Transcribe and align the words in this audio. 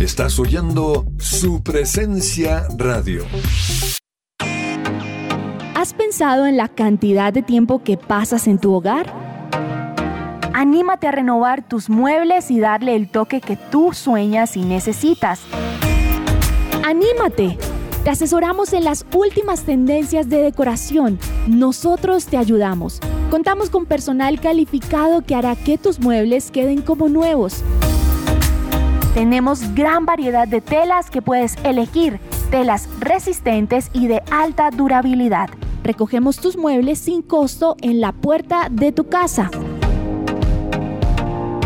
Estás 0.00 0.38
oyendo 0.38 1.06
su 1.18 1.60
presencia 1.64 2.68
radio. 2.76 3.24
¿Has 5.74 5.92
pensado 5.92 6.46
en 6.46 6.56
la 6.56 6.68
cantidad 6.68 7.32
de 7.32 7.42
tiempo 7.42 7.82
que 7.82 7.96
pasas 7.96 8.46
en 8.46 8.60
tu 8.60 8.72
hogar? 8.72 9.12
Anímate 10.54 11.08
a 11.08 11.10
renovar 11.10 11.66
tus 11.66 11.90
muebles 11.90 12.52
y 12.52 12.60
darle 12.60 12.94
el 12.94 13.10
toque 13.10 13.40
que 13.40 13.56
tú 13.56 13.92
sueñas 13.92 14.56
y 14.56 14.62
necesitas. 14.62 15.40
¡Anímate! 16.84 17.58
Te 18.04 18.10
asesoramos 18.10 18.72
en 18.74 18.84
las 18.84 19.04
últimas 19.12 19.64
tendencias 19.64 20.28
de 20.28 20.42
decoración. 20.42 21.18
Nosotros 21.48 22.26
te 22.26 22.36
ayudamos. 22.36 23.00
Contamos 23.32 23.68
con 23.68 23.84
personal 23.84 24.40
calificado 24.40 25.22
que 25.22 25.34
hará 25.34 25.56
que 25.56 25.76
tus 25.76 25.98
muebles 25.98 26.52
queden 26.52 26.82
como 26.82 27.08
nuevos. 27.08 27.64
Tenemos 29.14 29.74
gran 29.74 30.04
variedad 30.06 30.46
de 30.46 30.60
telas 30.60 31.10
que 31.10 31.22
puedes 31.22 31.56
elegir, 31.64 32.20
telas 32.50 32.88
resistentes 33.00 33.90
y 33.92 34.06
de 34.06 34.22
alta 34.30 34.70
durabilidad. 34.70 35.50
Recogemos 35.82 36.36
tus 36.36 36.56
muebles 36.56 36.98
sin 36.98 37.22
costo 37.22 37.76
en 37.80 38.00
la 38.00 38.12
puerta 38.12 38.68
de 38.70 38.92
tu 38.92 39.08
casa. 39.08 39.50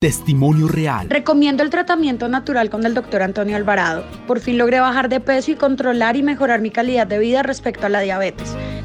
Testimonio 0.00 0.68
real. 0.68 1.10
Recomiendo 1.10 1.64
el 1.64 1.70
tratamiento 1.70 2.28
natural 2.28 2.70
con 2.70 2.86
el 2.86 2.94
doctor 2.94 3.20
Antonio 3.20 3.56
Alvarado. 3.56 4.04
Por 4.28 4.38
fin 4.38 4.56
logré 4.56 4.78
bajar 4.78 5.08
de 5.08 5.18
peso 5.18 5.50
y 5.50 5.56
controlar 5.56 6.14
y 6.14 6.22
mejorar 6.22 6.60
mi 6.60 6.70
calidad 6.70 7.08
de 7.08 7.18
vida 7.18 7.42
respecto 7.42 7.86
a 7.86 7.88
la 7.88 7.98
diabetes. 7.98 8.56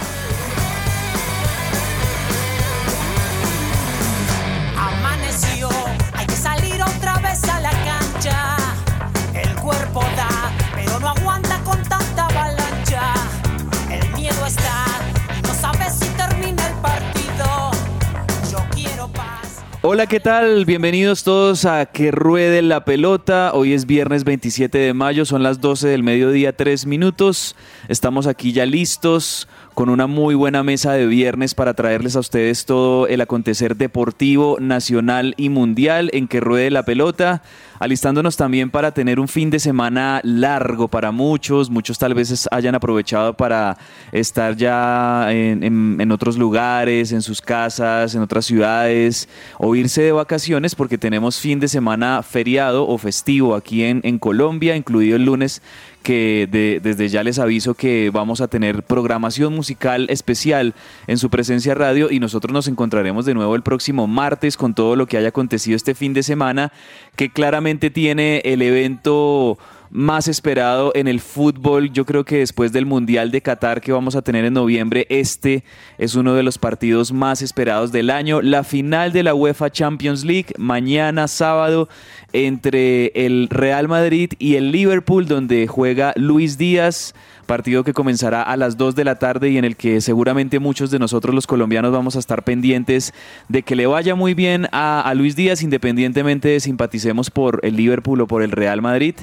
Hola, 19.83 20.07
¿qué 20.07 20.21
tal? 20.21 20.65
Bienvenidos 20.65 21.23
todos 21.23 21.65
a 21.65 21.87
Que 21.87 22.11
Ruede 22.11 22.63
la 22.63 22.85
Pelota. 22.85 23.53
Hoy 23.53 23.73
es 23.73 23.87
viernes 23.87 24.25
27 24.25 24.79
de 24.79 24.95
mayo, 24.95 25.25
son 25.25 25.43
las 25.43 25.61
12 25.61 25.87
del 25.87 26.03
mediodía, 26.03 26.57
3 26.57 26.87
minutos. 26.87 27.55
Estamos 27.89 28.27
aquí 28.27 28.53
ya 28.53 28.67
listos 28.67 29.49
con 29.77 29.91
una 29.91 30.07
muy 30.07 30.35
buena 30.35 30.63
mesa 30.63 30.95
de 30.95 31.07
viernes 31.07 31.55
para 31.55 31.75
traerles 31.75 32.17
a 32.17 32.21
ustedes 32.21 32.65
todo 32.65 33.07
el 33.09 33.21
acontecer 33.21 33.77
deportivo, 33.77 34.57
nacional 34.59 35.35
y 35.37 35.51
mundial 35.51 36.09
en 36.15 36.29
que 36.29 36.41
ruede 36.41 36.71
la 36.71 36.85
pelota, 36.87 37.43
alistándonos 37.79 38.39
también 38.39 38.71
para 38.71 38.93
tener 38.93 39.21
un 39.21 39.29
fin 39.29 39.51
de 39.51 39.59
semana 39.59 40.23
largo 40.25 40.89
para 40.89 41.11
muchos, 41.13 41.69
muchos 41.69 41.99
tal 41.99 42.15
vez 42.15 42.49
hayan 42.51 42.75
aprovechado 42.75 43.35
para 43.35 43.77
estar 44.13 44.57
ya 44.57 45.27
en, 45.31 46.11
otros 46.11 46.39
lugares, 46.39 47.13
en 47.13 47.21
sus 47.21 47.43
casas, 47.43 48.15
en 48.15 48.23
otras 48.23 48.47
ciudades, 48.47 49.29
o 49.59 49.77
irse 49.77 50.01
de 50.01 50.13
vacaciones 50.13 50.75
porque 50.75 50.97
tenemos 50.97 51.39
fin 51.39 51.61
de 51.61 51.69
semana 51.69 52.23
feriado 52.23 52.89
o 52.89 52.97
festivo 52.97 53.55
aquí 53.55 53.85
en, 53.85 54.19
Colombia, 54.19 54.75
incluido 54.75 55.17
el 55.17 55.27
lunes 55.27 55.61
que 56.07 56.79
desde 56.85 57.09
ya 57.09 57.25
les 57.25 57.41
aviso 57.41 57.75
que 57.75 58.11
vamos 58.13 58.41
a 58.41 58.47
tener 58.47 58.85
programación 58.85 59.53
musical 59.53 60.07
especial 60.09 60.73
en 61.09 61.19
su 61.19 61.31
presencia 61.31 61.75
radio 61.75 62.13
y 62.13 62.21
nosotros 62.21 62.53
nos 62.53 62.69
encontraremos 62.69 63.27
de 63.27 63.35
nuevo 63.35 63.57
el 63.57 63.63
próximo 63.63 64.07
martes 64.07 64.57
con 64.57 64.73
todo 64.73 64.95
lo 64.95 65.07
que 65.07 65.17
haya 65.17 65.31
acontecido 65.31 65.75
este 65.75 65.97
fin 65.97 66.15
de 66.15 66.23
semana, 66.23 66.73
que 67.17 67.31
claramente 67.31 67.91
tiene 67.91 68.41
el 68.45 68.63
evento 68.63 69.59
más 69.91 70.29
esperado 70.29 70.93
en 70.95 71.09
el 71.09 71.21
fútbol. 71.21 71.93
Yo 71.93 72.05
creo 72.05 72.25
que 72.25 72.39
después 72.39 72.73
del 72.73 72.87
Mundial 72.87 73.31
de 73.31 73.41
Qatar 73.41 73.81
que 73.81 73.93
vamos 73.93 74.17
a 74.17 74.23
tener 74.23 74.45
en 74.45 74.55
noviembre, 74.55 75.07
este 75.09 75.65
es 75.99 76.15
uno 76.15 76.35
de 76.35 76.43
los 76.43 76.59
partidos 76.59 77.13
más 77.13 77.43
esperados 77.43 77.93
del 77.93 78.11
año. 78.11 78.43
La 78.43 78.65
final 78.65 79.13
de 79.13 79.23
la 79.23 79.35
UEFA 79.35 79.71
Champions 79.71 80.25
League, 80.25 80.53
mañana 80.59 81.29
sábado, 81.29 81.89
entre 82.33 83.13
el 83.15 83.49
Real 83.49 83.89
Madrid 83.89 84.33
y 84.39 84.57
el 84.57 84.73
Liverpool, 84.73 85.27
donde 85.27 85.67
juega 85.67 86.13
Luis 86.17 86.59
Díaz 86.59 87.15
partido 87.47 87.85
que 87.85 87.95
comenzará 87.95 88.43
a 88.43 88.57
las 88.57 88.77
2 88.77 88.95
de 88.95 89.05
la 89.05 89.15
tarde 89.15 89.49
y 89.49 89.57
en 89.57 89.65
el 89.65 89.77
que 89.77 90.01
seguramente 90.01 90.59
muchos 90.59 90.91
de 90.91 90.99
nosotros 90.99 91.35
los 91.35 91.47
colombianos 91.47 91.93
vamos 91.93 92.17
a 92.17 92.19
estar 92.19 92.43
pendientes 92.43 93.15
de 93.49 93.63
que 93.63 93.77
le 93.77 93.87
vaya 93.87 94.15
muy 94.15 94.35
bien 94.35 94.67
a, 94.73 95.13
Luis 95.17 95.37
Díaz, 95.37 95.63
independientemente 95.63 96.49
de 96.49 96.61
simpaticemos 96.61 97.31
por 97.31 97.61
el 97.63 97.77
Liverpool 97.77 98.21
o 98.21 98.27
por 98.27 98.43
el 98.43 98.51
Real 98.51 98.83
Madrid, 98.83 99.15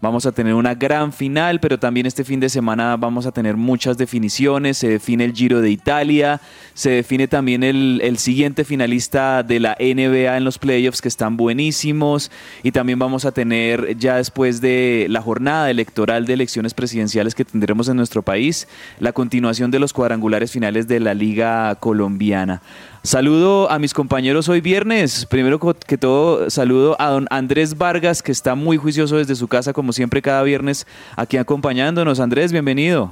Vamos 0.00 0.26
a 0.26 0.32
tener 0.32 0.54
una 0.54 0.76
gran 0.76 1.12
final, 1.12 1.58
pero 1.58 1.80
también 1.80 2.06
este 2.06 2.22
fin 2.22 2.38
de 2.38 2.48
semana 2.48 2.96
vamos 2.96 3.26
a 3.26 3.32
tener 3.32 3.56
muchas 3.56 3.98
definiciones. 3.98 4.78
Se 4.78 4.88
define 4.88 5.24
el 5.24 5.32
Giro 5.32 5.60
de 5.60 5.70
Italia, 5.70 6.40
se 6.74 6.90
define 6.90 7.26
también 7.26 7.64
el, 7.64 8.16
siguiente 8.18 8.64
finalista 8.64 9.42
de 9.42 9.58
la 9.58 9.76
NBA 9.80 10.36
en 10.36 10.44
los 10.44 10.58
playoffs 10.58 11.02
que 11.02 11.08
están 11.08 11.36
buenísimos. 11.36 12.30
Y 12.62 12.70
también 12.70 13.00
vamos 13.00 13.24
a 13.24 13.32
tener 13.32 13.98
ya 13.98 14.16
después 14.18 14.60
de 14.60 15.06
la 15.10 15.20
jornada 15.20 15.68
electoral 15.68 16.26
de 16.26 16.34
elecciones 16.34 16.74
presidenciales 16.74 17.34
que 17.34 17.44
tendremos 17.44 17.88
en 17.88 17.96
nuestro 17.96 18.22
país, 18.22 18.68
la 19.00 19.12
continuación 19.12 19.72
de 19.72 19.80
los 19.80 19.92
cuadrangulares 19.92 20.52
finales 20.52 20.86
de 20.86 21.00
la 21.00 21.14
Liga 21.14 21.74
Colombiana. 21.74 22.62
Saludo 23.08 23.70
a 23.70 23.78
mis 23.78 23.94
compañeros 23.94 24.50
hoy 24.50 24.60
viernes. 24.60 25.24
Primero 25.24 25.58
que 25.86 25.96
todo, 25.96 26.50
saludo 26.50 26.94
a 27.00 27.08
don 27.08 27.26
Andrés 27.30 27.78
Vargas, 27.78 28.22
que 28.22 28.30
está 28.30 28.54
muy 28.54 28.76
juicioso 28.76 29.16
desde 29.16 29.34
su 29.34 29.48
casa, 29.48 29.72
como 29.72 29.94
siempre, 29.94 30.20
cada 30.20 30.42
viernes 30.42 30.86
aquí 31.16 31.38
acompañándonos. 31.38 32.20
Andrés, 32.20 32.52
bienvenido. 32.52 33.10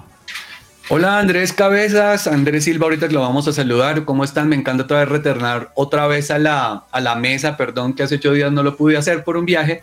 Hola 0.91 1.19
Andrés 1.19 1.55
Cabezas, 1.55 2.27
Andrés 2.27 2.65
Silva, 2.65 2.85
ahorita 2.85 3.07
lo 3.07 3.23
vamos 3.23 3.49
a 3.49 3.55
saludar. 3.55 4.05
¿Cómo 4.05 4.23
están? 4.23 4.51
Me 4.51 4.57
encanta 4.57 4.83
otra 4.83 4.99
vez 4.99 5.09
retornar 5.09 5.73
otra 5.75 6.07
vez 6.07 6.31
a 6.31 6.39
la, 6.39 6.85
a 6.93 7.01
la 7.01 7.15
mesa. 7.15 7.57
Perdón 7.57 7.95
que 7.95 8.03
hace 8.03 8.17
ocho 8.17 8.35
días 8.35 8.53
no 8.53 8.63
lo 8.63 8.77
pude 8.77 8.99
hacer 8.99 9.25
por 9.25 9.39
un 9.39 9.47
viaje, 9.47 9.83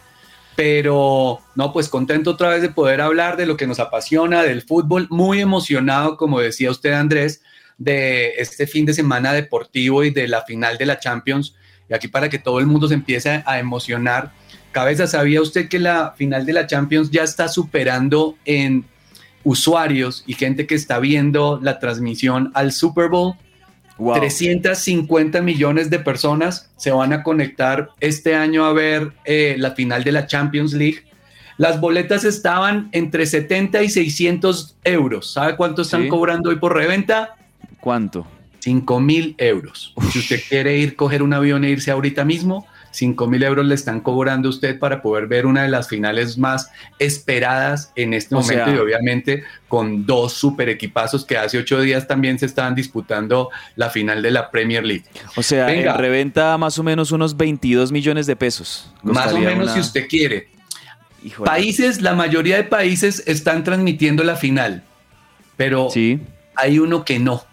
pero 0.56 1.40
no, 1.56 1.74
pues 1.74 1.90
contento 1.90 2.30
otra 2.30 2.50
vez 2.50 2.62
de 2.62 2.70
poder 2.70 3.02
hablar 3.02 3.36
de 3.36 3.48
lo 3.48 3.58
que 3.58 3.66
nos 3.66 3.80
apasiona, 3.80 4.44
del 4.44 4.62
fútbol. 4.62 5.08
Muy 5.10 5.42
emocionado, 5.42 6.18
como 6.18 6.40
decía 6.40 6.70
usted 6.70 6.94
Andrés, 6.94 7.42
de 7.78 8.34
este 8.38 8.68
fin 8.68 8.86
de 8.86 8.94
semana 8.94 9.34
deportivo 9.34 10.04
y 10.04 10.10
de 10.10 10.28
la 10.28 10.44
final 10.44 10.78
de 10.78 10.86
la 10.86 11.00
Champions. 11.00 11.56
Y 11.90 11.94
aquí 11.94 12.08
para 12.08 12.30
que 12.30 12.40
todo 12.40 12.60
el 12.60 12.66
mundo 12.66 12.88
se 12.88 12.94
empiece 12.94 13.44
a 13.46 13.60
emocionar. 13.60 14.32
Cabeza, 14.72 15.08
¿sabía 15.08 15.42
usted 15.42 15.68
que 15.70 15.80
la 15.80 16.14
final 16.18 16.46
de 16.46 16.54
la 16.54 16.68
Champions 16.68 17.12
ya 17.12 17.24
está 17.24 17.48
superando 17.48 18.36
en 18.46 18.86
usuarios 19.44 20.24
y 20.26 20.34
gente 20.34 20.66
que 20.66 20.76
está 20.76 21.00
viendo 21.00 21.60
la 21.62 21.80
transmisión 21.80 22.52
al 22.54 22.72
Super 22.72 23.10
Bowl? 23.10 23.36
350 23.98 25.42
millones 25.42 25.90
de 25.90 26.00
personas 26.00 26.72
se 26.78 26.92
van 26.92 27.14
a 27.14 27.24
conectar 27.24 27.90
este 28.00 28.36
año 28.36 28.66
a 28.66 28.74
ver 28.74 29.14
eh, 29.26 29.56
la 29.58 29.72
final 29.72 30.04
de 30.04 30.12
la 30.12 30.26
Champions 30.26 30.74
League. 30.74 31.04
Las 31.58 31.80
boletas 31.80 32.24
estaban 32.24 32.90
entre 32.92 33.26
70 33.26 33.84
y 33.84 33.90
600 33.90 34.78
euros. 34.84 35.32
¿Sabe 35.32 35.56
cuánto 35.56 35.84
están 35.84 36.10
cobrando 36.10 36.50
hoy 36.50 36.56
por 36.56 36.74
reventa? 36.74 37.36
¿Cuánto? 37.84 38.26
5 38.60 39.02
mil 39.02 39.36
euros. 39.38 39.94
Si 40.10 40.20
usted 40.20 40.40
quiere 40.48 40.78
ir, 40.78 40.96
coger 40.96 41.22
un 41.22 41.34
avión 41.34 41.66
e 41.66 41.70
irse 41.70 41.92
ahorita 41.92 42.24
mismo, 42.24 42.66
5 42.92 43.28
mil 43.28 43.44
euros 43.44 43.66
le 43.66 43.76
están 43.76 44.00
cobrando 44.00 44.48
a 44.48 44.52
usted 44.52 44.80
para 44.80 45.02
poder 45.02 45.28
ver 45.28 45.46
una 45.46 45.64
de 45.64 45.68
las 45.68 45.90
finales 45.90 46.38
más 46.38 46.72
esperadas 46.98 47.92
en 47.98 48.14
este 48.14 48.36
momento 48.36 48.74
y 48.74 48.78
obviamente 48.78 49.44
con 49.68 50.06
dos 50.06 50.32
super 50.32 50.70
equipazos 50.70 51.26
que 51.26 51.36
hace 51.36 51.58
ocho 51.58 51.82
días 51.82 52.08
también 52.08 52.40
se 52.40 52.46
estaban 52.46 52.74
disputando 52.74 53.50
la 53.76 53.90
final 53.90 54.22
de 54.22 54.32
la 54.32 54.50
Premier 54.50 54.86
League. 54.86 55.04
O 55.36 55.44
sea, 55.44 55.68
reventa 55.98 56.58
más 56.58 56.80
o 56.80 56.84
menos 56.84 57.12
unos 57.12 57.36
22 57.36 57.92
millones 57.92 58.28
de 58.28 58.38
pesos. 58.38 58.94
Más 59.02 59.34
o 59.34 59.40
menos 59.40 59.74
si 59.74 59.82
usted 59.82 60.08
quiere. 60.08 60.48
Países, 61.44 62.02
la 62.02 62.14
mayoría 62.14 62.56
de 62.56 62.64
países 62.64 63.24
están 63.28 63.66
transmitiendo 63.66 64.24
la 64.24 64.38
final, 64.38 64.84
pero 65.58 65.90
sí. 65.90 66.22
hay 66.56 66.80
uno 66.80 67.04
que 67.04 67.20
no 67.20 67.44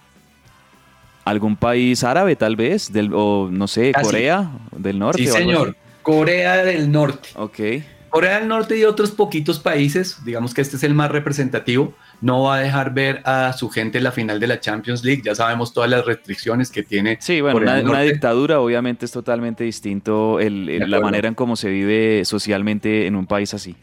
algún 1.24 1.56
país 1.56 2.04
árabe 2.04 2.36
tal 2.36 2.56
vez, 2.56 2.92
del, 2.92 3.10
o 3.14 3.48
no 3.50 3.68
sé, 3.68 3.92
ah, 3.94 4.02
Corea 4.02 4.50
del 4.76 4.98
Norte. 4.98 5.22
Sí, 5.22 5.28
señor, 5.28 5.76
Corea 6.02 6.64
del 6.64 6.90
Norte. 6.90 7.28
Ok. 7.36 7.60
Corea 8.10 8.40
del 8.40 8.48
Norte 8.48 8.76
y 8.76 8.84
otros 8.84 9.12
poquitos 9.12 9.60
países, 9.60 10.24
digamos 10.24 10.52
que 10.52 10.60
este 10.60 10.76
es 10.76 10.82
el 10.82 10.94
más 10.94 11.12
representativo, 11.12 11.94
no 12.20 12.42
va 12.42 12.56
a 12.56 12.60
dejar 12.60 12.92
ver 12.92 13.22
a 13.24 13.52
su 13.52 13.70
gente 13.70 14.00
la 14.00 14.10
final 14.10 14.40
de 14.40 14.48
la 14.48 14.58
Champions 14.58 15.04
League. 15.04 15.22
Ya 15.24 15.34
sabemos 15.34 15.72
todas 15.72 15.88
las 15.88 16.04
restricciones 16.04 16.70
que 16.70 16.82
tiene. 16.82 17.18
Sí, 17.20 17.40
bueno, 17.40 17.58
una, 17.58 18.00
dictadura 18.02 18.60
obviamente 18.60 19.06
es 19.06 19.12
totalmente 19.12 19.64
distinto 19.64 20.40
el, 20.40 20.90
la 20.90 21.00
manera 21.00 21.28
en 21.28 21.34
cómo 21.34 21.54
se 21.54 21.70
vive 21.70 22.24
socialmente 22.24 23.06
en 23.06 23.14
un 23.14 23.26
país 23.26 23.54
así. 23.54 23.76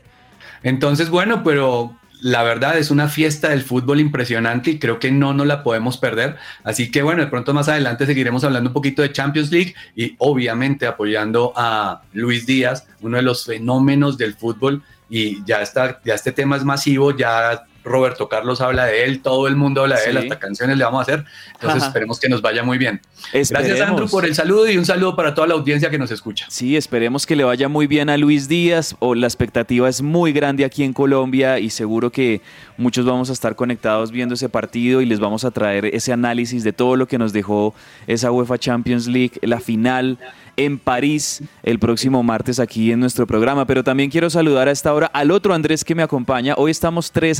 Entonces, 0.61 1.09
bueno, 1.09 1.43
pero 1.43 1.95
la 2.21 2.43
verdad 2.43 2.77
es 2.77 2.91
una 2.91 3.07
fiesta 3.07 3.49
del 3.49 3.61
fútbol 3.61 3.99
impresionante 3.99 4.71
y 4.71 4.79
creo 4.79 4.99
que 4.99 5.11
no 5.11 5.33
nos 5.33 5.47
la 5.47 5.63
podemos 5.63 5.97
perder. 5.97 6.37
Así 6.63 6.91
que 6.91 7.01
bueno, 7.01 7.21
de 7.21 7.27
pronto 7.27 7.53
más 7.53 7.69
adelante 7.69 8.05
seguiremos 8.05 8.43
hablando 8.43 8.69
un 8.69 8.73
poquito 8.73 9.01
de 9.01 9.11
Champions 9.11 9.51
League 9.51 9.75
y 9.95 10.15
obviamente 10.17 10.87
apoyando 10.87 11.53
a 11.55 12.01
Luis 12.13 12.45
Díaz, 12.45 12.87
uno 13.01 13.17
de 13.17 13.23
los 13.23 13.45
fenómenos 13.45 14.17
del 14.17 14.35
fútbol 14.35 14.83
y 15.09 15.43
ya 15.45 15.61
está, 15.61 16.01
ya 16.03 16.15
este 16.15 16.31
tema 16.31 16.57
es 16.57 16.63
masivo, 16.63 17.15
ya 17.15 17.65
Roberto 17.87 18.29
Carlos 18.29 18.61
habla 18.61 18.85
de 18.85 19.05
él, 19.05 19.21
todo 19.21 19.47
el 19.47 19.55
mundo 19.55 19.81
habla 19.81 19.99
de 19.99 20.09
él, 20.09 20.17
hasta 20.17 20.39
canciones 20.39 20.77
le 20.77 20.83
vamos 20.83 20.99
a 20.99 21.01
hacer. 21.03 21.25
Entonces 21.53 21.83
esperemos 21.83 22.19
que 22.19 22.29
nos 22.29 22.41
vaya 22.41 22.63
muy 22.63 22.77
bien. 22.77 23.01
Gracias 23.33 23.81
Andrew 23.81 24.07
por 24.07 24.25
el 24.25 24.35
saludo 24.35 24.69
y 24.69 24.77
un 24.77 24.85
saludo 24.85 25.15
para 25.15 25.33
toda 25.33 25.47
la 25.47 25.53
audiencia 25.55 25.89
que 25.89 25.97
nos 25.97 26.11
escucha. 26.11 26.45
Sí, 26.49 26.77
esperemos 26.77 27.25
que 27.25 27.35
le 27.35 27.43
vaya 27.43 27.67
muy 27.67 27.87
bien 27.87 28.09
a 28.09 28.17
Luis 28.17 28.47
Díaz. 28.47 28.95
O 28.99 29.15
la 29.15 29.27
expectativa 29.27 29.89
es 29.89 30.01
muy 30.01 30.33
grande 30.33 30.65
aquí 30.65 30.83
en 30.83 30.93
Colombia 30.93 31.59
y 31.59 31.69
seguro 31.69 32.11
que 32.11 32.41
muchos 32.77 33.05
vamos 33.05 33.29
a 33.29 33.33
estar 33.33 33.55
conectados 33.55 34.11
viendo 34.11 34.35
ese 34.35 34.49
partido 34.49 35.01
y 35.01 35.05
les 35.05 35.19
vamos 35.19 35.45
a 35.45 35.51
traer 35.51 35.85
ese 35.85 36.13
análisis 36.13 36.63
de 36.63 36.73
todo 36.73 36.95
lo 36.95 37.07
que 37.07 37.17
nos 37.17 37.33
dejó 37.33 37.73
esa 38.07 38.31
UEFA 38.31 38.57
Champions 38.57 39.07
League, 39.07 39.33
la 39.41 39.59
final 39.59 40.17
en 40.57 40.79
París 40.79 41.43
el 41.61 41.77
próximo 41.77 42.23
martes 42.23 42.59
aquí 42.59 42.91
en 42.91 42.99
nuestro 42.99 43.27
programa. 43.27 43.65
Pero 43.65 43.83
también 43.83 44.09
quiero 44.09 44.29
saludar 44.29 44.67
a 44.67 44.71
esta 44.71 44.93
hora 44.93 45.07
al 45.07 45.31
otro 45.31 45.53
Andrés 45.53 45.85
que 45.85 45.95
me 45.95 46.03
acompaña. 46.03 46.55
Hoy 46.57 46.71
estamos 46.71 47.11
tres 47.11 47.39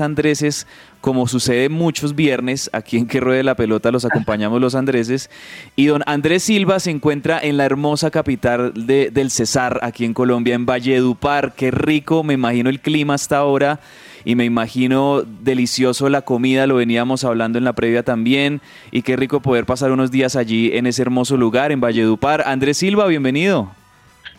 Como 1.02 1.28
sucede 1.28 1.70
muchos 1.70 2.16
viernes, 2.16 2.70
aquí 2.74 2.98
en 2.98 3.08
Que 3.08 3.20
Ruede 3.20 3.44
la 3.44 3.56
Pelota 3.56 3.92
los 3.92 4.04
acompañamos 4.04 4.60
los 4.60 4.76
Andreses. 4.76 5.30
Y 5.76 5.86
don 5.88 6.04
Andrés 6.06 6.44
Silva 6.44 6.80
se 6.80 6.92
encuentra 6.92 7.40
en 7.42 7.58
la 7.58 7.66
hermosa 7.66 8.12
capital 8.12 8.74
de, 8.76 9.10
del 9.12 9.32
Cesar, 9.32 9.80
aquí 9.84 10.06
en 10.06 10.14
Colombia, 10.14 10.56
en 10.56 10.66
Valledupar. 10.66 11.54
Qué 11.54 11.72
rico, 11.72 12.24
me 12.24 12.34
imagino 12.34 12.70
el 12.70 12.82
clima 12.82 13.14
hasta 13.14 13.38
ahora 13.38 13.80
y 14.26 14.36
me 14.36 14.44
imagino 14.44 15.22
delicioso 15.22 16.10
la 16.10 16.22
comida, 16.22 16.68
lo 16.68 16.76
veníamos 16.76 17.24
hablando 17.24 17.58
en 17.58 17.64
la 17.64 17.72
previa 17.72 18.04
también, 18.04 18.60
y 18.92 19.04
qué 19.04 19.16
rico 19.16 19.42
poder 19.42 19.66
pasar 19.66 19.92
unos 19.92 20.12
días 20.12 20.36
allí 20.36 20.76
en 20.76 20.86
ese 20.86 21.02
hermoso 21.02 21.38
lugar, 21.38 21.72
en 21.72 21.80
Valledupar. 21.80 22.44
Andrés 22.46 22.78
Silva, 22.78 23.08
bienvenido. 23.08 23.72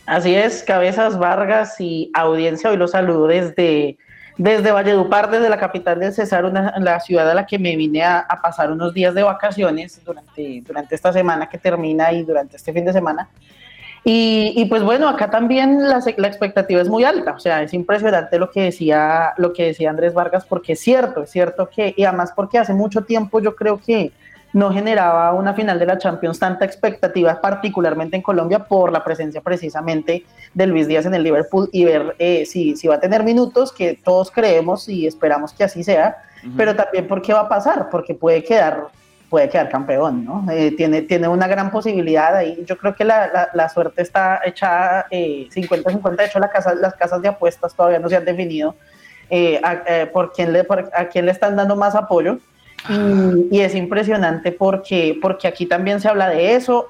Así 0.05 0.35
es, 0.35 0.62
Cabezas 0.62 1.19
Vargas 1.19 1.81
y 1.81 2.11
audiencia, 2.12 2.69
hoy 2.69 2.77
los 2.77 2.91
saludo 2.91 3.29
desde, 3.29 3.97
desde 4.38 4.70
Valledupar, 4.70 5.31
desde 5.31 5.50
la 5.50 5.58
capital 5.58 5.99
del 5.99 6.12
Cesar, 6.14 6.44
una, 6.44 6.79
la 6.79 7.00
ciudad 7.00 7.29
a 7.29 7.35
la 7.35 7.44
que 7.44 7.58
me 7.58 7.76
vine 7.76 8.05
a, 8.05 8.26
pasar 8.40 8.70
unos 8.70 8.94
días 8.94 9.12
de 9.14 9.25
vacaciones 9.25 10.00
durante, 10.05 10.62
durante 10.64 10.94
esta 10.94 11.12
semana 11.12 11.49
que 11.49 11.58
termina 11.58 12.12
y 12.12 12.23
durante 12.23 12.56
este 12.56 12.73
fin 12.73 12.85
de 12.85 12.93
semana. 12.93 13.29
Y, 14.11 14.64
pues 14.70 14.82
bueno, 14.82 15.06
acá 15.06 15.29
también 15.29 15.87
la, 15.87 16.00
la, 16.17 16.29
expectativa 16.29 16.81
es 16.81 16.88
muy 16.88 17.05
alta, 17.05 17.32
o 17.32 17.38
sea, 17.38 17.62
es 17.62 17.75
impresionante 17.75 18.38
lo 18.38 18.50
que 18.50 18.62
decía 18.62 19.35
lo 19.37 19.52
que 19.52 19.67
decía 19.67 19.90
Andrés 19.90 20.14
Vargas, 20.14 20.46
porque 20.46 20.75
es 20.75 20.81
cierto, 20.81 21.25
es 21.25 21.31
cierto 21.31 21.69
que, 21.69 21.93
y 21.94 22.05
además 22.05 22.32
porque 22.34 22.56
hace 22.56 22.73
mucho 22.73 23.05
tiempo 23.05 23.38
yo 23.41 23.55
creo 23.55 23.79
que 23.79 24.12
no 24.53 24.73
generaba 24.73 25.33
una 25.35 25.55
final 25.55 25.79
de 25.79 25.87
la 25.87 25.99
Champions 25.99 26.39
tanta 26.39 26.65
expectativa, 26.65 27.41
particularmente 27.41 28.17
en 28.17 28.22
Colombia, 28.22 28.61
por 28.61 28.93
la 28.93 29.05
presencia 29.05 29.41
precisamente 29.41 30.25
de 30.55 30.67
Luis 30.67 30.89
Díaz 30.89 31.06
en 31.06 31.15
el 31.15 31.22
Liverpool 31.22 31.69
y 31.72 31.84
ver 31.84 32.15
eh, 32.19 32.46
si, 32.46 32.77
si 32.77 32.89
va 32.89 32.96
a 32.96 33.01
tener 33.01 33.25
minutos, 33.25 33.72
que 33.72 33.99
todos 34.03 34.31
creemos 34.31 34.89
y 34.89 35.06
esperamos 35.06 35.53
que 35.53 35.65
así 35.65 35.84
sea, 35.84 36.17
pero 36.56 36.75
también 36.75 37.06
por 37.06 37.20
qué 37.20 37.32
va 37.32 37.41
a 37.41 37.49
pasar, 37.49 37.89
porque 37.91 38.15
puede 38.15 38.43
quedar 38.44 38.89
puede 39.29 39.49
quedar 39.49 39.69
campeón, 39.69 40.25
¿no? 40.25 40.44
Eh, 40.51 40.72
tiene, 40.77 41.03
tiene 41.03 41.29
una 41.29 41.46
gran 41.46 41.70
posibilidad 41.70 42.34
ahí. 42.34 42.65
Yo 42.67 42.79
creo 42.79 42.94
que 42.94 43.05
la, 43.05 43.51
la, 43.53 43.69
suerte 43.69 44.03
está 44.03 44.41
50-50. 44.43 45.11
Eh, 45.11 46.17
de 46.17 46.25
hecho, 46.25 46.39
la 46.39 46.51
casa, 46.51 46.75
las 46.75 46.94
casas 46.94 47.20
de 47.20 47.29
apuestas 47.29 47.75
todavía 47.75 47.99
no 47.99 48.08
se 48.08 48.17
han 48.17 48.25
definido 48.25 48.75
eh, 49.31 49.61
por, 50.13 50.32
quién 50.32 50.53
le, 50.53 50.67
a 50.94 51.08
quién 51.08 51.27
le 51.27 51.32
están 51.32 51.56
dando 51.56 51.77
más 51.77 51.94
apoyo. 51.94 52.39
Y, 53.51 53.61
es 53.61 53.75
impresionante 53.75 54.53
porque, 54.53 55.19
porque 55.20 55.49
aquí 55.49 55.67
también 55.67 56.01
se 56.01 56.08
habla 56.08 56.29
de 56.29 56.55
eso, 56.55 56.87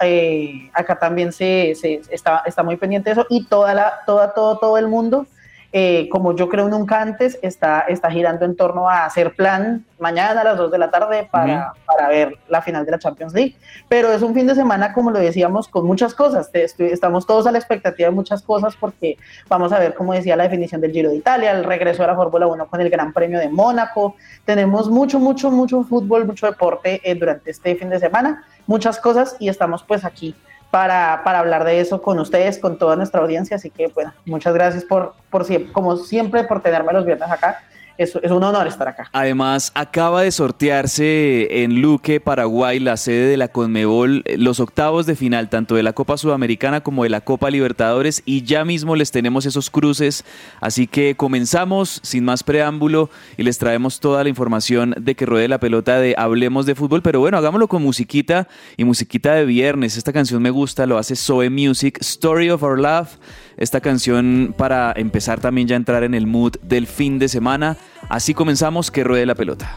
acá 0.72 0.98
también 0.98 1.32
se, 1.32 1.74
se, 1.74 2.02
está, 2.10 2.42
está 2.46 2.62
muy 2.62 2.76
pendiente 2.76 3.10
de 3.10 3.20
eso 3.20 3.26
y 3.30 3.46
toda 3.46 3.74
la, 3.74 3.94
toda, 4.06 4.34
todo, 4.34 4.58
todo 4.58 4.78
el 4.78 4.88
mundo 4.88 5.26
eh, 5.70 6.08
como 6.10 6.34
yo 6.34 6.48
creo 6.48 6.66
nunca 6.68 7.02
antes, 7.02 7.38
está, 7.42 7.80
está 7.80 8.10
girando 8.10 8.46
en 8.46 8.56
torno 8.56 8.88
a 8.88 9.04
hacer 9.04 9.34
plan 9.34 9.84
mañana 9.98 10.40
a 10.40 10.44
las 10.44 10.56
2 10.56 10.70
de 10.70 10.78
la 10.78 10.90
tarde 10.90 11.28
para, 11.30 11.74
para, 11.84 12.08
ver 12.08 12.38
la 12.48 12.62
final 12.62 12.86
de 12.86 12.92
la 12.92 12.98
Champions 12.98 13.34
League. 13.34 13.54
Pero 13.86 14.10
es 14.10 14.22
un 14.22 14.32
fin 14.32 14.46
de 14.46 14.54
semana, 14.54 14.94
como 14.94 15.10
lo 15.10 15.18
decíamos, 15.18 15.68
con 15.68 15.86
muchas 15.86 16.14
cosas. 16.14 16.50
Estamos 16.54 17.26
todos 17.26 17.46
a 17.46 17.52
la 17.52 17.58
expectativa 17.58 18.08
de 18.08 18.14
muchas 18.14 18.40
cosas 18.40 18.76
porque 18.76 19.18
vamos 19.48 19.70
a 19.72 19.78
ver, 19.78 19.94
como 19.94 20.14
decía, 20.14 20.36
la 20.36 20.44
definición 20.44 20.80
del 20.80 20.92
Giro 20.92 21.10
de 21.10 21.16
Italia, 21.16 21.50
el 21.50 21.64
regreso 21.64 22.02
de 22.02 22.08
la 22.08 22.16
Fórmula 22.16 22.46
1 22.46 22.66
con 22.66 22.80
el 22.80 22.88
Gran 22.88 23.12
Premio 23.12 23.38
de 23.38 23.50
Mónaco. 23.50 24.16
Tenemos 24.46 24.88
mucho, 24.88 25.18
mucho, 25.18 25.50
mucho 25.50 25.82
fútbol, 25.82 26.24
mucho 26.24 26.46
deporte 26.46 27.02
eh, 27.04 27.14
durante 27.14 27.50
este 27.50 27.76
fin 27.76 27.90
de 27.90 27.98
semana, 27.98 28.44
muchas 28.66 28.98
cosas 28.98 29.36
y 29.38 29.50
estamos 29.50 29.82
pues 29.82 30.04
aquí 30.04 30.34
para, 30.70 31.22
para, 31.24 31.38
hablar 31.38 31.64
de 31.64 31.80
eso 31.80 32.02
con 32.02 32.18
ustedes, 32.18 32.58
con 32.58 32.78
toda 32.78 32.96
nuestra 32.96 33.20
audiencia. 33.20 33.56
Así 33.56 33.70
que, 33.70 33.88
bueno, 33.88 34.12
muchas 34.26 34.54
gracias 34.54 34.84
por, 34.84 35.14
por 35.30 35.46
como 35.72 35.96
siempre, 35.96 36.44
por 36.44 36.62
tenerme 36.62 36.92
los 36.92 37.04
viernes 37.04 37.30
acá 37.30 37.58
es, 37.98 38.14
un 38.14 38.42
honor 38.44 38.66
estar 38.68 38.86
acá. 38.86 39.10
Además, 39.12 39.72
acaba 39.74 40.22
de 40.22 40.30
sortearse 40.30 41.64
en 41.64 41.82
Luque, 41.82 42.20
Paraguay, 42.20 42.78
la 42.78 42.96
sede 42.96 43.26
de 43.26 43.36
la 43.36 43.48
Conmebol, 43.48 44.22
los 44.36 44.60
octavos 44.60 45.04
de 45.06 45.16
final, 45.16 45.50
tanto 45.50 45.74
de 45.74 45.82
la 45.82 45.92
Copa 45.92 46.16
Sudamericana 46.16 46.80
como 46.80 47.02
de 47.02 47.10
la 47.10 47.20
Copa 47.20 47.50
Libertadores, 47.50 48.22
y 48.24 48.42
ya 48.42 48.64
mismo 48.64 48.94
les 48.94 49.10
tenemos 49.10 49.46
esos 49.46 49.68
cruces. 49.68 50.24
Así 50.60 50.86
que 50.86 51.16
comenzamos 51.16 52.00
sin 52.04 52.24
más 52.24 52.44
preámbulo 52.44 53.10
y 53.36 53.42
les 53.42 53.58
traemos 53.58 53.98
toda 53.98 54.22
la 54.22 54.28
información 54.28 54.94
de 54.96 55.16
que 55.16 55.26
ruede 55.26 55.48
la 55.48 55.58
pelota 55.58 55.98
de 55.98 56.14
Hablemos 56.16 56.66
de 56.66 56.76
Fútbol. 56.76 57.02
Pero 57.02 57.18
bueno, 57.18 57.36
hagámoslo 57.36 57.66
con 57.66 57.82
musiquita 57.82 58.46
y 58.76 58.84
musiquita 58.84 59.34
de 59.34 59.44
viernes. 59.44 59.96
Esta 59.96 60.12
canción 60.12 60.40
me 60.40 60.50
gusta, 60.50 60.86
lo 60.86 60.98
hace 60.98 61.16
Zoe 61.16 61.50
Music, 61.50 61.98
Story 62.00 62.50
of 62.50 62.62
Our 62.62 62.78
Love 62.78 63.18
esta 63.58 63.80
canción 63.80 64.54
para 64.56 64.92
empezar 64.96 65.40
también 65.40 65.68
ya 65.68 65.76
a 65.76 65.76
entrar 65.76 66.04
en 66.04 66.14
el 66.14 66.26
mood 66.26 66.54
del 66.62 66.86
fin 66.86 67.18
de 67.18 67.28
semana. 67.28 67.76
Así 68.08 68.32
comenzamos, 68.32 68.90
que 68.90 69.04
ruede 69.04 69.26
la 69.26 69.34
pelota. 69.34 69.76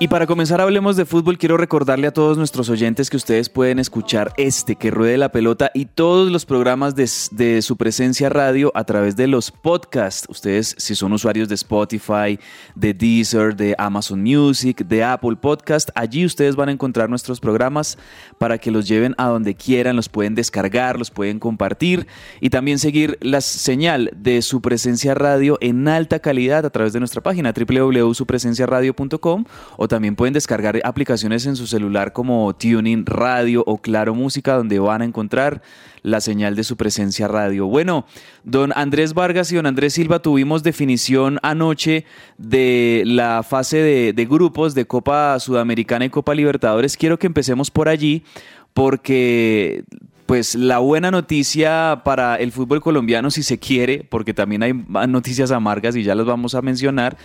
Y 0.00 0.08
para 0.08 0.26
comenzar 0.26 0.60
hablemos 0.60 0.96
de 0.96 1.04
fútbol, 1.04 1.38
quiero 1.38 1.56
recordarle 1.56 2.08
a 2.08 2.12
todos 2.12 2.36
nuestros 2.36 2.68
oyentes 2.68 3.10
que 3.10 3.16
ustedes 3.16 3.48
pueden 3.48 3.78
escuchar 3.78 4.32
este, 4.36 4.74
que 4.74 4.90
ruede 4.90 5.16
la 5.18 5.30
pelota 5.30 5.70
y 5.72 5.84
todos 5.86 6.32
los 6.32 6.44
programas 6.44 6.96
de, 6.96 7.62
su 7.62 7.76
presencia 7.76 8.28
radio 8.28 8.72
a 8.74 8.82
través 8.82 9.14
de 9.14 9.28
los 9.28 9.52
podcasts. 9.52 10.26
Ustedes, 10.28 10.74
si 10.78 10.96
son 10.96 11.12
usuarios 11.12 11.48
de 11.48 11.54
Spotify, 11.54 12.40
de 12.74 12.92
Deezer, 12.92 13.54
de 13.54 13.76
Amazon 13.78 14.20
Music, 14.20 14.84
de 14.84 15.04
Apple 15.04 15.36
Podcast, 15.36 15.90
allí 15.94 16.26
ustedes 16.26 16.56
van 16.56 16.70
a 16.70 16.72
encontrar 16.72 17.08
nuestros 17.08 17.38
programas 17.38 17.96
para 18.38 18.58
que 18.58 18.72
los 18.72 18.88
lleven 18.88 19.14
a 19.16 19.28
donde 19.28 19.54
quieran, 19.54 19.94
los 19.94 20.08
pueden 20.08 20.34
descargar, 20.34 20.98
los 20.98 21.12
pueden 21.12 21.38
compartir 21.38 22.08
y 22.40 22.50
también 22.50 22.80
seguir 22.80 23.16
la 23.20 23.40
señal 23.40 24.10
de 24.16 24.42
su 24.42 24.60
presencia 24.60 25.14
radio 25.14 25.56
en 25.60 25.86
alta 25.86 26.18
calidad 26.18 26.66
a 26.66 26.70
través 26.70 26.92
de 26.92 26.98
nuestra 26.98 27.22
página 27.22 27.52
www.supresenciaradio.com 27.52 29.44
o 29.84 29.88
también 29.88 30.16
pueden 30.16 30.32
descargar 30.32 30.80
aplicaciones 30.82 31.44
en 31.44 31.56
su 31.56 31.66
celular 31.66 32.14
como 32.14 32.54
Tuning 32.54 33.04
Radio 33.04 33.62
o 33.66 33.76
Claro 33.76 34.14
Música 34.14 34.54
donde 34.54 34.78
van 34.78 35.02
a 35.02 35.04
encontrar 35.04 35.60
la 36.02 36.22
señal 36.22 36.56
de 36.56 36.64
su 36.64 36.78
presencia 36.78 37.28
radio. 37.28 37.66
Bueno, 37.66 38.06
don 38.44 38.72
Andrés 38.76 39.12
Vargas 39.12 39.52
y 39.52 39.56
don 39.56 39.66
Andrés 39.66 39.92
Silva 39.92 40.20
tuvimos 40.20 40.62
definición 40.62 41.38
anoche 41.42 42.06
de 42.38 43.02
la 43.04 43.42
fase 43.42 43.76
de, 43.76 44.24
grupos 44.24 44.74
de 44.74 44.86
Copa 44.86 45.38
Sudamericana 45.38 46.06
y 46.06 46.10
Copa 46.10 46.34
Libertadores. 46.34 46.96
Quiero 46.96 47.18
que 47.18 47.26
empecemos 47.26 47.70
por 47.70 47.90
allí 47.90 48.24
porque 48.72 49.84
pues 50.24 50.54
la 50.54 50.78
buena 50.78 51.10
noticia 51.10 52.00
para 52.04 52.36
el 52.36 52.52
fútbol 52.52 52.80
colombiano, 52.80 53.30
si 53.30 53.42
se 53.42 53.58
quiere, 53.58 54.06
porque 54.08 54.32
también 54.32 54.62
hay 54.62 54.72
noticias 55.06 55.50
amargas 55.50 55.94
y 55.96 56.02
ya 56.02 56.14
las 56.14 56.24
vamos 56.24 56.54
a 56.54 56.62
mencionar, 56.62 57.18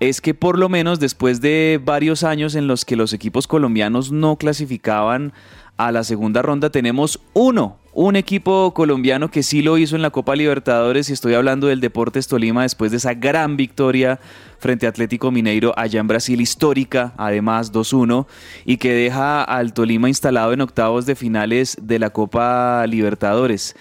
es 0.00 0.20
que 0.20 0.34
por 0.34 0.58
lo 0.58 0.68
menos 0.68 1.00
después 1.00 1.40
de 1.40 1.80
varios 1.82 2.24
años 2.24 2.54
en 2.54 2.66
los 2.66 2.84
que 2.84 2.96
los 2.96 3.12
equipos 3.12 3.46
colombianos 3.46 4.12
no 4.12 4.36
clasificaban 4.36 5.32
a 5.76 5.90
la 5.90 6.04
segunda 6.04 6.40
ronda, 6.40 6.70
tenemos 6.70 7.20
uno, 7.32 7.78
un 7.92 8.14
equipo 8.14 8.72
colombiano 8.74 9.30
que 9.30 9.42
sí 9.42 9.60
lo 9.60 9.76
hizo 9.76 9.96
en 9.96 10.02
la 10.02 10.10
Copa 10.10 10.36
Libertadores 10.36 11.10
y 11.10 11.12
estoy 11.12 11.34
hablando 11.34 11.66
del 11.66 11.80
Deportes 11.80 12.28
Tolima 12.28 12.62
después 12.62 12.92
de 12.92 12.98
esa 12.98 13.14
gran 13.14 13.56
victoria 13.56 14.20
frente 14.58 14.86
a 14.86 14.90
Atlético 14.90 15.30
Mineiro 15.30 15.72
allá 15.76 16.00
en 16.00 16.06
Brasil 16.06 16.40
histórica, 16.40 17.12
además 17.16 17.72
2-1, 17.72 18.26
y 18.64 18.76
que 18.76 18.94
deja 18.94 19.42
al 19.42 19.72
Tolima 19.72 20.08
instalado 20.08 20.52
en 20.52 20.60
octavos 20.60 21.06
de 21.06 21.16
finales 21.16 21.76
de 21.80 21.98
la 21.98 22.10
Copa 22.10 22.86
Libertadores. 22.86 23.74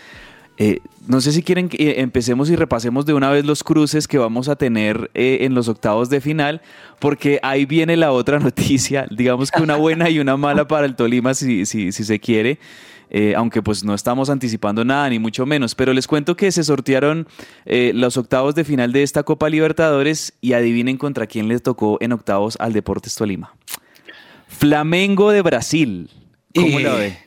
Eh, 0.57 0.79
no 1.07 1.19
sé 1.19 1.31
si 1.31 1.41
quieren 1.41 1.67
que 1.67 1.99
empecemos 1.99 2.49
y 2.49 2.55
repasemos 2.55 3.05
de 3.05 3.13
una 3.13 3.29
vez 3.29 3.43
los 3.45 3.63
cruces 3.63 4.07
que 4.07 4.17
vamos 4.17 4.47
a 4.47 4.55
tener 4.55 5.09
eh, 5.13 5.39
en 5.41 5.55
los 5.55 5.67
octavos 5.67 6.09
de 6.09 6.21
final, 6.21 6.61
porque 6.99 7.39
ahí 7.41 7.65
viene 7.65 7.97
la 7.97 8.11
otra 8.11 8.39
noticia, 8.39 9.07
digamos 9.09 9.51
que 9.51 9.61
una 9.61 9.75
buena 9.75 10.09
y 10.09 10.19
una 10.19 10.37
mala 10.37 10.67
para 10.67 10.85
el 10.85 10.95
Tolima 10.95 11.33
si, 11.33 11.65
si, 11.65 11.91
si 11.91 12.03
se 12.03 12.19
quiere. 12.19 12.59
Eh, 13.15 13.35
aunque 13.35 13.61
pues 13.61 13.83
no 13.83 13.93
estamos 13.93 14.31
anticipando 14.31 14.83
nada, 14.83 15.07
ni 15.07 15.19
mucho 15.19 15.45
menos, 15.45 15.75
pero 15.75 15.93
les 15.93 16.07
cuento 16.07 16.35
que 16.35 16.51
se 16.51 16.63
sortearon 16.63 17.27
los 17.65 18.17
octavos 18.17 18.55
de 18.55 18.63
final 18.63 18.91
de 18.91 19.03
esta 19.03 19.21
Copa 19.21 19.49
Libertadores 19.49 20.33
y 20.41 20.53
adivinen 20.53 20.97
contra 20.97 21.27
quién 21.27 21.47
les 21.47 21.61
tocó 21.61 21.99
en 22.01 22.11
octavos 22.11 22.57
al 22.59 22.73
Deportes 22.73 23.13
Tolima. 23.13 23.53
Flamengo 24.47 25.31
de 25.31 25.43
Brasil. 25.43 26.09
¿Cómo 26.55 26.79
la 26.79 26.93
ve? 26.95 27.17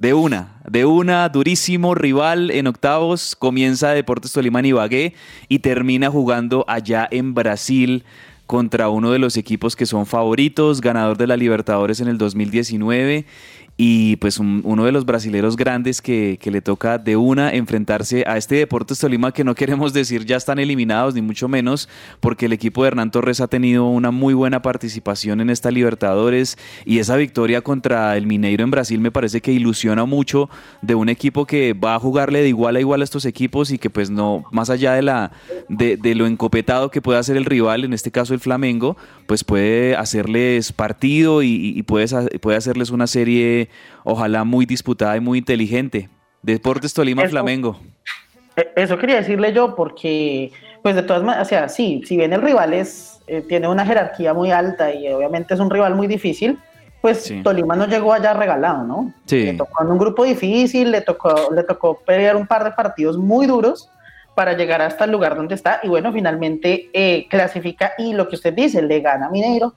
De 0.00 0.14
una, 0.14 0.62
de 0.66 0.86
una, 0.86 1.28
durísimo 1.28 1.94
rival 1.94 2.50
en 2.52 2.66
octavos, 2.66 3.36
comienza 3.36 3.90
Deportes 3.90 4.32
Tolima 4.32 4.60
en 4.60 4.64
Ibagué 4.64 5.14
y 5.46 5.58
termina 5.58 6.10
jugando 6.10 6.64
allá 6.68 7.06
en 7.10 7.34
Brasil 7.34 8.04
contra 8.46 8.88
uno 8.88 9.10
de 9.10 9.18
los 9.18 9.36
equipos 9.36 9.76
que 9.76 9.84
son 9.84 10.06
favoritos, 10.06 10.80
ganador 10.80 11.18
de 11.18 11.26
la 11.26 11.36
Libertadores 11.36 12.00
en 12.00 12.08
el 12.08 12.16
2019 12.16 13.26
y 13.76 14.16
pues 14.16 14.38
uno 14.38 14.84
de 14.84 14.92
los 14.92 15.06
brasileros 15.06 15.56
grandes 15.56 16.02
que, 16.02 16.38
le 16.50 16.60
toca 16.60 16.98
de 16.98 17.16
una 17.16 17.54
enfrentarse 17.54 18.24
a 18.26 18.36
este 18.36 18.56
Deportes 18.56 18.98
Tolima 18.98 19.32
que 19.32 19.44
no 19.44 19.54
queremos 19.54 19.92
decir 19.92 20.26
ya 20.26 20.36
están 20.36 20.58
eliminados 20.58 21.14
ni 21.14 21.22
mucho 21.22 21.46
menos 21.46 21.88
porque 22.18 22.46
el 22.46 22.52
equipo 22.52 22.82
de 22.82 22.88
Hernán 22.88 23.12
Torres 23.12 23.40
ha 23.40 23.46
tenido 23.46 23.86
una 23.86 24.10
muy 24.10 24.34
buena 24.34 24.62
participación 24.62 25.40
en 25.40 25.48
esta 25.48 25.70
Libertadores 25.70 26.58
y 26.84 26.98
esa 26.98 27.16
victoria 27.16 27.62
contra 27.62 28.16
el 28.16 28.26
Mineiro 28.26 28.64
en 28.64 28.70
Brasil 28.70 29.00
me 29.00 29.12
parece 29.12 29.40
que 29.40 29.52
ilusiona 29.52 30.04
mucho 30.04 30.50
de 30.82 30.94
un 30.94 31.08
equipo 31.08 31.46
que 31.46 31.72
va 31.72 31.94
a 31.94 32.00
jugarle 32.00 32.42
de 32.42 32.48
igual 32.48 32.76
a 32.76 32.80
igual 32.80 33.00
a 33.00 33.04
estos 33.04 33.24
equipos 33.24 33.70
y 33.70 33.78
que 33.78 33.90
pues 33.90 34.10
no, 34.10 34.44
más 34.50 34.70
allá 34.70 34.94
de, 34.94 35.02
la, 35.02 35.32
de, 35.68 36.14
lo 36.14 36.26
encopetado 36.26 36.90
que 36.90 37.00
puede 37.00 37.18
hacer 37.18 37.36
el 37.36 37.44
rival, 37.44 37.84
en 37.84 37.92
este 37.92 38.10
caso 38.10 38.34
el 38.34 38.40
Flamengo, 38.40 38.96
pues 39.26 39.44
puede 39.44 39.96
hacerles 39.96 40.72
partido 40.72 41.42
y, 41.42 41.72
y 41.76 41.82
puede, 41.82 42.06
puede 42.40 42.56
hacerles 42.56 42.90
una 42.90 43.06
serie 43.06 43.69
ojalá 44.04 44.44
muy 44.44 44.66
disputada 44.66 45.16
y 45.16 45.20
muy 45.20 45.38
inteligente. 45.38 46.08
Deportes 46.42 46.94
Tolima 46.94 47.26
Flamengo. 47.28 47.78
E, 48.56 48.72
eso 48.76 48.98
quería 48.98 49.16
decirle 49.16 49.52
yo 49.52 49.74
porque, 49.74 50.52
pues 50.82 50.94
de 50.94 51.02
todas 51.02 51.22
maneras, 51.22 51.46
o 51.46 51.48
sea, 51.48 51.68
sí, 51.68 52.02
si 52.06 52.16
bien 52.16 52.32
el 52.32 52.42
rival 52.42 52.72
es, 52.72 53.20
eh, 53.26 53.42
tiene 53.46 53.68
una 53.68 53.84
jerarquía 53.84 54.34
muy 54.34 54.50
alta 54.50 54.92
y 54.92 55.08
obviamente 55.08 55.54
es 55.54 55.60
un 55.60 55.70
rival 55.70 55.94
muy 55.94 56.06
difícil, 56.06 56.58
pues 57.00 57.32
Tolima 57.42 57.76
no 57.76 57.86
llegó 57.86 58.12
allá 58.12 58.34
regalado, 58.34 58.84
¿no? 58.84 59.12
Sí. 59.24 59.44
Le 59.44 59.54
tocó 59.54 59.82
en 59.82 59.90
un 59.90 59.98
grupo 59.98 60.24
difícil, 60.24 60.90
le 60.90 61.00
tocó, 61.00 61.34
le 61.54 61.62
tocó 61.62 61.98
pelear 61.98 62.36
un 62.36 62.46
par 62.46 62.62
de 62.64 62.72
partidos 62.72 63.16
muy 63.16 63.46
duros 63.46 63.88
para 64.34 64.52
llegar 64.54 64.82
hasta 64.82 65.04
el 65.04 65.12
lugar 65.12 65.34
donde 65.34 65.54
está 65.54 65.80
y 65.82 65.88
bueno, 65.88 66.12
finalmente 66.12 66.90
eh, 66.92 67.26
clasifica 67.28 67.92
y 67.98 68.12
lo 68.12 68.28
que 68.28 68.36
usted 68.36 68.52
dice, 68.52 68.82
le 68.82 69.00
gana 69.00 69.26
a 69.26 69.30
Mineiro. 69.30 69.74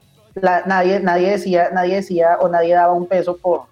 nadie, 0.66 1.00
nadie, 1.00 1.32
decía, 1.32 1.70
nadie 1.74 1.96
decía 1.96 2.38
o 2.40 2.50
nadie 2.50 2.74
daba 2.74 2.94
un 2.94 3.08
peso 3.08 3.38
por, 3.38 3.64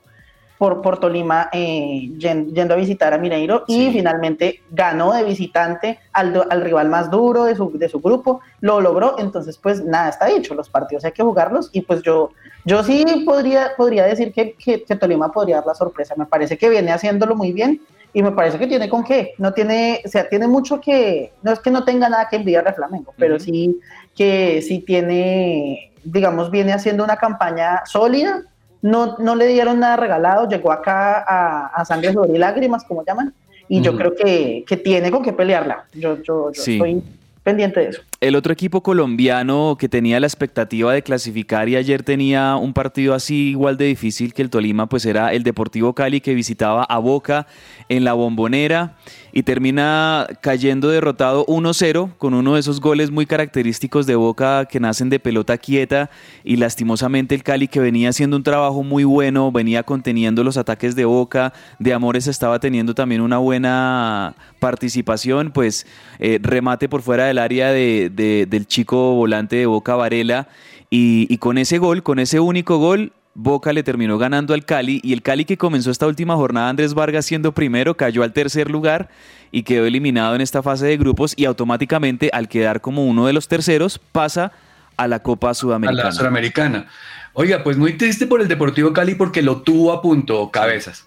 por, 0.61 0.79
por 0.83 0.99
Tolima 0.99 1.49
eh, 1.51 2.11
yendo, 2.19 2.75
a 2.75 2.77
visitar 2.77 3.15
a 3.15 3.17
Mineiro 3.17 3.63
y 3.65 3.89
finalmente 3.89 4.61
ganó 4.69 5.11
de 5.11 5.23
visitante 5.23 5.97
al, 6.13 6.45
al, 6.51 6.61
rival 6.61 6.87
más 6.87 7.09
duro 7.09 7.45
de 7.45 7.55
su, 7.55 7.75
de 7.75 7.89
su 7.89 7.99
grupo, 7.99 8.41
lo 8.59 8.79
logró, 8.79 9.15
entonces 9.17 9.57
pues 9.57 9.83
nada 9.83 10.09
está 10.09 10.27
dicho, 10.27 10.53
los 10.53 10.69
partidos 10.69 11.03
hay 11.03 11.13
que 11.13 11.23
jugarlos 11.23 11.71
y 11.73 11.81
pues 11.81 12.03
yo, 12.03 12.29
yo 12.63 12.83
sí 12.83 13.03
podría, 13.25 13.71
podría 13.75 14.05
decir 14.05 14.31
que, 14.31 14.53
que, 14.53 14.95
Tolima 14.95 15.31
podría 15.31 15.55
dar 15.55 15.65
la 15.65 15.73
sorpresa, 15.73 16.13
me 16.15 16.27
parece 16.27 16.59
que 16.59 16.69
viene 16.69 16.91
haciéndolo 16.91 17.35
muy 17.35 17.53
bien 17.53 17.81
y 18.13 18.21
me 18.21 18.31
parece 18.31 18.59
que 18.59 18.67
tiene 18.67 18.87
con 18.87 19.03
qué, 19.03 19.33
no 19.39 19.53
tiene, 19.53 20.03
o 20.05 20.09
sea, 20.09 20.29
tiene 20.29 20.45
mucho 20.45 20.79
que, 20.79 21.33
no 21.41 21.53
es 21.53 21.59
que 21.59 21.71
no 21.71 21.83
tenga 21.83 22.07
nada 22.07 22.27
que 22.29 22.35
envidiar 22.35 22.67
a 22.67 22.73
Flamengo, 22.73 23.15
pero 23.17 23.39
sí 23.39 23.79
que 24.15 24.61
sí 24.61 24.77
tiene 24.77 25.87
digamos, 26.03 26.49
viene 26.49 26.73
haciendo 26.73 27.03
una 27.03 27.17
campaña 27.17 27.83
sólida. 27.85 28.41
No, 28.81 29.17
no 29.17 29.35
le 29.35 29.47
dieron 29.47 29.79
nada 29.79 29.95
regalado, 29.97 30.49
llegó 30.49 30.71
acá 30.71 31.23
a, 31.27 31.67
a 31.67 31.85
sangre, 31.85 32.13
y 32.33 32.37
lágrimas, 32.37 32.83
como 32.83 33.05
llaman, 33.05 33.33
y 33.67 33.81
yo 33.81 33.95
creo 33.95 34.15
que, 34.15 34.65
que, 34.67 34.77
tiene 34.77 35.11
con 35.11 35.23
qué 35.23 35.33
pelearla. 35.33 35.85
Yo, 35.93 36.17
yo, 36.21 36.51
yo 36.51 36.61
estoy 36.61 37.03
pendiente 37.43 37.79
de 37.79 37.89
eso. 37.89 38.01
El 38.19 38.35
otro 38.35 38.53
equipo 38.53 38.83
colombiano 38.83 39.77
que 39.79 39.89
tenía 39.89 40.19
la 40.19 40.27
expectativa 40.27 40.93
de 40.93 41.01
clasificar 41.01 41.67
y 41.69 41.75
ayer 41.75 42.03
tenía 42.03 42.55
un 42.55 42.73
partido 42.73 43.15
así 43.15 43.49
igual 43.49 43.77
de 43.77 43.85
difícil 43.85 44.33
que 44.33 44.43
el 44.43 44.51
Tolima, 44.51 44.87
pues 44.87 45.05
era 45.05 45.33
el 45.33 45.41
Deportivo 45.41 45.93
Cali 45.95 46.21
que 46.21 46.35
visitaba 46.35 46.83
a 46.83 46.99
Boca 46.99 47.47
en 47.89 48.03
la 48.03 48.13
bombonera 48.13 48.95
y 49.33 49.43
termina 49.43 50.27
cayendo 50.41 50.89
derrotado 50.89 51.45
1-0 51.47 52.15
con 52.17 52.33
uno 52.33 52.53
de 52.53 52.59
esos 52.59 52.79
goles 52.79 53.09
muy 53.09 53.25
característicos 53.25 54.05
de 54.05 54.15
Boca 54.15 54.65
que 54.65 54.79
nacen 54.79 55.09
de 55.09 55.19
pelota 55.19 55.57
quieta 55.57 56.11
y 56.43 56.57
lastimosamente 56.57 57.33
el 57.33 57.41
Cali 57.41 57.67
que 57.67 57.79
venía 57.79 58.09
haciendo 58.09 58.37
un 58.37 58.43
trabajo 58.43 58.83
muy 58.83 59.03
bueno, 59.03 59.51
venía 59.51 59.81
conteniendo 59.81 60.43
los 60.43 60.57
ataques 60.57 60.95
de 60.95 61.05
Boca, 61.05 61.53
de 61.79 61.93
Amores 61.93 62.27
estaba 62.27 62.59
teniendo 62.59 62.93
también 62.93 63.21
una 63.21 63.39
buena 63.39 64.35
participación, 64.59 65.51
pues 65.51 65.87
eh, 66.19 66.39
remate 66.41 66.87
por 66.87 67.01
fuera 67.01 67.30
del 67.31 67.39
área 67.39 67.71
de, 67.71 68.45
del 68.47 68.67
chico 68.67 69.15
volante 69.15 69.55
de 69.55 69.65
Boca 69.65 69.95
Varela. 69.95 70.47
Y, 70.89 71.37
con 71.37 71.57
ese 71.57 71.77
gol, 71.77 72.03
con 72.03 72.19
ese 72.19 72.39
único 72.39 72.77
gol, 72.77 73.13
Boca 73.33 73.71
le 73.71 73.81
terminó 73.81 74.17
ganando 74.17 74.53
al 74.53 74.65
Cali 74.65 74.99
y 75.03 75.13
el 75.13 75.21
Cali 75.21 75.45
que 75.45 75.57
comenzó 75.57 75.89
esta 75.89 76.05
última 76.05 76.35
jornada 76.35 76.67
Andrés 76.67 76.93
Vargas 76.93 77.25
siendo 77.25 77.53
primero 77.53 77.95
cayó 77.95 78.23
al 78.23 78.33
tercer 78.33 78.69
lugar 78.69 79.07
y 79.53 79.63
quedó 79.63 79.85
eliminado 79.85 80.35
en 80.35 80.41
esta 80.41 80.61
fase 80.61 80.85
de 80.85 80.97
grupos 80.97 81.33
y 81.37 81.45
automáticamente 81.45 82.29
al 82.33 82.49
quedar 82.49 82.81
como 82.81 83.05
uno 83.05 83.27
de 83.27 83.31
los 83.31 83.47
terceros 83.47 83.99
pasa 84.11 84.51
a 84.97 85.07
la 85.07 85.19
Copa 85.19 85.53
Sudamericana. 85.53 86.01
A 86.01 86.05
la 86.07 86.11
Sudamericana. 86.11 86.87
Oiga, 87.31 87.63
pues 87.63 87.77
muy 87.77 87.93
triste 87.93 88.27
por 88.27 88.41
el 88.41 88.49
Deportivo 88.49 88.91
Cali 88.91 89.15
porque 89.15 89.41
lo 89.41 89.61
tuvo 89.61 89.93
a 89.93 90.01
punto 90.01 90.51
cabezas. 90.51 91.05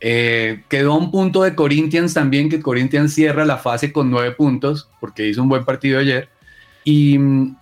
Eh, 0.00 0.62
quedó 0.68 0.92
a 0.92 0.98
un 0.98 1.10
punto 1.10 1.42
de 1.42 1.54
Corinthians 1.54 2.14
también, 2.14 2.48
que 2.48 2.60
Corinthians 2.60 3.14
cierra 3.14 3.44
la 3.44 3.56
fase 3.56 3.92
con 3.92 4.10
nueve 4.10 4.32
puntos 4.32 4.88
porque 5.00 5.26
hizo 5.26 5.42
un 5.42 5.48
buen 5.48 5.64
partido 5.64 5.98
ayer. 5.98 6.28
Y, 6.88 7.18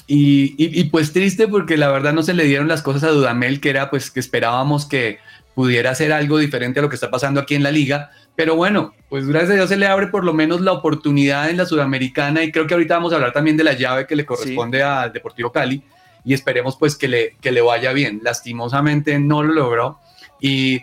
y, 0.06 0.84
pues 0.84 1.14
triste 1.14 1.48
porque 1.48 1.78
la 1.78 1.90
verdad 1.90 2.12
no 2.12 2.22
se 2.22 2.34
le 2.34 2.44
dieron 2.44 2.68
las 2.68 2.82
cosas 2.82 3.04
a 3.04 3.08
Dudamel, 3.08 3.58
que 3.58 3.70
era 3.70 3.88
pues 3.88 4.10
que 4.10 4.20
esperábamos 4.20 4.84
que 4.84 5.18
pudiera 5.54 5.92
hacer 5.92 6.12
algo 6.12 6.36
diferente 6.36 6.80
a 6.80 6.82
lo 6.82 6.90
que 6.90 6.96
está 6.96 7.10
pasando 7.10 7.40
aquí 7.40 7.54
en 7.54 7.62
la 7.62 7.70
liga. 7.70 8.10
Pero 8.36 8.54
bueno, 8.54 8.92
pues 9.08 9.26
gracias 9.26 9.52
a 9.52 9.54
Dios 9.54 9.68
se 9.70 9.78
le 9.78 9.86
abre 9.86 10.08
por 10.08 10.24
lo 10.24 10.34
menos 10.34 10.60
la 10.60 10.72
oportunidad 10.72 11.48
en 11.48 11.56
la 11.56 11.64
Sudamericana 11.64 12.42
y 12.42 12.52
creo 12.52 12.66
que 12.66 12.74
ahorita 12.74 12.96
vamos 12.96 13.12
a 13.12 13.16
hablar 13.16 13.32
también 13.32 13.56
de 13.56 13.64
la 13.64 13.72
llave 13.72 14.06
que 14.06 14.16
le 14.16 14.26
corresponde 14.26 14.82
al 14.82 15.12
Deportivo 15.12 15.52
Cali 15.52 15.82
y 16.24 16.34
esperemos 16.34 16.76
pues 16.76 16.94
que 16.94 17.08
le, 17.08 17.36
que 17.40 17.50
le 17.50 17.62
vaya 17.62 17.92
bien. 17.92 18.20
Lastimosamente 18.22 19.18
no 19.18 19.42
lo 19.42 19.54
logró 19.54 20.00
y 20.40 20.82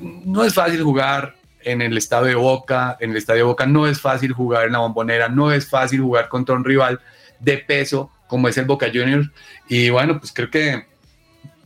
no 0.00 0.44
es 0.44 0.54
fácil 0.54 0.82
jugar 0.82 1.34
en 1.62 1.82
el 1.82 1.96
estadio 1.96 2.26
de 2.28 2.34
Boca, 2.34 2.96
en 3.00 3.10
el 3.10 3.16
estadio 3.16 3.40
de 3.40 3.48
Boca 3.48 3.66
no 3.66 3.86
es 3.86 4.00
fácil 4.00 4.32
jugar 4.32 4.66
en 4.66 4.72
la 4.72 4.78
bombonera, 4.78 5.28
no 5.28 5.52
es 5.52 5.68
fácil 5.68 6.00
jugar 6.00 6.28
contra 6.28 6.54
un 6.54 6.64
rival 6.64 7.00
de 7.40 7.58
peso 7.58 8.10
como 8.26 8.48
es 8.48 8.56
el 8.58 8.66
Boca 8.66 8.86
Juniors. 8.92 9.28
Y 9.68 9.90
bueno, 9.90 10.18
pues 10.18 10.32
creo 10.32 10.50
que, 10.50 10.86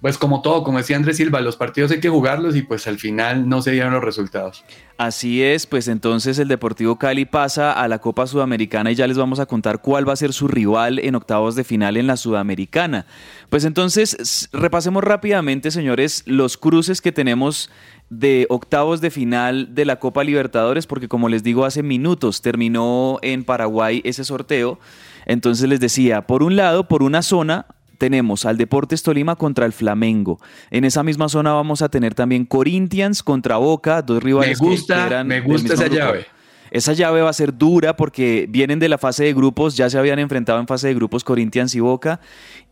pues 0.00 0.16
como 0.16 0.42
todo, 0.42 0.64
como 0.64 0.78
decía 0.78 0.96
Andrés 0.96 1.16
Silva, 1.16 1.40
los 1.40 1.56
partidos 1.56 1.90
hay 1.90 2.00
que 2.00 2.08
jugarlos 2.08 2.56
y 2.56 2.62
pues 2.62 2.86
al 2.86 2.98
final 2.98 3.48
no 3.48 3.62
se 3.62 3.72
dieron 3.72 3.92
los 3.92 4.02
resultados. 4.02 4.64
Así 4.96 5.42
es, 5.42 5.66
pues 5.66 5.88
entonces 5.88 6.38
el 6.38 6.48
Deportivo 6.48 6.98
Cali 6.98 7.24
pasa 7.24 7.72
a 7.72 7.88
la 7.88 7.98
Copa 7.98 8.26
Sudamericana 8.26 8.92
y 8.92 8.94
ya 8.94 9.06
les 9.06 9.18
vamos 9.18 9.40
a 9.40 9.46
contar 9.46 9.80
cuál 9.80 10.08
va 10.08 10.12
a 10.12 10.16
ser 10.16 10.32
su 10.32 10.48
rival 10.48 10.98
en 11.00 11.14
octavos 11.16 11.56
de 11.56 11.64
final 11.64 11.96
en 11.96 12.06
la 12.06 12.16
Sudamericana. 12.16 13.06
Pues 13.50 13.64
entonces 13.64 14.48
repasemos 14.52 15.02
rápidamente, 15.02 15.70
señores, 15.70 16.22
los 16.26 16.56
cruces 16.56 17.00
que 17.00 17.12
tenemos 17.12 17.70
de 18.18 18.46
octavos 18.50 19.00
de 19.00 19.10
final 19.10 19.74
de 19.74 19.86
la 19.86 19.96
Copa 19.96 20.22
Libertadores, 20.22 20.86
porque 20.86 21.08
como 21.08 21.30
les 21.30 21.42
digo 21.42 21.64
hace 21.64 21.82
minutos 21.82 22.42
terminó 22.42 23.18
en 23.22 23.42
Paraguay 23.42 24.02
ese 24.04 24.24
sorteo. 24.24 24.78
Entonces 25.24 25.68
les 25.68 25.80
decía, 25.80 26.26
por 26.26 26.42
un 26.42 26.56
lado, 26.56 26.88
por 26.88 27.02
una 27.02 27.22
zona 27.22 27.66
tenemos 27.96 28.44
al 28.44 28.58
Deportes 28.58 29.02
Tolima 29.02 29.36
contra 29.36 29.64
el 29.64 29.72
Flamengo. 29.72 30.40
En 30.70 30.84
esa 30.84 31.02
misma 31.02 31.28
zona 31.28 31.52
vamos 31.52 31.80
a 31.80 31.88
tener 31.88 32.14
también 32.14 32.44
Corinthians 32.44 33.22
contra 33.22 33.56
Boca, 33.56 34.02
dos 34.02 34.22
rivales 34.22 34.60
me 34.60 34.68
gusta, 34.68 35.08
que 35.08 35.24
Me 35.24 35.40
gusta 35.40 35.74
esa 35.74 35.86
llave. 35.86 36.26
Esa 36.72 36.94
llave 36.94 37.20
va 37.20 37.28
a 37.28 37.34
ser 37.34 37.58
dura 37.58 37.96
porque 37.96 38.46
vienen 38.48 38.78
de 38.78 38.88
la 38.88 38.96
fase 38.96 39.24
de 39.24 39.34
grupos, 39.34 39.76
ya 39.76 39.90
se 39.90 39.98
habían 39.98 40.18
enfrentado 40.18 40.58
en 40.58 40.66
fase 40.66 40.88
de 40.88 40.94
grupos 40.94 41.22
Corinthians 41.22 41.74
y 41.74 41.80
Boca 41.80 42.18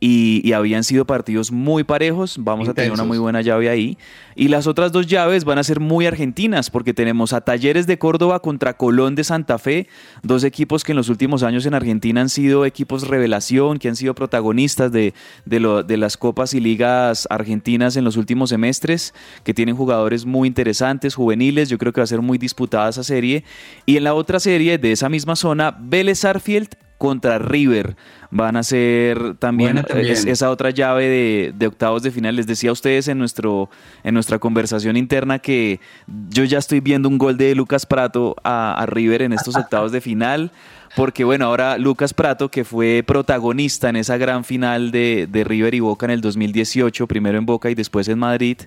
y, 0.00 0.52
habían 0.54 0.84
sido 0.84 1.04
partidos 1.04 1.52
muy 1.52 1.84
parejos. 1.84 2.36
Vamos 2.40 2.68
a 2.68 2.74
tener 2.74 2.92
una 2.92 3.04
muy 3.04 3.18
buena 3.18 3.42
llave 3.42 3.68
ahí. 3.68 3.98
Y 4.34 4.48
las 4.48 4.66
otras 4.66 4.90
dos 4.90 5.06
llaves 5.06 5.44
van 5.44 5.58
a 5.58 5.62
ser 5.62 5.80
muy 5.80 6.06
argentinas 6.06 6.70
porque 6.70 6.94
tenemos 6.94 7.34
a 7.34 7.42
Talleres 7.42 7.86
de 7.86 7.98
Córdoba 7.98 8.40
contra 8.40 8.76
Colón 8.76 9.14
de 9.14 9.22
Santa 9.22 9.58
Fe, 9.58 9.86
dos 10.22 10.44
equipos 10.44 10.82
que 10.82 10.92
en 10.92 10.96
los 10.96 11.10
últimos 11.10 11.42
años 11.42 11.66
en 11.66 11.74
Argentina 11.74 12.22
han 12.22 12.30
sido 12.30 12.64
equipos 12.64 13.06
revelación, 13.06 13.78
que 13.78 13.88
han 13.88 13.96
sido 13.96 14.14
protagonistas 14.14 14.90
de, 14.90 15.12
de 15.44 15.96
las 15.98 16.16
copas 16.16 16.54
y 16.54 16.60
ligas 16.60 17.28
argentinas 17.30 17.96
en 17.96 18.04
los 18.04 18.16
últimos 18.16 18.48
semestres, 18.48 19.12
que 19.44 19.52
tienen 19.52 19.76
jugadores 19.76 20.24
muy 20.24 20.48
interesantes, 20.48 21.14
juveniles. 21.14 21.68
Yo 21.68 21.76
creo 21.76 21.92
que 21.92 22.00
va 22.00 22.04
a 22.04 22.08
ser 22.08 22.22
muy 22.22 22.38
disputada 22.38 22.88
esa 22.88 23.04
serie. 23.04 23.44
Y 23.90 23.96
en 23.96 24.04
la 24.04 24.14
otra 24.14 24.38
serie 24.38 24.78
de 24.78 24.92
esa 24.92 25.08
misma 25.08 25.34
zona, 25.34 25.76
Vélez 25.76 26.24
Arfield 26.24 26.68
contra 26.96 27.40
River. 27.40 27.96
Van 28.30 28.54
a 28.54 28.62
ser 28.62 29.34
también, 29.40 29.84
esa 29.96 30.50
otra 30.50 30.70
llave 30.70 31.52
de, 31.52 31.66
octavos 31.66 32.04
de 32.04 32.12
final. 32.12 32.36
Les 32.36 32.46
decía 32.46 32.70
a 32.70 32.72
ustedes 32.72 33.08
en, 33.08 33.18
nuestro, 33.18 33.68
en 34.04 34.14
nuestra 34.14 34.38
conversación 34.38 34.96
interna 34.96 35.40
que 35.40 35.80
yo 36.28 36.44
ya 36.44 36.58
estoy 36.58 36.78
viendo 36.78 37.08
un 37.08 37.18
gol 37.18 37.36
de 37.36 37.52
Lucas 37.56 37.84
Prato 37.84 38.36
a, 38.44 38.86
River 38.86 39.22
en 39.22 39.32
estos 39.32 39.56
octavos 39.56 39.90
de 39.90 40.00
final. 40.00 40.52
Porque 40.94 41.24
bueno, 41.24 41.46
ahora 41.46 41.76
Lucas 41.76 42.14
Prato, 42.14 42.48
que 42.48 42.62
fue 42.62 43.02
protagonista 43.04 43.88
en 43.88 43.96
esa 43.96 44.18
gran 44.18 44.44
final 44.44 44.92
de, 44.92 45.28
River 45.44 45.74
y 45.74 45.80
Boca 45.80 46.06
en 46.06 46.12
el 46.12 46.20
2018, 46.20 47.08
primero 47.08 47.38
en 47.38 47.46
Boca 47.46 47.70
y 47.70 47.74
después 47.74 48.06
en 48.06 48.20
Madrid, 48.20 48.58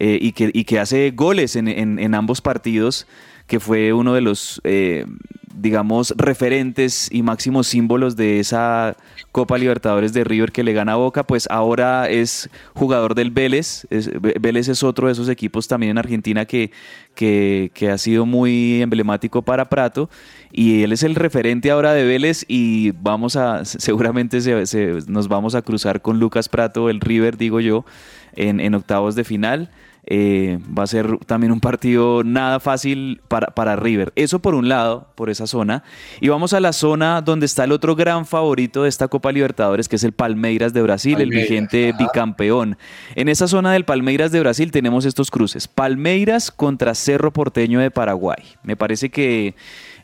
eh, 0.00 0.18
y, 0.20 0.32
que, 0.32 0.50
y 0.52 0.64
que 0.64 0.80
hace 0.80 1.12
goles 1.12 1.54
en, 1.54 1.68
en 1.68 2.14
ambos 2.16 2.40
partidos, 2.40 3.06
que 3.46 3.60
fue 3.60 3.92
uno 3.92 4.14
de 4.14 4.20
los, 4.22 4.60
eh, 4.64 5.06
digamos, 5.54 6.14
referentes 6.16 7.08
y 7.12 7.22
máximos 7.22 7.66
símbolos 7.66 8.16
de 8.16 8.40
esa 8.40 8.96
Copa 9.32 9.58
Libertadores 9.58 10.12
de 10.12 10.24
River 10.24 10.50
que 10.50 10.64
le 10.64 10.72
gana 10.72 10.96
Boca, 10.96 11.24
pues 11.24 11.46
ahora 11.50 12.08
es 12.08 12.48
jugador 12.74 13.14
del 13.14 13.30
Vélez. 13.30 13.86
Vélez 14.40 14.68
es 14.68 14.82
otro 14.82 15.08
de 15.08 15.12
esos 15.12 15.28
equipos 15.28 15.68
también 15.68 15.90
en 15.90 15.98
Argentina 15.98 16.46
que, 16.46 16.70
que, 17.14 17.90
ha 17.92 17.98
sido 17.98 18.26
muy 18.26 18.80
emblemático 18.80 19.42
para 19.42 19.68
Prato. 19.68 20.08
Y 20.50 20.82
él 20.82 20.92
es 20.92 21.02
el 21.02 21.14
referente 21.14 21.70
ahora 21.70 21.92
de 21.92 22.04
Vélez 22.04 22.44
y 22.48 22.92
vamos 22.92 23.36
a, 23.36 23.64
seguramente 23.64 24.38
nos 25.06 25.28
vamos 25.28 25.54
a 25.54 25.62
cruzar 25.62 26.00
con 26.00 26.18
Lucas 26.18 26.48
Prato, 26.48 26.88
el 26.88 27.00
River, 27.00 27.36
digo 27.36 27.60
yo, 27.60 27.84
en 28.36 28.74
octavos 28.74 29.14
de 29.14 29.24
final. 29.24 29.70
Eh, 30.06 30.58
va 30.76 30.82
a 30.82 30.86
ser 30.86 31.18
también 31.26 31.50
un 31.50 31.60
partido 31.60 32.22
nada 32.24 32.60
fácil 32.60 33.22
para, 33.28 33.48
para, 33.48 33.76
River. 33.76 34.12
Eso 34.16 34.38
por 34.38 34.54
un 34.54 34.68
lado, 34.68 35.08
por 35.14 35.30
esa 35.30 35.46
zona. 35.46 35.82
Y 36.20 36.28
vamos 36.28 36.52
a 36.52 36.60
la 36.60 36.72
zona 36.72 37.22
donde 37.22 37.46
está 37.46 37.64
el 37.64 37.72
otro 37.72 37.96
gran 37.96 38.26
favorito 38.26 38.82
de 38.82 38.88
esta 38.90 39.08
Copa 39.08 39.32
Libertadores, 39.32 39.88
que 39.88 39.96
es 39.96 40.04
el 40.04 40.12
Palmeiras 40.12 40.74
de 40.74 40.82
Brasil, 40.82 41.20
el 41.20 41.30
vigente 41.30 41.94
bicampeón. 41.98 42.76
En 43.14 43.28
esa 43.28 43.48
zona 43.48 43.72
del 43.72 43.84
Palmeiras 43.84 44.30
de 44.30 44.40
Brasil 44.40 44.70
tenemos 44.70 45.06
estos 45.06 45.30
cruces. 45.30 45.68
Palmeiras 45.68 46.50
contra 46.50 46.94
Cerro 46.94 47.32
Porteño 47.32 47.80
de 47.80 47.90
Paraguay. 47.90 48.42
Me 48.62 48.76
parece 48.76 49.10
que 49.10 49.54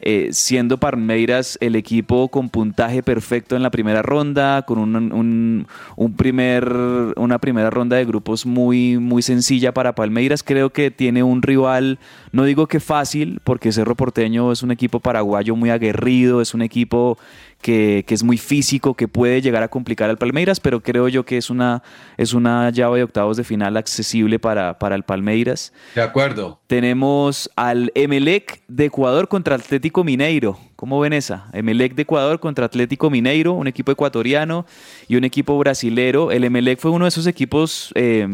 eh, 0.02 0.30
siendo 0.32 0.78
Palmeiras 0.78 1.58
el 1.60 1.76
equipo 1.76 2.28
con 2.28 2.48
puntaje 2.48 3.02
perfecto 3.02 3.56
en 3.56 3.62
la 3.62 3.70
primera 3.70 4.02
ronda, 4.02 4.62
con 4.62 4.78
un, 4.78 5.66
primer, 6.16 6.72
una 7.16 7.38
primera 7.38 7.70
ronda 7.70 7.96
de 7.96 8.04
grupos 8.04 8.46
muy, 8.46 8.98
muy 8.98 9.22
sencilla 9.22 9.72
para 9.72 9.94
Palmeiras. 9.94 10.42
Creo 10.42 10.70
que 10.70 10.90
tiene 10.90 11.22
un 11.22 11.42
rival, 11.42 11.98
no 12.32 12.44
digo 12.44 12.66
que 12.66 12.80
fácil, 12.80 13.40
porque 13.44 13.72
Cerro 13.72 13.94
Porteño 13.94 14.52
es 14.52 14.62
un 14.62 14.70
equipo 14.70 15.00
paraguayo 15.00 15.54
muy 15.56 15.70
aguerrido, 15.70 16.40
es 16.40 16.54
un 16.54 16.62
equipo 16.62 17.18
que, 17.60 18.04
es 18.08 18.22
muy 18.22 18.38
físico, 18.38 18.94
que 18.94 19.08
puede 19.08 19.42
llegar 19.42 19.62
a 19.62 19.68
complicar 19.68 20.10
al 20.10 20.18
Palmeiras, 20.18 20.60
pero 20.60 20.80
creo 20.80 21.08
yo 21.08 21.24
que 21.24 21.36
es 21.36 21.50
una, 21.50 21.82
es 22.16 22.32
una 22.32 22.70
llave 22.70 22.98
de 22.98 23.04
octavos 23.04 23.36
de 23.36 23.44
final 23.44 23.76
accesible 23.76 24.38
para, 24.38 24.78
para 24.78 24.94
el 24.94 25.02
Palmeiras. 25.02 25.72
De 25.94 26.02
acuerdo. 26.02 26.60
Tenemos 26.66 27.50
al 27.56 27.92
Emelec 27.94 28.62
de 28.68 28.86
Ecuador 28.86 29.28
contra 29.28 29.56
Atlético 29.56 30.04
Mineiro. 30.04 30.58
¿Cómo 30.76 30.98
ven 31.00 31.12
esa? 31.12 31.48
Emelec 31.52 31.94
de 31.94 32.02
Ecuador 32.02 32.40
contra 32.40 32.64
Atlético 32.64 33.10
Mineiro, 33.10 33.52
un 33.52 33.66
equipo 33.66 33.92
ecuatoriano 33.92 34.64
y 35.08 35.16
un 35.16 35.24
equipo 35.24 35.58
brasilero. 35.58 36.32
El 36.32 36.44
Emelec 36.44 36.78
fue 36.78 36.90
uno 36.90 37.04
de 37.04 37.10
esos 37.10 37.26
equipos 37.26 37.92
eh, 37.94 38.26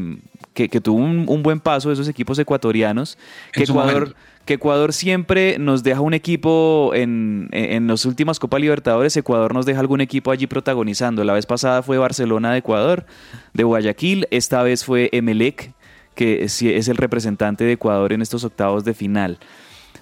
que, 0.55 0.81
tuvo 0.81 0.99
un, 0.99 1.43
buen 1.43 1.61
paso 1.61 1.89
de 1.89 1.95
esos 1.95 2.09
equipos 2.09 2.39
ecuatorianos, 2.39 3.19
que 3.53 3.65
Ecuador, 3.65 4.15
que 4.47 4.55
Ecuador 4.55 4.93
siempre 4.93 5.59
nos 5.59 5.83
deja 5.83 6.01
un 6.01 6.15
equipo 6.15 6.93
en, 6.95 7.49
en 7.51 7.89
las 7.89 8.05
últimas 8.07 8.39
Copa 8.39 8.61
Libertadores, 8.61 9.17
Ecuador 9.17 9.53
nos 9.53 9.67
deja 9.67 9.81
algún 9.81 10.01
equipo 10.01 10.31
allí 10.31 10.47
protagonizando. 10.47 11.25
La 11.25 11.33
vez 11.33 11.47
pasada 11.47 11.83
fue 11.83 11.99
Barcelona 11.99 12.53
de 12.53 12.59
Ecuador, 12.59 13.05
de 13.53 13.65
Guayaquil, 13.65 14.29
esta 14.31 14.63
vez 14.63 14.85
fue 14.85 15.11
Emelec, 15.13 15.73
que 16.15 16.45
es 16.45 16.63
el 16.63 16.97
representante 16.97 17.65
de 17.65 17.73
Ecuador 17.73 18.13
en 18.13 18.23
estos 18.23 18.45
octavos 18.45 18.85
de 18.85 18.95
final. 18.95 19.39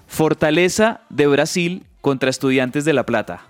Fortaleza 0.07 1.01
de 1.09 1.27
Brasil 1.27 1.85
contra 2.03 2.29
Estudiantes 2.29 2.85
de 2.85 2.93
La 2.93 3.07
Plata. 3.07 3.47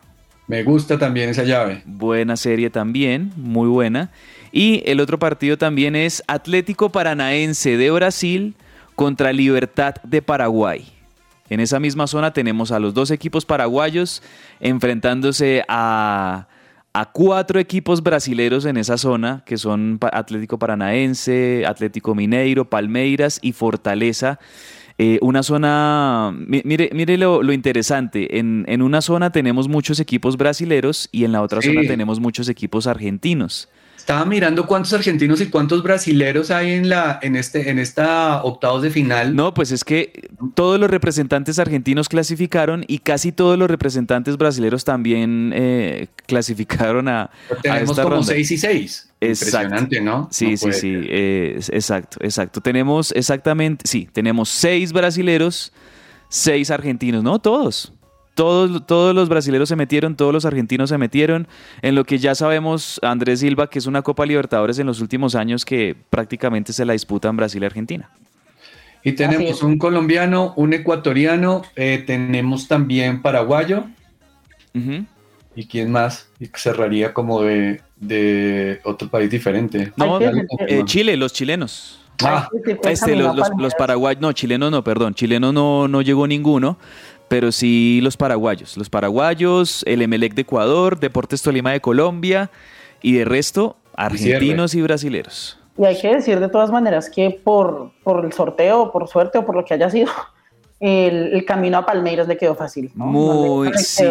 Me 0.46 0.62
gusta 0.62 0.96
también 0.96 1.28
esa 1.28 1.42
llave. 1.42 1.82
Buena 1.86 2.36
serie 2.36 2.70
también, 2.70 3.32
muy 3.36 3.66
buena. 3.66 4.12
Y 4.52 4.82
el 4.86 5.00
otro 5.00 5.18
partido 5.18 5.58
también 5.58 5.96
es 5.96 6.22
Atlético 6.28 6.90
Paranaense 6.92 7.76
de 7.76 7.90
Brasil 7.90 8.54
contra 8.94 9.32
Libertad 9.32 9.94
de 10.02 10.22
Paraguay. 10.22 10.86
En 11.50 11.60
esa 11.60 11.78
misma 11.78 12.06
zona 12.06 12.32
tenemos 12.32 12.72
a 12.72 12.78
los 12.78 12.94
dos 12.94 13.10
equipos 13.10 13.44
paraguayos 13.44 14.22
enfrentándose 14.60 15.62
a, 15.68 16.48
a 16.94 17.12
cuatro 17.12 17.60
equipos 17.60 18.02
brasileros 18.02 18.64
en 18.64 18.76
esa 18.76 18.96
zona, 18.96 19.42
que 19.44 19.58
son 19.58 19.98
Atlético 20.12 20.58
Paranaense, 20.58 21.64
Atlético 21.66 22.14
Mineiro, 22.14 22.70
Palmeiras 22.70 23.38
y 23.42 23.52
Fortaleza. 23.52 24.38
Eh, 24.96 25.18
una 25.22 25.42
zona, 25.42 26.32
mire, 26.46 26.88
mire 26.92 27.18
lo, 27.18 27.52
interesante, 27.52 28.38
en, 28.38 28.64
en, 28.68 28.80
una 28.80 29.00
zona 29.00 29.30
tenemos 29.30 29.66
muchos 29.66 29.98
equipos 29.98 30.36
brasileros 30.36 31.08
y 31.10 31.24
en 31.24 31.32
la 31.32 31.42
otra 31.42 31.60
zona 31.60 31.80
tenemos 31.82 32.20
muchos 32.20 32.48
equipos 32.48 32.86
argentinos. 32.86 33.68
Estaba 34.04 34.26
mirando 34.26 34.66
cuántos 34.66 34.92
argentinos 34.92 35.40
y 35.40 35.46
cuántos 35.46 35.82
brasileros 35.82 36.50
hay 36.50 36.72
en 36.72 36.90
la 36.90 37.18
en 37.22 37.36
este 37.36 37.70
en 37.70 37.78
esta 37.78 38.44
octavos 38.44 38.82
de 38.82 38.90
final. 38.90 39.34
No, 39.34 39.54
pues 39.54 39.72
es 39.72 39.82
que 39.82 40.28
todos 40.52 40.78
los 40.78 40.90
representantes 40.90 41.58
argentinos 41.58 42.10
clasificaron 42.10 42.84
y 42.86 42.98
casi 42.98 43.32
todos 43.32 43.58
los 43.58 43.66
representantes 43.66 44.36
brasileros 44.36 44.84
también 44.84 45.54
eh, 45.56 46.08
clasificaron 46.26 47.08
a, 47.08 47.30
tenemos 47.62 47.98
como 47.98 48.22
6 48.22 48.50
y 48.50 48.58
6. 48.58 49.10
Impresionante, 49.22 50.02
¿no? 50.02 50.28
Sí, 50.30 50.58
sí, 50.58 50.70
sí, 50.74 50.94
exacto, 51.08 52.18
exacto. 52.20 52.60
Tenemos 52.60 53.10
exactamente, 53.12 53.88
sí, 53.88 54.06
tenemos 54.12 54.50
seis 54.50 54.92
brasileros, 54.92 55.72
seis 56.28 56.70
argentinos, 56.70 57.22
¿no? 57.22 57.38
Todos. 57.38 57.93
Todos, 58.34 58.84
todos 58.86 59.14
los 59.14 59.28
brasileños 59.28 59.68
se 59.68 59.76
metieron, 59.76 60.16
todos 60.16 60.32
los 60.32 60.44
argentinos 60.44 60.90
se 60.90 60.98
metieron. 60.98 61.46
En 61.82 61.94
lo 61.94 62.04
que 62.04 62.18
ya 62.18 62.34
sabemos, 62.34 62.98
Andrés 63.02 63.40
Silva, 63.40 63.68
que 63.68 63.78
es 63.78 63.86
una 63.86 64.02
Copa 64.02 64.26
Libertadores 64.26 64.78
en 64.78 64.86
los 64.86 65.00
últimos 65.00 65.34
años 65.34 65.64
que 65.64 65.96
prácticamente 66.10 66.72
se 66.72 66.84
la 66.84 66.94
disputan 66.94 67.36
Brasil 67.36 67.62
y 67.62 67.66
Argentina. 67.66 68.10
Y 69.04 69.12
tenemos 69.12 69.62
un 69.62 69.78
colombiano, 69.78 70.54
un 70.56 70.72
ecuatoriano, 70.72 71.62
eh, 71.76 72.02
tenemos 72.06 72.66
también 72.66 73.20
paraguayo. 73.20 73.84
¿Y 75.54 75.66
quién 75.66 75.92
más? 75.92 76.28
Y 76.40 76.48
cerraría 76.56 77.12
como 77.12 77.42
de, 77.42 78.80
otro 78.82 79.08
país 79.08 79.30
diferente. 79.30 79.92
No, 79.96 80.18
eh, 80.20 80.82
Chile, 80.86 81.16
los 81.18 81.32
chilenos. 81.34 82.00
Ah, 82.22 82.48
este, 82.86 83.16
los, 83.16 83.36
los, 83.58 83.74
paraguayos, 83.74 84.22
no, 84.22 84.32
chilenos 84.32 84.70
no, 84.70 84.84
perdón, 84.84 85.14
chilenos 85.14 85.52
no, 85.52 85.88
no 85.88 86.00
llegó 86.00 86.28
ninguno, 86.28 86.78
pero 87.34 87.50
sí 87.50 87.98
los 88.00 88.16
paraguayos. 88.16 88.76
Los 88.76 88.88
paraguayos, 88.88 89.82
el 89.88 90.02
Emelec 90.02 90.34
de 90.34 90.42
Ecuador, 90.42 91.00
Deportes 91.00 91.42
Tolima 91.42 91.72
de 91.72 91.80
Colombia 91.80 92.48
y 93.02 93.14
de 93.14 93.24
resto 93.24 93.74
argentinos 93.96 94.76
y 94.76 94.82
brasileros. 94.82 95.58
Y 95.76 95.84
hay 95.84 96.00
que 96.00 96.14
decir 96.14 96.38
de 96.38 96.48
todas 96.48 96.70
maneras 96.70 97.10
que 97.10 97.40
por, 97.42 97.90
por 98.04 98.24
el 98.24 98.32
sorteo, 98.32 98.92
por 98.92 99.08
suerte 99.08 99.38
o 99.38 99.44
por 99.44 99.56
lo 99.56 99.64
que 99.64 99.74
haya 99.74 99.90
sido, 99.90 100.12
el, 100.84 101.44
camino 101.46 101.78
a 101.78 101.86
Palmeiras 101.86 102.28
le 102.28 102.36
quedó 102.36 102.54
fácil. 102.54 102.90
¿no? 102.94 103.06
Muy, 103.06 103.70
no 103.70 103.78
sí, 103.78 104.04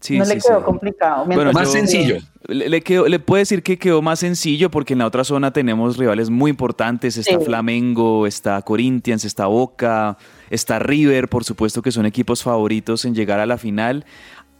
sí, 0.00 0.18
No 0.18 0.24
le 0.24 0.38
quedó 0.38 0.64
complicado. 0.64 1.26
Bueno, 1.26 1.52
más 1.52 1.70
sencillo. 1.70 2.16
Le, 2.46 2.68
le, 2.68 3.18
puedo 3.18 3.38
decir 3.38 3.62
que 3.62 3.78
quedó 3.78 4.00
más 4.00 4.20
sencillo 4.20 4.70
porque 4.70 4.94
en 4.94 5.00
la 5.00 5.06
otra 5.06 5.24
zona 5.24 5.52
tenemos 5.52 5.98
rivales 5.98 6.30
muy 6.30 6.50
importantes. 6.50 7.18
Está 7.18 7.38
Flamengo, 7.40 8.26
está 8.26 8.62
Corinthians, 8.62 9.26
está 9.26 9.46
Boca, 9.46 10.16
está 10.48 10.78
River, 10.78 11.28
por 11.28 11.44
supuesto 11.44 11.82
que 11.82 11.92
son 11.92 12.06
equipos 12.06 12.42
favoritos 12.42 13.04
en 13.04 13.14
llegar 13.14 13.38
a 13.38 13.44
la 13.44 13.58
final. 13.58 14.06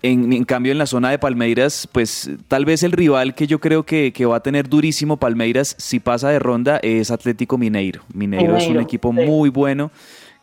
En, 0.03 0.45
cambio, 0.45 0.71
en 0.71 0.77
la 0.77 0.85
zona 0.85 1.09
de 1.09 1.19
Palmeiras, 1.19 1.89
pues 1.91 2.31
tal 2.47 2.67
vez 2.67 2.83
el 2.83 2.93
rival 2.93 3.35
que 3.35 3.47
yo 3.47 3.59
creo 3.59 3.85
que, 3.85 4.13
va 4.27 4.37
a 4.37 4.43
tener 4.43 4.69
durísimo 4.69 5.17
Palmeiras 5.17 5.77
si 5.79 5.99
pasa 5.99 6.29
de 6.29 6.39
ronda 6.39 6.79
es 6.83 7.11
Atlético 7.11 7.57
Mineiro. 7.57 8.03
Mineiro, 8.13 8.55
es 8.55 8.69
un 8.69 8.81
equipo 8.81 9.13
muy 9.13 9.49
bueno 9.49 9.91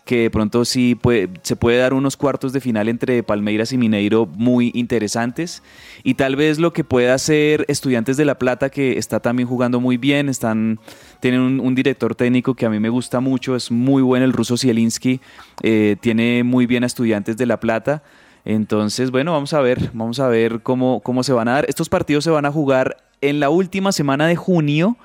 que 0.05 0.23
de 0.23 0.29
pronto 0.31 0.65
sí 0.65 0.99
se 1.43 1.55
puede 1.55 1.77
dar 1.77 1.93
unos 1.93 2.17
cuartos 2.17 2.53
de 2.53 2.59
final 2.59 2.89
entre 2.89 3.21
Palmeiras 3.23 3.71
y 3.71 3.77
Mineiro 3.77 4.25
muy 4.25 4.71
interesantes. 4.73 5.61
Y 6.03 6.15
tal 6.15 6.35
vez 6.35 6.59
lo 6.59 6.73
que 6.73 6.83
pueda 6.83 7.13
hacer 7.13 7.65
Estudiantes 7.67 8.17
de 8.17 8.25
La 8.25 8.39
Plata, 8.39 8.69
que 8.69 8.97
está 8.97 9.19
también 9.19 9.47
jugando 9.47 9.79
muy 9.79 9.97
bien, 9.97 10.27
están, 10.27 10.79
tienen 11.19 11.59
un, 11.59 11.75
director 11.75 12.15
técnico 12.15 12.55
que 12.55 12.65
a 12.65 12.69
mí 12.69 12.79
me 12.79 12.89
gusta 12.89 13.19
mucho, 13.19 13.55
es 13.55 13.71
muy 13.71 14.01
bueno, 14.01 14.25
el 14.25 14.33
ruso 14.33 14.57
Zielinski, 14.57 15.21
eh, 15.61 15.95
tiene 16.01 16.43
muy 16.43 16.65
bien 16.65 16.83
a 16.83 16.87
Estudiantes 16.87 17.37
de 17.37 17.45
La 17.45 17.59
Plata. 17.59 18.03
Entonces, 18.43 19.11
bueno, 19.11 19.33
vamos 19.33 19.53
a 19.53 19.61
ver, 19.61 19.91
vamos 19.93 20.19
a 20.19 20.27
ver 20.27 20.61
cómo, 20.61 21.01
cómo 21.01 21.23
se 21.23 21.31
van 21.31 21.47
a 21.47 21.53
dar. 21.53 21.65
Estos 21.69 21.89
partidos 21.89 22.23
se 22.23 22.31
van 22.31 22.45
a 22.45 22.51
jugar 22.51 22.97
en 23.21 23.39
la 23.39 23.51
última 23.51 23.91
semana 23.91 24.25
de 24.25 24.35
junio 24.35 24.97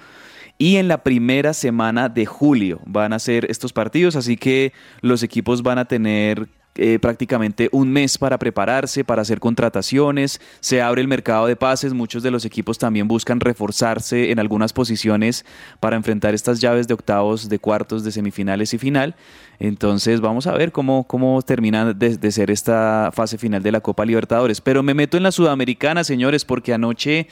y 0.59 0.77
en 0.77 0.89
la 0.89 1.03
primera 1.03 1.53
semana 1.55 2.09
de 2.09 2.27
julio 2.27 2.81
van 2.87 3.13
a 3.13 3.19
ser 3.19 3.51
estos 3.51 3.73
partidos, 3.73 4.17
así 4.17 4.37
que 4.37 4.73
los 5.01 5.23
equipos 5.23 5.63
van 5.63 5.79
a 5.79 5.85
tener 5.85 6.49
eh, 6.79 6.99
prácticamente 6.99 7.71
un 7.73 7.91
mes 7.91 8.19
para 8.19 8.39
prepararse, 8.39 9.03
para 9.03 9.23
hacer 9.23 9.41
contrataciones, 9.41 10.43
se 10.61 10.83
abre 10.83 11.01
el 11.01 11.09
mercado 11.09 11.47
de 11.47 11.57
pases, 11.57 11.95
muchos 11.95 12.23
de 12.23 12.31
los 12.31 12.45
equipos 12.45 12.77
también 12.77 13.09
buscan 13.09 13.41
reforzarse 13.41 14.31
en 14.31 14.39
algunas 14.39 14.75
posiciones 14.75 15.47
para 15.81 15.97
enfrentar 15.97 16.35
estas 16.35 16.61
llaves 16.61 16.87
de 16.87 16.93
octavos, 16.93 17.49
de 17.49 17.59
cuartos, 17.59 18.05
de 18.05 18.13
semifinales 18.13 18.75
y 18.75 18.79
final. 18.79 19.15
Entonces 19.59 20.21
vamos 20.21 20.47
a 20.47 20.53
ver 20.53 20.71
cómo, 20.71 21.05
cómo 21.05 21.41
termina 21.41 21.95
de, 21.95 22.19
de 22.19 22.31
ser 22.31 22.51
esta 22.51 23.11
fase 23.15 23.39
final 23.39 23.63
de 23.63 23.73
la 23.73 23.81
Copa 23.81 24.05
Libertadores. 24.05 24.61
Pero 24.61 24.83
me 24.83 24.93
meto 24.93 25.17
en 25.17 25.23
la 25.23 25.33
Sudamericana, 25.33 26.05
señores, 26.05 26.45
porque 26.45 26.75
anoche 26.75 27.29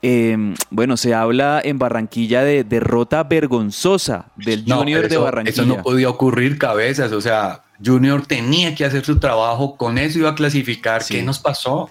Em, 0.00 0.54
bueno, 0.70 0.96
se 0.96 1.12
habla 1.12 1.60
en 1.62 1.78
Barranquilla 1.78 2.44
de 2.44 2.62
derrota 2.62 3.24
vergonzosa 3.24 4.26
del 4.36 4.64
Junior 4.64 5.08
de 5.08 5.16
Barranquilla. 5.16 5.62
Eso 5.62 5.66
no 5.66 5.82
podía 5.82 6.08
ocurrir 6.08 6.56
cabezas, 6.56 7.10
o 7.12 7.20
sea, 7.20 7.62
Junior 7.84 8.24
tenía 8.24 8.74
que 8.74 8.84
hacer 8.84 9.04
su 9.04 9.18
trabajo, 9.18 9.76
con 9.76 9.98
eso 9.98 10.18
iba 10.20 10.30
a 10.30 10.34
clasificar. 10.34 11.04
¿Qué 11.04 11.22
nos 11.22 11.38
pasó? 11.38 11.90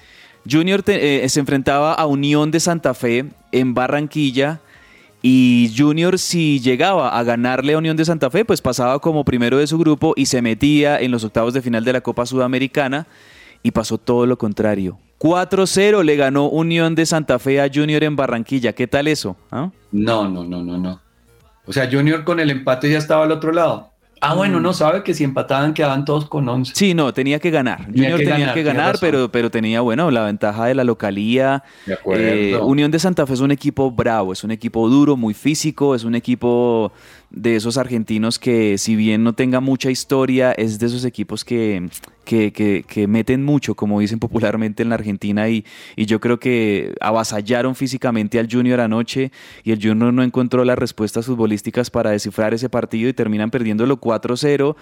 Junior 0.49 0.83
eh, 0.87 1.25
se 1.27 1.39
enfrentaba 1.39 1.93
a 1.93 2.05
Unión 2.05 2.51
de 2.51 2.59
Santa 2.59 2.93
Fe 2.93 3.25
en 3.51 3.73
Barranquilla. 3.73 4.61
Y 5.21 5.73
Junior 5.75 6.19
si 6.19 6.59
llegaba 6.59 7.17
a 7.17 7.23
ganarle 7.23 7.73
a 7.73 7.79
Unión 7.79 7.97
de 7.97 8.05
Santa 8.05 8.29
Fe, 8.29 8.45
pues 8.45 8.61
pasaba 8.61 8.99
como 8.99 9.25
primero 9.25 9.57
de 9.57 9.67
su 9.67 9.77
grupo 9.77 10.13
y 10.15 10.27
se 10.27 10.41
metía 10.41 10.99
en 10.99 11.11
los 11.11 11.23
octavos 11.23 11.53
de 11.53 11.61
final 11.61 11.83
de 11.83 11.93
la 11.93 12.01
Copa 12.01 12.25
Sudamericana 12.25 13.07
y 13.63 13.71
pasó 13.71 13.97
todo 13.97 14.25
lo 14.25 14.37
contrario. 14.37 14.99
4-0 15.19 16.03
le 16.03 16.15
ganó 16.15 16.47
Unión 16.47 16.95
de 16.95 17.05
Santa 17.05 17.39
Fe 17.39 17.61
a 17.61 17.69
Junior 17.73 18.03
en 18.03 18.15
Barranquilla. 18.15 18.73
¿Qué 18.73 18.87
tal 18.87 19.07
eso? 19.07 19.35
¿Ah? 19.51 19.71
No, 19.91 20.27
no, 20.29 20.43
no, 20.43 20.63
no, 20.63 20.77
no. 20.77 21.01
O 21.65 21.73
sea, 21.73 21.89
Junior 21.91 22.23
con 22.23 22.39
el 22.39 22.49
empate 22.49 22.89
ya 22.89 22.97
estaba 22.97 23.25
al 23.25 23.31
otro 23.31 23.51
lado. 23.51 23.91
Ah, 24.21 24.33
bueno, 24.33 24.59
mm. 24.59 24.63
no 24.63 24.73
sabe 24.73 25.03
que 25.03 25.13
si 25.13 25.23
empataban 25.23 25.73
quedaban 25.73 26.05
todos 26.05 26.27
con 26.27 26.47
11. 26.47 26.73
Sí, 26.75 26.93
no, 26.93 27.13
tenía 27.13 27.39
que 27.39 27.51
ganar. 27.51 27.85
Junior 27.85 28.19
tenía 28.19 28.53
que 28.53 28.63
ganar, 28.63 28.97
pero, 28.99 29.31
pero 29.31 29.51
tenía, 29.51 29.81
bueno, 29.81 30.09
la 30.11 30.23
ventaja 30.23 30.65
de 30.65 30.75
la 30.75 30.83
localía. 30.83 31.63
De 31.85 31.93
acuerdo. 31.93 32.23
Eh, 32.23 32.57
Unión 32.57 32.89
de 32.89 32.99
Santa 32.99 33.27
Fe 33.27 33.33
es 33.33 33.41
un 33.41 33.51
equipo 33.51 33.91
bravo, 33.91 34.33
es 34.33 34.43
un 34.43 34.51
equipo 34.51 34.89
duro, 34.89 35.15
muy 35.15 35.33
físico, 35.33 35.93
es 35.93 36.03
un 36.03 36.15
equipo 36.15 36.91
de 37.29 37.55
esos 37.55 37.77
argentinos 37.77 38.39
que 38.39 38.77
si 38.77 38.95
bien 38.95 39.23
no 39.23 39.33
tenga 39.33 39.59
mucha 39.59 39.91
historia, 39.91 40.53
es 40.53 40.79
de 40.79 40.85
esos 40.85 41.03
equipos 41.03 41.43
que, 41.43 41.89
que, 42.23 43.05
meten 43.07 43.43
mucho, 43.43 43.75
como 43.75 43.99
dicen 43.99 44.19
popularmente 44.19 44.83
en 44.83 44.89
la 44.89 44.95
Argentina, 44.95 45.49
y, 45.49 45.65
y, 45.95 46.05
yo 46.05 46.19
creo 46.19 46.39
que 46.39 46.95
avasallaron 47.01 47.75
físicamente 47.75 48.39
al 48.39 48.47
Junior 48.51 48.79
anoche 48.79 49.31
y 49.63 49.71
el 49.71 49.81
Junior 49.81 50.13
no 50.13 50.23
encontró 50.23 50.63
las 50.63 50.77
respuestas 50.79 51.25
futbolísticas 51.25 51.89
para 51.89 52.11
descifrar 52.11 52.53
ese 52.53 52.69
partido 52.69 53.09
y 53.09 53.13
terminan 53.13 53.51
perdiéndolo 53.51 53.99
4-0 53.99 54.75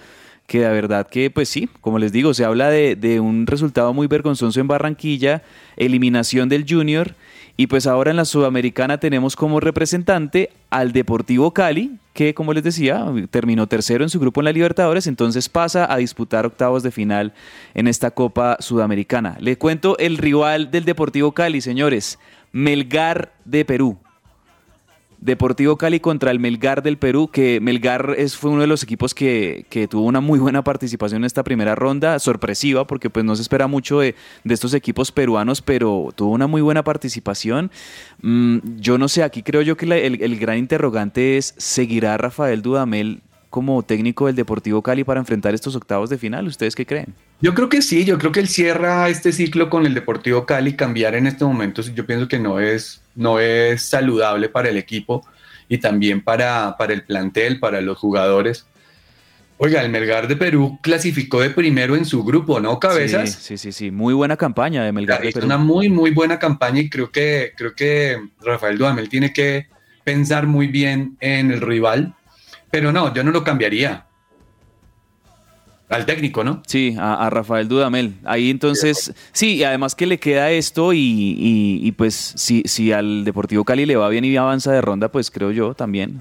que 0.46 0.60
de 0.60 0.68
verdad 0.68 1.08
que, 1.08 1.28
pues 1.28 1.48
sí, 1.48 1.68
como 1.80 1.98
les 1.98 2.12
digo, 2.12 2.32
se 2.32 2.44
habla 2.44 2.70
de, 2.70 2.94
de, 2.94 3.18
un 3.18 3.48
resultado 3.48 3.92
muy 3.92 4.06
vergonzoso 4.06 4.60
en 4.60 4.68
Barranquilla, 4.68 5.42
eliminación 5.76 6.48
del 6.48 6.64
Junior, 6.68 7.16
y 7.56 7.68
pues 7.68 7.86
ahora 7.86 8.10
en 8.10 8.16
la 8.16 8.24
Sudamericana 8.24 8.98
tenemos 8.98 9.34
como 9.34 9.60
representante 9.60 10.50
al 10.68 10.92
Deportivo 10.92 11.52
Cali, 11.52 11.98
que 12.12 12.34
como 12.34 12.52
les 12.52 12.64
decía, 12.64 13.06
terminó 13.30 13.66
tercero 13.66 14.04
en 14.04 14.10
su 14.10 14.20
grupo 14.20 14.40
en 14.40 14.46
la 14.46 14.52
Libertadores, 14.52 15.06
entonces 15.06 15.48
pasa 15.48 15.90
a 15.90 15.96
disputar 15.96 16.44
octavos 16.44 16.82
de 16.82 16.90
final 16.90 17.32
en 17.74 17.88
esta 17.88 18.10
Copa 18.10 18.58
Sudamericana. 18.60 19.36
Le 19.40 19.56
cuento 19.56 19.96
el 19.98 20.18
rival 20.18 20.70
del 20.70 20.84
Deportivo 20.84 21.32
Cali, 21.32 21.60
señores, 21.60 22.18
Melgar 22.52 23.32
de 23.44 23.64
Perú. 23.64 23.98
Deportivo 25.26 25.76
Cali 25.76 25.98
contra 25.98 26.30
el 26.30 26.38
Melgar 26.38 26.84
del 26.84 26.98
Perú, 26.98 27.28
que 27.32 27.58
Melgar 27.60 28.14
es, 28.16 28.36
fue 28.36 28.52
uno 28.52 28.60
de 28.60 28.68
los 28.68 28.84
equipos 28.84 29.12
que, 29.12 29.66
tuvo 29.90 30.06
una 30.06 30.20
muy 30.20 30.38
buena 30.38 30.62
participación 30.62 31.22
en 31.22 31.24
esta 31.24 31.42
primera 31.42 31.74
ronda, 31.74 32.20
sorpresiva, 32.20 32.86
porque 32.86 33.10
pues 33.10 33.24
no 33.24 33.34
se 33.34 33.42
espera 33.42 33.66
mucho 33.66 33.98
de, 33.98 34.14
estos 34.48 34.72
equipos 34.72 35.10
peruanos, 35.10 35.62
pero 35.62 36.10
tuvo 36.14 36.30
una 36.30 36.46
muy 36.46 36.62
buena 36.62 36.84
participación. 36.84 37.72
Mm, 38.22 38.58
yo 38.78 38.98
no 38.98 39.08
sé, 39.08 39.24
aquí 39.24 39.42
creo 39.42 39.62
yo 39.62 39.76
que 39.76 39.86
el, 39.86 40.22
el 40.22 40.38
gran 40.38 40.58
interrogante 40.58 41.36
es, 41.36 41.54
¿seguirá 41.58 42.16
Rafael 42.16 42.62
Dudamel 42.62 43.20
como 43.50 43.82
técnico 43.82 44.26
del 44.26 44.36
Deportivo 44.36 44.80
Cali 44.80 45.02
para 45.02 45.18
enfrentar 45.18 45.54
estos 45.54 45.74
octavos 45.74 46.08
de 46.08 46.18
final? 46.18 46.46
¿Ustedes 46.46 46.76
qué 46.76 46.86
creen? 46.86 47.14
Yo 47.40 47.54
creo 47.54 47.68
que 47.68 47.82
sí, 47.82 48.04
yo 48.04 48.18
creo 48.18 48.32
que 48.32 48.40
él 48.40 48.48
cierra 48.48 49.08
este 49.08 49.32
ciclo 49.32 49.68
con 49.68 49.84
el 49.84 49.94
Deportivo 49.94 50.46
Cali. 50.46 50.74
Cambiar 50.74 51.14
en 51.14 51.26
este 51.26 51.44
momento, 51.44 51.82
yo 51.82 52.06
pienso 52.06 52.28
que 52.28 52.38
no 52.38 52.60
es, 52.60 53.02
no 53.14 53.40
es 53.40 53.82
saludable 53.82 54.48
para 54.48 54.70
el 54.70 54.76
equipo 54.76 55.26
y 55.68 55.78
también 55.78 56.22
para, 56.22 56.76
para 56.78 56.92
el 56.92 57.02
plantel, 57.02 57.60
para 57.60 57.80
los 57.80 57.98
jugadores. 57.98 58.66
Oiga, 59.58 59.82
el 59.82 59.90
Melgar 59.90 60.28
de 60.28 60.36
Perú 60.36 60.78
clasificó 60.82 61.40
de 61.40 61.50
primero 61.50 61.96
en 61.96 62.04
su 62.04 62.22
grupo, 62.24 62.60
¿no, 62.60 62.78
Cabezas? 62.78 63.30
Sí, 63.32 63.56
sí, 63.56 63.72
sí, 63.72 63.90
muy 63.90 64.12
buena 64.12 64.36
campaña 64.36 64.84
de 64.84 64.92
Melgar 64.92 65.20
Perú. 65.20 65.46
Una 65.46 65.58
muy, 65.58 65.88
muy 65.88 66.10
buena 66.10 66.38
campaña 66.38 66.80
y 66.80 66.90
creo 66.90 67.10
que, 67.10 67.52
creo 67.56 67.74
que 67.74 68.18
Rafael 68.42 68.76
Dudamel 68.76 69.08
tiene 69.08 69.32
que 69.32 69.66
pensar 70.04 70.46
muy 70.46 70.66
bien 70.66 71.16
en 71.20 71.50
el 71.50 71.60
rival 71.60 72.14
pero 72.70 72.92
no, 72.92 73.12
yo 73.14 73.24
no 73.24 73.30
lo 73.30 73.44
cambiaría. 73.44 74.05
Al 75.88 76.04
técnico, 76.04 76.42
¿no? 76.42 76.62
Sí, 76.66 76.96
a, 76.98 77.30
Rafael 77.30 77.68
Dudamel. 77.68 78.14
Ahí 78.24 78.50
entonces, 78.50 79.14
sí, 79.32 79.56
y 79.56 79.64
además 79.64 79.94
que 79.94 80.06
le 80.06 80.18
queda 80.18 80.50
esto 80.50 80.90
y, 80.92 81.94
pues 81.96 82.14
si, 82.36 82.62
si 82.64 82.90
al 82.90 83.24
Deportivo 83.24 83.64
Cali 83.64 83.86
le 83.86 83.94
va 83.94 84.08
bien 84.08 84.24
y 84.24 84.36
avanza 84.36 84.72
de 84.72 84.80
ronda, 84.80 85.08
pues 85.12 85.30
creo 85.30 85.52
yo 85.52 85.74
también. 85.74 86.18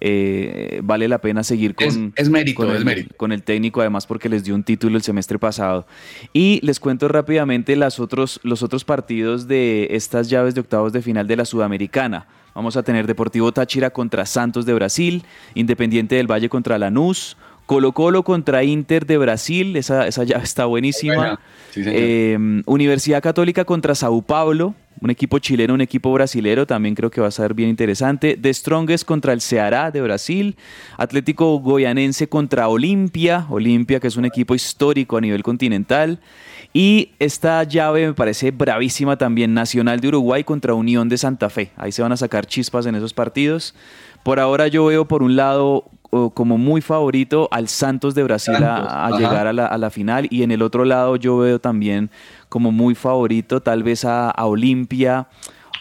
Eh, 0.00 0.80
vale 0.84 1.08
la 1.08 1.18
pena 1.18 1.42
seguir 1.42 1.74
con, 1.74 2.12
es, 2.14 2.28
mérito, 2.28 2.62
con, 2.62 2.70
el, 2.70 2.84
mérito. 2.84 3.12
con 3.16 3.32
el 3.32 3.42
técnico, 3.42 3.80
además 3.80 4.06
porque 4.06 4.28
les 4.28 4.44
dio 4.44 4.54
un 4.54 4.62
título 4.62 4.96
el 4.96 5.02
semestre 5.02 5.38
pasado. 5.38 5.86
Y 6.32 6.60
les 6.62 6.78
cuento 6.78 7.08
rápidamente 7.08 7.76
las 7.76 7.98
otros, 7.98 8.38
los 8.42 8.62
otros 8.62 8.84
partidos 8.84 9.48
de 9.48 9.88
estas 9.90 10.28
llaves 10.28 10.54
de 10.54 10.60
octavos 10.60 10.92
de 10.92 11.02
final 11.02 11.26
de 11.26 11.36
la 11.36 11.44
Sudamericana. 11.44 12.26
Vamos 12.54 12.76
a 12.76 12.82
tener 12.82 13.06
Deportivo 13.06 13.52
Táchira 13.52 13.90
contra 13.90 14.26
Santos 14.26 14.66
de 14.66 14.74
Brasil, 14.74 15.24
Independiente 15.54 16.16
del 16.16 16.30
Valle 16.30 16.48
contra 16.48 16.78
Lanús, 16.78 17.36
Colo 17.68 17.92
Colo 17.92 18.22
contra 18.22 18.64
Inter 18.64 19.04
de 19.04 19.18
Brasil, 19.18 19.76
esa, 19.76 20.06
esa 20.06 20.24
llave 20.24 20.42
está 20.42 20.64
buenísima. 20.64 21.38
Em, 21.76 22.62
Universidad 22.64 23.22
Católica 23.22 23.66
contra 23.66 23.94
Sao 23.94 24.22
Paulo, 24.22 24.74
un 25.02 25.10
equipo 25.10 25.38
chileno, 25.38 25.74
un 25.74 25.82
equipo 25.82 26.10
brasilero, 26.10 26.66
también 26.66 26.94
creo 26.94 27.10
que 27.10 27.20
va 27.20 27.28
a 27.28 27.30
ser 27.30 27.52
bien 27.52 27.68
interesante. 27.68 28.38
The 28.40 28.54
Strongest 28.54 29.04
contra 29.04 29.34
el 29.34 29.42
Ceará 29.42 29.90
de 29.90 30.00
Brasil, 30.00 30.56
Atlético 30.96 31.58
Goyanense 31.58 32.26
contra 32.26 32.68
Olimpia, 32.68 33.46
Olimpia 33.50 34.00
que 34.00 34.08
es 34.08 34.16
un 34.16 34.24
equipo 34.24 34.54
histórico 34.54 35.18
a 35.18 35.20
nivel 35.20 35.42
continental. 35.42 36.20
Y 36.72 37.10
esta 37.18 37.62
llave 37.64 38.06
me 38.06 38.14
parece 38.14 38.50
bravísima 38.50 39.18
también, 39.18 39.52
Nacional 39.52 40.00
de 40.00 40.08
Uruguay 40.08 40.42
contra 40.42 40.72
Unión 40.72 41.10
de 41.10 41.18
Santa 41.18 41.50
Fe. 41.50 41.70
Ahí 41.76 41.92
se 41.92 42.00
van 42.00 42.12
a 42.12 42.16
sacar 42.16 42.46
chispas 42.46 42.86
en 42.86 42.94
esos 42.94 43.12
partidos. 43.12 43.74
Por 44.22 44.40
ahora 44.40 44.68
yo 44.68 44.86
veo 44.86 45.06
por 45.06 45.22
un 45.22 45.36
lado 45.36 45.84
como 46.10 46.56
muy 46.58 46.80
favorito 46.80 47.48
al 47.50 47.68
Santos 47.68 48.14
de 48.14 48.22
Brasil 48.22 48.56
a, 48.56 49.10
llegar 49.18 49.46
a 49.46 49.52
la, 49.52 49.90
final. 49.90 50.26
Y 50.30 50.42
en 50.42 50.50
el 50.50 50.62
otro 50.62 50.84
lado 50.84 51.16
yo 51.16 51.38
veo 51.38 51.58
también 51.58 52.10
como 52.48 52.72
muy 52.72 52.94
favorito 52.94 53.60
tal 53.60 53.82
vez 53.82 54.04
a, 54.04 54.32
Olimpia 54.38 55.28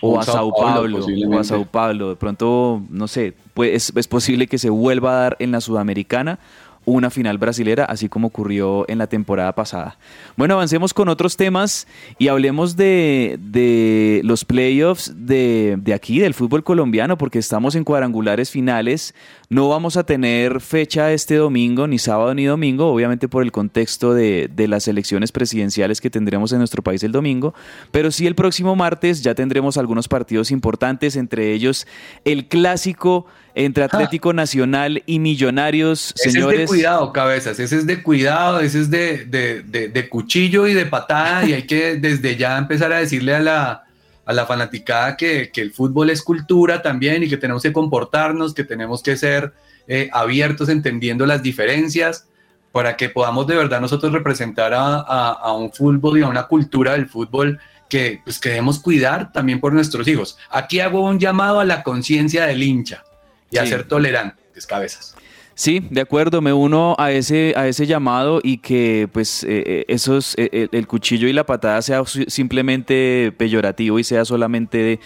o 0.01 0.19
a 0.19 0.23
Sao 0.23 0.51
Paulo, 0.53 1.05
o 1.29 1.39
a 1.39 1.43
Sao 1.43 1.65
Paulo. 1.65 2.09
De 2.09 2.15
pronto, 2.15 2.81
no 2.89 3.07
sé, 3.07 3.33
pues 3.53 3.91
es 3.95 4.07
posible 4.07 4.47
que 4.47 4.57
se 4.57 4.69
vuelva 4.69 5.11
a 5.11 5.21
dar 5.21 5.37
en 5.39 5.51
la 5.51 5.61
Sudamericana 5.61 6.39
una 6.87 7.09
final 7.09 7.37
brasilera, 7.37 7.83
así 7.83 8.07
como 8.07 8.27
ocurrió 8.27 8.85
en 8.87 8.97
la 8.97 9.07
temporada 9.07 9.53
pasada. 9.53 9.97
Bueno, 10.37 10.53
avancemos 10.53 10.93
con 10.93 11.09
otros 11.09 11.35
temas 11.35 11.85
y 12.17 12.29
hablemos 12.29 12.77
de, 12.77 13.37
de 13.41 14.21
los 14.23 14.45
playoffs 14.45 15.13
de, 15.13 15.77
de, 15.79 15.93
aquí, 15.93 16.19
del 16.19 16.33
fútbol 16.33 16.63
colombiano, 16.63 17.17
porque 17.17 17.39
estamos 17.39 17.75
en 17.75 17.83
cuadrangulares 17.83 18.51
finales. 18.51 19.13
No 19.49 19.67
vamos 19.67 19.97
a 19.97 20.05
tener 20.05 20.61
fecha 20.61 21.11
este 21.11 21.35
domingo, 21.35 21.87
ni 21.87 21.99
sábado 21.99 22.33
ni 22.33 22.45
domingo, 22.45 22.87
obviamente 22.87 23.27
por 23.27 23.43
el 23.43 23.51
contexto 23.51 24.13
de, 24.13 24.49
de 24.53 24.69
las 24.69 24.87
elecciones 24.87 25.33
presidenciales 25.33 25.99
que 25.99 26.09
tendremos 26.09 26.53
en 26.53 26.59
nuestro 26.59 26.83
país 26.83 27.03
el 27.03 27.11
domingo, 27.11 27.53
pero 27.91 28.11
sí 28.11 28.27
el 28.27 28.35
próximo 28.35 28.77
martes 28.77 29.23
ya 29.23 29.35
tendremos 29.35 29.77
algunos 29.77 30.07
partidos 30.07 30.51
importantes, 30.51 31.17
entre 31.17 31.51
ellos 31.51 31.85
el 32.23 32.47
clásico 32.47 33.25
entre 33.57 33.83
Atlético 33.83 34.33
Nacional 34.33 35.01
y 35.07 35.17
Millonarios, 35.17 36.13
señores. 36.15 36.53
Ese 36.53 36.63
es 36.63 36.69
de 36.69 36.75
cuidado, 36.75 37.11
cabezas, 37.11 37.59
ese 37.59 37.77
es 37.77 37.87
de 37.87 38.03
cuidado, 38.03 38.59
ese 38.59 38.81
es 38.81 38.91
de, 38.91 39.25
de, 39.25 40.09
cuchillo 40.09 40.67
y 40.67 40.75
de 40.75 40.85
patada 40.85 41.43
y 41.43 41.53
hay 41.53 41.63
que 41.63 41.95
desde 41.99 42.37
ya 42.37 42.55
empezar 42.59 42.93
a 42.93 42.99
decirle 42.99 43.33
a 43.33 43.39
la, 43.39 43.85
a 44.25 44.33
la 44.33 44.45
fanaticada 44.45 45.17
que, 45.17 45.49
que, 45.51 45.61
el 45.61 45.71
fútbol 45.71 46.11
es 46.11 46.21
cultura 46.21 46.83
también 46.83 47.23
y 47.23 47.29
que 47.29 47.37
tenemos 47.37 47.63
que 47.63 47.73
comportarnos, 47.73 48.53
que 48.53 48.63
tenemos 48.63 49.01
que 49.01 49.17
ser 49.17 49.53
eh, 49.87 50.07
abiertos 50.13 50.69
entendiendo 50.69 51.25
las 51.25 51.41
diferencias 51.41 52.27
para 52.71 52.95
que 52.95 53.09
podamos 53.09 53.47
de 53.47 53.55
verdad 53.55 53.81
nosotros 53.81 54.13
representar 54.13 54.75
a, 54.75 54.99
a, 54.99 55.53
un 55.53 55.73
fútbol 55.73 56.19
y 56.19 56.21
a 56.21 56.27
una 56.27 56.43
cultura 56.43 56.91
del 56.91 57.07
fútbol 57.07 57.59
que 57.89 58.21
pues 58.23 58.37
queremos 58.39 58.77
cuidar 58.77 59.31
también 59.31 59.59
por 59.59 59.73
nuestros 59.73 60.07
hijos. 60.07 60.37
Aquí 60.51 60.79
hago 60.79 61.01
un 61.01 61.17
llamado 61.17 61.59
a 61.59 61.65
la 61.65 61.81
conciencia 61.81 62.45
del 62.45 62.61
hincha 62.61 63.03
y 63.51 63.57
a 63.57 63.65
ser 63.65 63.83
tolerantes, 63.87 64.65
cabezas. 64.65 65.15
Sí, 65.57 65.87
de 65.89 66.01
acuerdo, 66.01 66.39
me 66.39 66.53
uno 66.53 66.95
a 66.99 67.11
ese, 67.11 67.55
a 67.57 67.67
ese 67.67 67.87
llamado 67.87 68.41
y 68.43 68.59
que 68.59 69.09
pues 69.11 69.43
eh, 69.43 69.63
eh, 69.65 69.85
esos, 69.87 70.35
eh, 70.37 70.67
el 70.71 70.85
cuchillo 70.85 71.27
y 71.27 71.33
la 71.33 71.47
patada 71.47 71.81
sea 71.81 72.03
simplemente 72.05 73.33
peyorativo 73.35 73.97
y 73.97 74.03
sea 74.03 74.23
solamente 74.23 74.99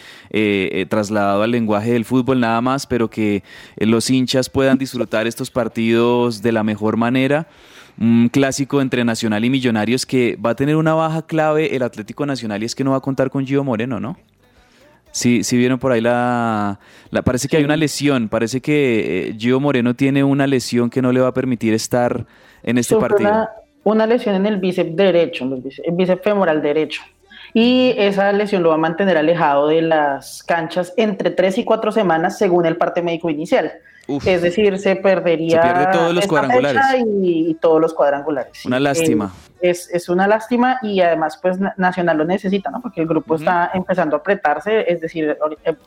trasladado 0.89 1.43
al 1.43 1.51
lenguaje 1.51 1.93
del 1.93 2.03
fútbol 2.03 2.41
nada 2.41 2.59
más, 2.59 2.85
pero 2.85 3.09
que 3.09 3.43
los 3.77 4.09
hinchas 4.09 4.49
puedan 4.49 4.77
disfrutar 4.77 5.25
estos 5.25 5.49
partidos 5.49 6.41
de 6.41 6.51
la 6.51 6.65
mejor 6.65 6.97
manera. 6.97 7.47
Un 7.97 8.27
clásico 8.27 8.81
entre 8.81 9.05
Nacional 9.05 9.45
y 9.45 9.49
Millonarios 9.49 10.05
que 10.05 10.35
va 10.35 10.49
a 10.49 10.55
tener 10.55 10.75
una 10.75 10.93
baja 10.93 11.25
clave 11.25 11.77
el 11.77 11.81
Atlético 11.81 12.25
Nacional 12.25 12.61
y 12.61 12.65
es 12.65 12.75
que 12.75 12.83
no 12.83 12.91
va 12.91 12.97
a 12.97 13.01
contar 13.01 13.29
con 13.29 13.47
Gio 13.47 13.63
Moreno, 13.63 14.01
¿no? 14.01 14.17
Sí, 15.11 15.43
sí 15.43 15.57
vieron 15.57 15.77
por 15.77 15.91
ahí 15.91 16.01
la, 16.01 16.79
parece 17.23 17.47
que 17.47 17.57
hay 17.57 17.63
una 17.63 17.75
lesión, 17.75 18.29
parece 18.29 18.61
que 18.61 19.29
eh, 19.29 19.35
Gio 19.37 19.59
Moreno 19.59 19.93
tiene 19.93 20.23
una 20.23 20.47
lesión 20.47 20.89
que 20.89 21.01
no 21.01 21.11
le 21.11 21.19
va 21.19 21.27
a 21.27 21.33
permitir 21.33 21.73
estar 21.73 22.25
en 22.63 22.77
este 22.77 22.95
partido. 22.95 23.49
Una, 23.83 24.05
lesión 24.05 24.35
en 24.35 24.45
el 24.45 24.57
bíceps 24.57 24.95
derecho, 24.95 25.45
el 25.45 25.95
bíceps 25.95 26.23
femoral 26.23 26.61
derecho. 26.61 27.01
Y 27.53 27.93
esa 27.97 28.31
lesión 28.31 28.63
lo 28.63 28.69
va 28.69 28.75
a 28.75 28.77
mantener 28.77 29.17
alejado 29.17 29.67
de 29.67 29.81
las 29.81 30.43
canchas 30.43 30.93
entre 30.95 31.31
tres 31.31 31.57
y 31.57 31.65
cuatro 31.65 31.91
semanas 31.91 32.37
según 32.37 32.65
el 32.65 32.77
parte 32.77 33.01
médico 33.01 33.29
inicial. 33.29 33.73
Es 34.25 34.41
decir, 34.41 34.77
se 34.79 34.95
perdería 34.95 35.89
todos 35.91 36.13
los 36.13 36.27
cuadrangulares. 36.27 36.81
Y, 37.21 37.53
todos 37.55 37.79
los 37.79 37.93
cuadrangulares. 37.93 38.65
Una 38.65 38.79
lástima. 38.79 39.31
es, 39.61 39.89
es, 39.91 40.09
una 40.09 40.27
lástima 40.27 40.79
y 40.81 41.01
además 41.01 41.37
pues 41.41 41.57
Nacional 41.77 42.17
lo 42.17 42.25
necesita, 42.25 42.69
¿no? 42.71 42.81
Porque 42.81 43.01
el 43.01 43.07
grupo 43.07 43.35
está 43.35 43.71
empezando 43.73 44.15
a 44.15 44.19
apretarse, 44.19 44.91
es 44.91 45.01
decir, 45.01 45.37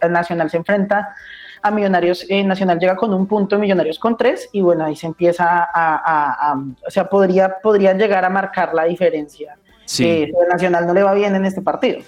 el 0.00 0.12
Nacional 0.12 0.50
se 0.50 0.58
enfrenta 0.58 1.14
a 1.62 1.70
Millonarios, 1.70 2.26
eh, 2.28 2.44
Nacional 2.44 2.78
llega 2.78 2.94
con 2.94 3.14
un 3.14 3.26
punto, 3.26 3.58
Millonarios 3.58 3.98
con 3.98 4.16
tres 4.16 4.50
y 4.52 4.60
bueno, 4.60 4.84
ahí 4.84 4.96
se 4.96 5.06
empieza 5.06 5.66
a, 5.72 6.54
o 6.86 6.90
sea, 6.90 7.08
podría, 7.08 7.56
podría 7.62 7.94
llegar 7.94 8.24
a 8.24 8.28
marcar 8.28 8.74
la 8.74 8.84
diferencia. 8.84 9.56
Sí. 9.86 10.04
Eh, 10.04 10.32
Nacional 10.50 10.86
no 10.86 10.92
le 10.92 11.02
va 11.02 11.14
bien 11.14 11.34
en 11.34 11.46
este 11.46 11.62
partido. 11.62 12.00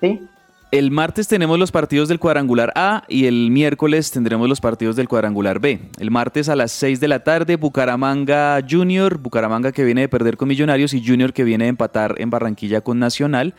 ¿sí? 0.00 0.28
El 0.72 0.90
martes 0.90 1.28
tenemos 1.28 1.60
los 1.60 1.70
partidos 1.70 2.08
del 2.08 2.18
cuadrangular 2.18 2.72
A 2.74 3.04
y 3.06 3.26
el 3.26 3.52
miércoles 3.52 4.10
tendremos 4.10 4.48
los 4.48 4.60
partidos 4.60 4.96
del 4.96 5.06
cuadrangular 5.06 5.60
B. 5.60 5.78
El 6.00 6.10
martes 6.10 6.48
a 6.48 6.56
las 6.56 6.72
6 6.72 6.98
de 6.98 7.06
la 7.06 7.22
tarde, 7.22 7.54
Bucaramanga 7.54 8.60
Junior, 8.68 9.18
Bucaramanga 9.18 9.70
que 9.70 9.84
viene 9.84 10.00
de 10.00 10.08
perder 10.08 10.36
con 10.36 10.48
Millonarios 10.48 10.92
y 10.92 11.06
Junior 11.06 11.32
que 11.32 11.44
viene 11.44 11.66
de 11.66 11.70
empatar 11.70 12.16
en 12.18 12.30
Barranquilla 12.30 12.80
con 12.80 12.98
Nacional. 12.98 13.54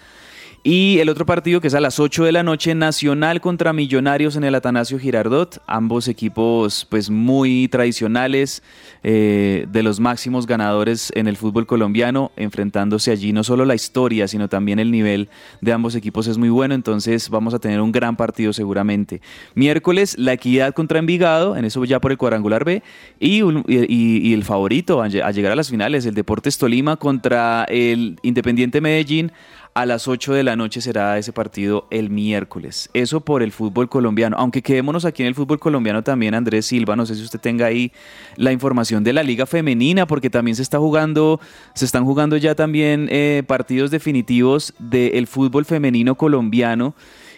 Y 0.64 1.00
el 1.00 1.08
otro 1.10 1.26
partido 1.26 1.62
que 1.62 1.68
es 1.68 1.74
a 1.76 1.80
las 1.80 2.00
8 2.00 2.26
de 2.26 2.32
la 2.32 2.44
noche, 2.44 2.76
Nacional 2.76 3.40
contra 3.40 3.72
Millonarios 3.74 4.36
en 4.36 4.44
el 4.44 4.54
Atanasio 4.56 5.00
Girardot. 5.00 5.62
Ambos 5.66 6.08
equipos 6.08 6.86
pues 6.90 7.10
muy 7.10 7.68
tradicionales, 7.70 8.64
eh, 9.04 9.66
de 9.72 9.84
los 9.84 10.00
máximos 10.00 10.46
ganadores 10.46 11.12
en 11.16 11.28
el 11.28 11.38
fútbol 11.38 11.68
colombiano, 11.68 12.32
enfrentándose 12.36 13.12
allí. 13.12 13.32
No 13.32 13.44
solo 13.44 13.64
la 13.64 13.76
historia, 13.76 14.28
sino 14.28 14.50
también 14.50 14.80
el 14.80 14.92
nivel 14.92 15.30
de 15.62 15.72
ambos 15.72 15.96
equipos 15.96 16.28
es 16.28 16.38
muy 16.38 16.50
bueno, 16.50 16.76
entonces 16.76 17.30
vamos 17.30 17.54
a 17.54 17.60
tener 17.60 17.80
un 17.80 17.92
gran 17.92 18.18
partido 18.18 18.52
seguramente. 18.52 19.22
Miércoles, 19.56 20.18
La 20.18 20.34
Equidad 20.34 20.74
contra 20.74 21.00
Envigado, 21.00 21.56
en 21.56 21.66
eso 21.66 21.86
ya 21.86 22.02
por 22.02 22.12
el 22.12 22.18
cuadrangular 22.18 22.66
B. 22.66 22.84
Y, 23.20 23.42
y 23.68 24.34
el 24.34 24.44
favorito 24.44 25.02
a 25.02 25.08
llegar 25.08 25.52
a 25.52 25.56
las 25.56 25.70
finales, 25.70 26.06
el 26.06 26.16
Deportes 26.16 26.58
Tolima 26.58 26.98
contra 26.98 27.66
el 27.70 28.20
Independiente 28.22 28.82
Medellín 28.82 29.32
A 29.78 29.86
las 29.86 30.08
8 30.08 30.34
de 30.34 30.44
la 30.44 30.56
noche 30.56 30.82
será 30.82 31.20
ese 31.20 31.32
partido 31.32 31.86
el 31.92 32.10
miércoles. 32.10 32.90
Eso 32.96 33.22
por 33.22 33.44
el 33.44 33.52
fútbol 33.52 33.90
colombiano. 33.90 34.36
Aunque 34.40 34.64
quedémonos 34.64 35.06
aquí 35.06 35.22
en 35.22 35.28
el 35.28 35.36
fútbol 35.36 35.60
colombiano 35.60 36.04
también, 36.04 36.34
Andrés 36.34 36.66
Silva, 36.66 36.96
no 36.96 37.06
sé 37.06 37.14
si 37.14 37.22
usted 37.22 37.40
tenga 37.40 37.68
ahí 37.68 37.92
la 38.38 38.52
información 38.52 39.04
de 39.04 39.14
la 39.14 39.22
liga 39.22 39.46
femenina, 39.46 40.08
porque 40.08 40.32
también 40.32 40.56
se 40.56 40.64
está 40.64 40.80
jugando, 40.80 41.40
se 41.76 41.86
están 41.86 42.06
jugando 42.06 42.38
ya 42.38 42.56
también 42.56 43.08
eh, 43.12 43.44
partidos 43.46 43.92
definitivos 43.92 44.74
del 44.80 45.28
fútbol 45.28 45.64
femenino 45.64 46.16
colombiano. 46.16 46.96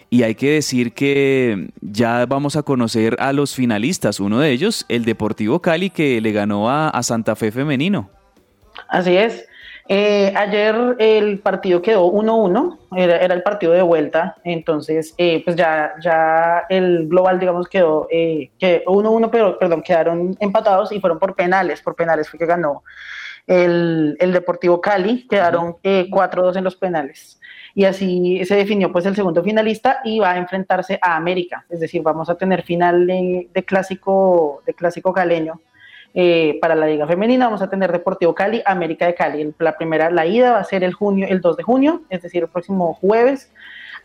Y 0.10 0.24
hay 0.24 0.36
que 0.36 0.52
decir 0.52 0.94
que 0.94 1.72
ya 1.82 2.26
vamos 2.26 2.56
a 2.56 2.64
conocer 2.64 3.18
a 3.20 3.34
los 3.34 3.54
finalistas. 3.54 4.22
Uno 4.22 4.40
de 4.40 4.52
ellos, 4.52 4.86
el 4.88 5.04
Deportivo 5.04 5.62
Cali, 5.62 5.90
que 5.90 6.22
le 6.22 6.32
ganó 6.32 6.70
a 6.70 7.04
Santa 7.04 7.36
Fe 7.36 7.52
Femenino. 7.52 8.10
Así 8.88 9.18
es. 9.18 9.49
Eh, 9.92 10.32
ayer 10.36 10.96
el 11.00 11.40
partido 11.40 11.82
quedó 11.82 12.12
1-1, 12.12 12.78
era, 12.96 13.34
el 13.34 13.42
partido 13.42 13.72
de 13.72 13.82
vuelta, 13.82 14.36
entonces 14.44 15.16
eh, 15.18 15.42
pues 15.44 15.56
ya, 15.56 15.96
ya 16.00 16.64
el 16.70 17.08
global 17.08 17.40
digamos 17.40 17.68
quedó 17.68 18.08
1-1, 18.08 19.26
eh, 19.26 19.30
pero 19.32 19.58
perdón, 19.58 19.82
quedaron 19.82 20.38
empatados 20.40 20.92
y 20.92 21.00
fueron 21.00 21.18
por 21.18 21.36
penales, 21.36 21.82
por 21.82 21.96
penales 21.96 22.30
fue 22.30 22.38
que 22.38 22.46
ganó 22.46 22.84
el, 23.48 24.16
el 24.20 24.32
Deportivo 24.32 24.80
Cali, 24.80 25.26
quedaron 25.28 25.78
4-2 25.82 26.58
en 26.58 26.66
los 26.66 26.76
penales. 26.76 27.40
Y 27.74 27.86
así 27.86 28.46
se 28.46 28.58
definió 28.58 28.92
pues 28.92 29.08
el 29.08 29.16
segundo 29.16 29.44
finalista 29.44 30.02
y 30.04 30.20
va 30.20 30.34
a 30.34 30.38
enfrentarse 30.38 31.00
a 31.02 31.16
América, 31.16 31.66
es 31.68 31.80
decir, 31.80 32.04
vamos 32.04 32.30
a 32.30 32.36
tener 32.36 32.62
final 32.62 33.08
de, 33.08 33.50
de 33.52 33.66
clásico, 33.66 34.62
de 34.68 34.76
clásico 34.76 35.12
caleño 35.14 35.60
eh, 36.14 36.58
para 36.62 36.76
la 36.76 36.88
Liga 36.88 37.08
Femenina 37.08 37.46
vamos 37.46 37.62
a 37.62 37.70
tener 37.70 37.92
Deportivo 37.92 38.34
Cali, 38.34 38.62
América 38.66 39.06
de 39.06 39.16
Cali. 39.16 39.54
La 39.60 39.78
primera, 39.78 40.10
la 40.10 40.26
ida 40.26 40.54
va 40.54 40.60
a 40.60 40.64
ser 40.64 40.84
el, 40.84 40.94
junio, 40.94 41.28
el 41.30 41.42
2 41.42 41.58
de 41.58 41.64
junio, 41.64 42.02
es 42.10 42.22
decir, 42.22 42.44
el 42.44 42.50
próximo 42.50 42.94
jueves 42.96 43.52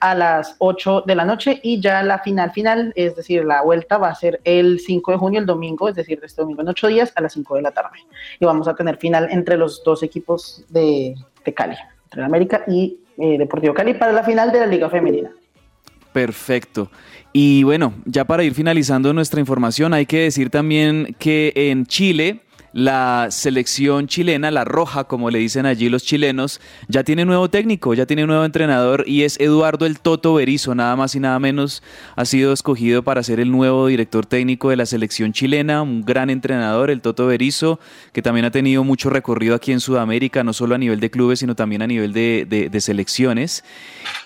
a 0.00 0.14
las 0.14 0.56
8 0.58 1.04
de 1.06 1.14
la 1.14 1.24
noche 1.24 1.60
y 1.62 1.80
ya 1.80 2.02
la 2.02 2.18
final 2.18 2.50
final, 2.50 2.92
es 2.94 3.16
decir, 3.16 3.44
la 3.44 3.62
vuelta 3.62 3.96
va 3.96 4.08
a 4.08 4.14
ser 4.14 4.40
el 4.44 4.80
5 4.80 5.12
de 5.12 5.18
junio, 5.18 5.40
el 5.40 5.46
domingo, 5.46 5.88
es 5.88 5.94
decir, 5.94 6.20
este 6.22 6.42
domingo 6.42 6.62
en 6.62 6.68
8 6.68 6.88
días 6.88 7.12
a 7.16 7.22
las 7.22 7.32
5 7.32 7.56
de 7.56 7.62
la 7.62 7.70
tarde. 7.70 7.98
Y 8.38 8.44
vamos 8.44 8.68
a 8.68 8.74
tener 8.74 8.96
final 8.98 9.28
entre 9.30 9.56
los 9.56 9.82
dos 9.82 10.02
equipos 10.02 10.64
de, 10.68 11.14
Cali, 11.54 11.76
entre 12.04 12.22
América 12.22 12.64
y 12.66 12.98
eh, 13.16 13.38
Deportivo 13.38 13.74
Cali 13.74 13.94
para 13.94 14.12
la 14.12 14.24
final 14.24 14.52
de 14.52 14.60
la 14.60 14.66
Liga 14.66 14.90
Femenina. 14.90 15.30
Perfecto. 16.14 16.92
Y 17.32 17.64
bueno, 17.64 17.92
ya 18.04 18.24
para 18.24 18.44
ir 18.44 18.54
finalizando 18.54 19.12
nuestra 19.12 19.40
información, 19.40 19.92
hay 19.92 20.06
que 20.06 20.20
decir 20.20 20.48
también 20.48 21.16
que 21.18 21.52
en 21.56 21.86
Chile 21.86 22.38
la 22.74 23.28
selección 23.30 24.08
chilena, 24.08 24.50
la 24.50 24.64
roja, 24.64 25.04
como 25.04 25.30
le 25.30 25.38
dicen 25.38 25.64
allí 25.64 25.88
los 25.88 26.02
chilenos, 26.02 26.60
ya 26.88 27.04
tiene 27.04 27.24
nuevo 27.24 27.48
técnico, 27.48 27.94
ya 27.94 28.04
tiene 28.04 28.26
nuevo 28.26 28.44
entrenador 28.44 29.04
y 29.06 29.22
es 29.22 29.38
Eduardo 29.38 29.86
el 29.86 30.00
Toto 30.00 30.34
Berizo, 30.34 30.74
nada 30.74 30.96
más 30.96 31.14
y 31.14 31.20
nada 31.20 31.38
menos, 31.38 31.84
ha 32.16 32.24
sido 32.24 32.52
escogido 32.52 33.04
para 33.04 33.22
ser 33.22 33.38
el 33.38 33.52
nuevo 33.52 33.86
director 33.86 34.26
técnico 34.26 34.70
de 34.70 34.76
la 34.76 34.86
selección 34.86 35.32
chilena, 35.32 35.82
un 35.82 36.04
gran 36.04 36.30
entrenador, 36.30 36.90
el 36.90 37.00
Toto 37.00 37.28
Berizo, 37.28 37.78
que 38.12 38.22
también 38.22 38.44
ha 38.44 38.50
tenido 38.50 38.82
mucho 38.82 39.08
recorrido 39.08 39.54
aquí 39.54 39.70
en 39.70 39.78
Sudamérica, 39.78 40.42
no 40.42 40.52
solo 40.52 40.74
a 40.74 40.78
nivel 40.78 40.98
de 40.98 41.12
clubes, 41.12 41.38
sino 41.38 41.54
también 41.54 41.80
a 41.80 41.86
nivel 41.86 42.12
de, 42.12 42.80
selecciones. 42.80 43.62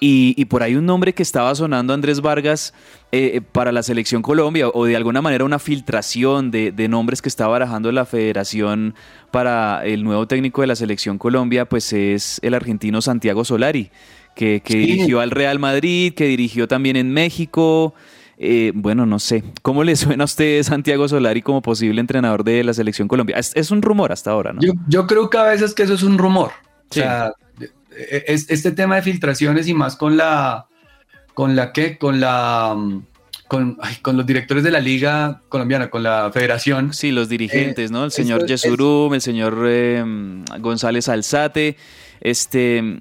Y, 0.00 0.34
y 0.38 0.46
por 0.46 0.62
ahí 0.62 0.74
un 0.74 0.86
nombre 0.86 1.12
que 1.12 1.22
estaba 1.22 1.54
sonando, 1.54 1.92
Andrés 1.92 2.22
Vargas, 2.22 2.72
eh, 3.10 3.30
eh, 3.36 3.40
para 3.40 3.72
la 3.72 3.82
selección 3.82 4.20
Colombia 4.20 4.68
o 4.68 4.84
de 4.84 4.94
alguna 4.94 5.22
manera 5.22 5.42
una 5.42 5.58
filtración 5.58 6.50
de, 6.50 6.88
nombres 6.90 7.22
que 7.22 7.30
está 7.30 7.48
barajando 7.48 7.90
la 7.90 8.04
federación 8.04 8.94
para 9.30 9.82
el 9.86 10.04
nuevo 10.04 10.28
técnico 10.28 10.60
de 10.60 10.66
la 10.66 10.76
selección 10.76 11.16
Colombia, 11.16 11.64
pues 11.64 11.90
es 11.94 12.38
el 12.42 12.52
argentino 12.52 13.00
Santiago 13.00 13.46
Solari, 13.46 13.90
que, 14.34 14.60
dirigió 14.62 15.20
al 15.20 15.30
Real 15.30 15.58
Madrid, 15.58 16.12
que 16.12 16.26
dirigió 16.26 16.68
también 16.68 16.96
en 16.96 17.10
México. 17.10 17.94
Eh, 18.36 18.72
bueno, 18.74 19.06
no 19.06 19.18
sé. 19.18 19.42
¿Cómo 19.62 19.84
le 19.84 19.96
suena 19.96 20.24
a 20.24 20.26
usted 20.26 20.62
Santiago 20.62 21.08
Solari 21.08 21.40
como 21.40 21.62
posible 21.62 22.02
entrenador 22.02 22.44
de 22.44 22.62
la 22.62 22.74
selección 22.74 23.08
Colombia? 23.08 23.38
Es, 23.38 23.70
un 23.70 23.80
rumor 23.80 24.12
hasta 24.12 24.32
ahora, 24.32 24.52
¿no? 24.52 24.60
Yo, 24.86 25.06
creo 25.06 25.30
que 25.30 25.38
a 25.38 25.44
veces 25.44 25.72
que 25.72 25.84
eso 25.84 25.94
es 25.94 26.02
un 26.02 26.18
rumor. 26.18 26.50
O 26.90 26.94
sea, 26.94 27.32
este 27.96 28.70
tema 28.72 28.96
de 28.96 29.02
filtraciones 29.02 29.66
y 29.66 29.72
más 29.72 29.96
con 29.96 30.18
la 30.18 30.68
con 31.38 31.54
la 31.54 31.72
que, 31.72 31.98
con 31.98 32.18
la, 32.18 32.74
mm, 32.76 33.02
con, 33.46 33.78
con, 34.02 34.16
los 34.16 34.26
directores 34.26 34.64
de 34.64 34.72
la 34.72 34.80
liga 34.80 35.40
colombiana, 35.48 35.88
con 35.88 36.02
la 36.02 36.32
federación. 36.34 36.92
Sí, 36.92 37.12
los 37.12 37.28
dirigentes, 37.28 37.92
¿no? 37.92 38.04
El 38.06 38.10
señor 38.10 38.44
Yesurum, 38.44 39.14
el 39.14 39.20
señor 39.20 39.64
eh, 39.68 40.02
González 40.58 41.08
Alzate. 41.08 41.76
Este, 42.20 42.98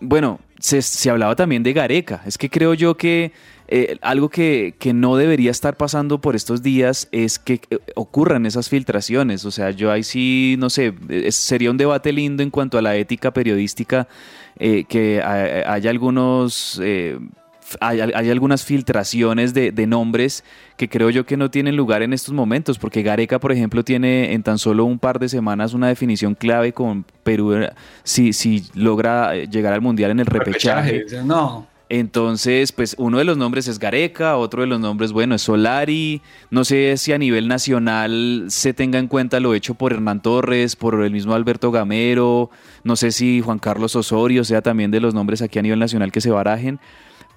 bueno, 0.00 0.40
se, 0.58 0.82
se, 0.82 1.10
hablaba 1.10 1.36
también 1.36 1.62
de 1.62 1.72
Gareca. 1.74 2.22
Es 2.26 2.38
que 2.38 2.50
creo 2.50 2.74
yo 2.74 2.96
que 2.96 3.30
eh, 3.68 3.96
algo 4.02 4.30
que, 4.30 4.74
que, 4.80 4.92
no 4.92 5.16
debería 5.16 5.52
estar 5.52 5.76
pasando 5.76 6.20
por 6.20 6.34
estos 6.34 6.64
días 6.64 7.06
es 7.12 7.38
que 7.38 7.60
eh, 7.70 7.78
ocurran 7.94 8.46
esas 8.46 8.68
filtraciones. 8.68 9.44
O 9.44 9.52
sea, 9.52 9.70
yo 9.70 9.92
ahí 9.92 10.02
sí, 10.02 10.56
no 10.58 10.70
sé, 10.70 10.92
sería 11.28 11.70
un 11.70 11.76
debate 11.76 12.12
lindo 12.12 12.42
en 12.42 12.50
cuanto 12.50 12.78
a 12.78 12.82
la 12.82 12.96
ética 12.96 13.32
periodística, 13.32 14.08
que 14.58 15.22
haya 15.22 15.90
algunos 15.90 16.80
hay, 17.80 18.00
algunas 18.00 18.64
filtraciones 18.64 19.54
de, 19.54 19.86
nombres 19.86 20.44
que 20.76 20.88
creo 20.88 21.10
yo 21.10 21.24
que 21.26 21.36
no 21.36 21.50
tienen 21.50 21.76
lugar 21.76 22.02
en 22.02 22.12
estos 22.12 22.34
momentos, 22.34 22.78
porque 22.78 23.02
Gareca, 23.02 23.38
por 23.38 23.52
ejemplo, 23.52 23.84
tiene 23.84 24.32
en 24.32 24.42
tan 24.42 24.58
solo 24.58 24.84
un 24.84 24.98
par 24.98 25.18
de 25.18 25.28
semanas 25.28 25.74
una 25.74 25.88
definición 25.88 26.34
clave 26.34 26.72
con 26.72 27.04
Perú 27.22 27.66
si, 28.02 28.32
si 28.32 28.64
logra 28.74 29.36
eh, 29.36 29.48
llegar 29.48 29.72
al 29.72 29.80
Mundial 29.80 30.10
en 30.10 30.20
el 30.20 30.26
repechaje. 30.26 31.04
No. 31.24 31.66
Entonces, 31.88 32.72
pues 32.72 32.96
uno 32.98 33.18
de 33.18 33.24
los 33.24 33.36
nombres 33.36 33.68
es 33.68 33.78
Gareca, 33.78 34.36
otro 34.36 34.62
de 34.62 34.66
los 34.66 34.80
nombres, 34.80 35.12
bueno, 35.12 35.36
es 35.36 35.42
Solari. 35.42 36.20
No 36.50 36.64
sé 36.64 36.96
si 36.96 37.12
a 37.12 37.18
nivel 37.18 37.46
nacional 37.46 38.46
se 38.48 38.74
tenga 38.74 38.98
en 38.98 39.06
cuenta 39.06 39.38
lo 39.38 39.54
hecho 39.54 39.74
por 39.74 39.92
Hernán 39.92 40.20
Torres, 40.20 40.74
por 40.74 41.00
el 41.00 41.12
mismo 41.12 41.34
Alberto 41.34 41.70
Gamero. 41.70 42.50
No 42.82 42.96
sé 42.96 43.12
si 43.12 43.40
Juan 43.40 43.60
Carlos 43.60 43.94
Osorio 43.94 44.42
sea 44.42 44.62
también 44.62 44.90
de 44.90 44.98
los 44.98 45.14
nombres 45.14 45.42
aquí 45.42 45.60
a 45.60 45.62
nivel 45.62 45.78
nacional 45.78 46.10
que 46.10 46.20
se 46.20 46.30
barajen. 46.30 46.80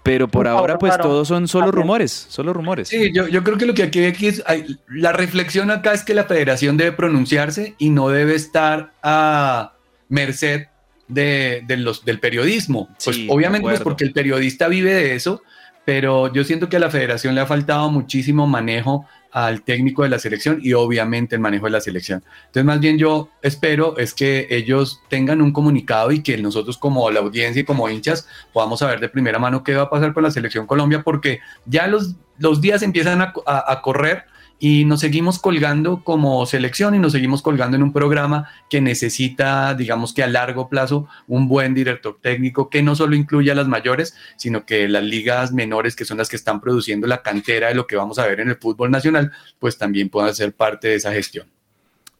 Pero 0.10 0.28
por 0.28 0.48
ahora, 0.48 0.80
pues 0.80 0.98
todos 0.98 1.28
son 1.28 1.48
solo 1.48 1.72
rumores, 1.72 2.12
solo 2.12 2.52
rumores. 2.52 2.88
Sí, 2.88 3.12
yo, 3.14 3.28
yo 3.28 3.44
creo 3.44 3.60
que 3.60 3.68
lo 3.68 3.76
que 3.76 3.84
aquí, 3.84 4.04
aquí 4.06 4.26
es, 4.26 4.44
la 4.88 5.12
reflexión 5.12 5.70
acá 5.70 5.94
es 5.94 6.04
que 6.04 6.16
la 6.16 6.24
federación 6.24 6.78
debe 6.78 6.94
pronunciarse 6.94 7.76
y 7.78 7.92
no 7.92 8.10
debe 8.10 8.34
estar 8.34 8.92
a 9.04 9.74
merced 10.08 10.66
de, 11.08 11.64
los, 11.78 12.06
del 12.06 12.20
periodismo. 12.20 12.90
Pues 13.06 13.20
obviamente, 13.28 13.68
pues 13.68 13.82
porque 13.82 14.04
el 14.04 14.12
periodista 14.12 14.68
vive 14.68 14.96
de 14.96 15.14
eso, 15.14 15.44
pero 15.86 16.34
yo 16.34 16.44
siento 16.44 16.70
que 16.70 16.78
a 16.78 16.80
la 16.80 16.90
federación 16.90 17.36
le 17.36 17.42
ha 17.42 17.46
faltado 17.46 17.92
muchísimo 17.92 18.48
manejo 18.48 19.06
al 19.32 19.62
técnico 19.64 20.04
de 20.04 20.10
la 20.10 20.20
selección 20.20 20.60
y 20.62 20.74
obviamente 20.74 21.36
el 21.36 21.42
manejo 21.42 21.66
de 21.66 21.72
la 21.72 21.82
selección. 21.82 22.24
Entonces, 22.48 22.66
más 22.66 22.80
bien 22.80 22.98
yo 22.98 23.30
espero 23.42 23.98
es 23.98 24.14
que 24.14 24.48
ellos 24.50 25.02
tengan 25.10 25.42
un 25.42 25.52
comunicado 25.52 26.12
y 26.12 26.24
que 26.24 26.38
nosotros 26.38 26.78
como 26.78 27.10
la 27.12 27.20
audiencia 27.20 27.62
y 27.62 27.66
como 27.66 27.90
hinchas 27.90 28.28
podamos 28.54 28.80
saber 28.80 29.00
de 29.00 29.10
primera 29.10 29.40
mano 29.40 29.64
qué 29.64 29.76
va 29.76 29.84
a 29.84 29.90
pasar 29.90 30.14
con 30.14 30.24
la 30.24 30.32
selección 30.32 30.68
Colombia, 30.68 31.04
porque 31.04 31.40
ya 31.66 31.88
los, 31.88 32.16
los 32.38 32.62
días 32.62 32.82
empiezan 32.82 33.22
a, 33.22 33.34
a 33.46 33.82
correr 33.82 34.26
y 34.60 34.84
nos 34.84 35.00
seguimos 35.00 35.40
colgando 35.40 36.04
como 36.04 36.46
selección 36.46 36.94
y 36.94 37.00
nos 37.00 37.14
seguimos 37.14 37.42
colgando 37.42 37.78
en 37.78 37.84
un 37.84 37.94
programa 37.94 38.50
que 38.70 38.82
necesita, 38.82 39.74
digamos 39.74 40.14
que 40.14 40.22
a 40.22 40.28
largo 40.28 40.68
plazo, 40.68 41.08
un 41.28 41.48
buen 41.48 41.74
director 41.74 42.18
técnico 42.22 42.70
que 42.70 42.84
no 42.84 42.94
solo 42.96 43.16
incluya 43.16 43.54
a 43.54 43.56
las 43.56 43.68
mayores, 43.68 44.16
sino 44.36 44.66
que 44.66 44.90
las 44.90 45.04
ligas 45.04 45.54
menores, 45.54 45.96
que 45.96 46.04
son 46.04 46.18
las 46.18 46.28
que 46.28 46.36
están 46.36 46.60
produciendo 46.60 47.08
la 47.08 47.22
cantera 47.22 47.70
de 47.70 47.76
lo 47.76 47.88
que 47.88 47.96
vamos 47.96 48.20
a 48.20 48.28
ver 48.28 48.42
en 48.42 48.50
el 48.50 48.58
fútbol 48.58 48.92
nacional, 48.92 49.32
pues 49.60 49.78
también 49.78 50.10
puedan 50.10 50.36
ser 50.36 50.54
parte 50.54 50.90
de 50.90 50.96
esa 50.96 51.14
gestión. 51.14 51.48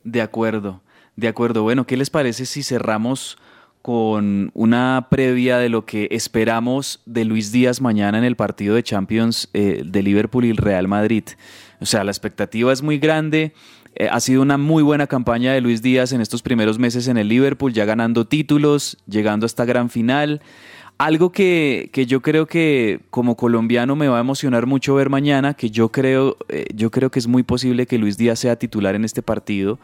De 0.06 0.22
acuerdo, 0.22 0.82
de 1.18 1.28
acuerdo. 1.28 1.64
Bueno, 1.64 1.86
¿qué 1.86 1.98
les 1.98 2.10
parece 2.10 2.46
si 2.46 2.64
cerramos 2.64 3.38
con 3.82 4.52
una 4.54 5.08
previa 5.10 5.58
de 5.58 5.70
lo 5.70 5.86
que 5.86 6.08
esperamos 6.12 7.02
de 7.06 7.26
Luis 7.26 7.52
Díaz 7.52 7.82
mañana 7.82 8.18
en 8.18 8.24
el 8.24 8.36
partido 8.36 8.76
de 8.76 8.84
Champions 8.84 9.50
eh, 9.54 9.84
de 9.86 10.04
Liverpool 10.04 10.46
y 10.46 10.50
el 10.50 10.58
Real 10.58 10.88
Madrid? 10.88 11.24
O 11.80 11.86
sea, 11.86 12.04
la 12.04 12.12
expectativa 12.12 12.74
es 12.74 12.82
muy 12.82 13.00
grande. 13.00 13.54
Eh, 13.96 14.08
ha 14.12 14.20
sido 14.20 14.42
una 14.42 14.58
muy 14.58 14.84
buena 14.84 15.08
campaña 15.08 15.54
de 15.54 15.62
Luis 15.62 15.82
Díaz 15.82 16.12
en 16.12 16.22
estos 16.22 16.42
primeros 16.42 16.80
meses 16.80 17.08
en 17.08 17.18
el 17.18 17.28
Liverpool, 17.28 17.74
ya 17.74 17.86
ganando 17.86 18.26
títulos, 18.26 18.98
llegando 19.08 19.46
a 19.46 19.48
esta 19.48 19.66
gran 19.66 19.90
final. 19.90 20.42
Algo 20.98 21.32
que, 21.32 21.90
yo 22.08 22.22
creo 22.22 22.46
que 22.46 23.00
como 23.10 23.38
colombiano 23.38 23.96
me 23.96 24.10
va 24.10 24.18
a 24.18 24.22
emocionar 24.22 24.66
mucho 24.66 24.96
ver 24.96 25.10
mañana, 25.10 25.54
que 25.54 25.70
yo 25.70 25.90
creo, 25.90 26.36
eh, 26.50 26.66
yo 26.76 26.92
creo 26.92 27.10
que 27.10 27.20
es 27.20 27.28
muy 27.28 27.44
posible 27.44 27.88
que 27.88 27.98
Luis 27.98 28.18
Díaz 28.18 28.40
sea 28.40 28.58
titular 28.58 28.96
en 28.96 29.06
este 29.06 29.22
partido, 29.22 29.80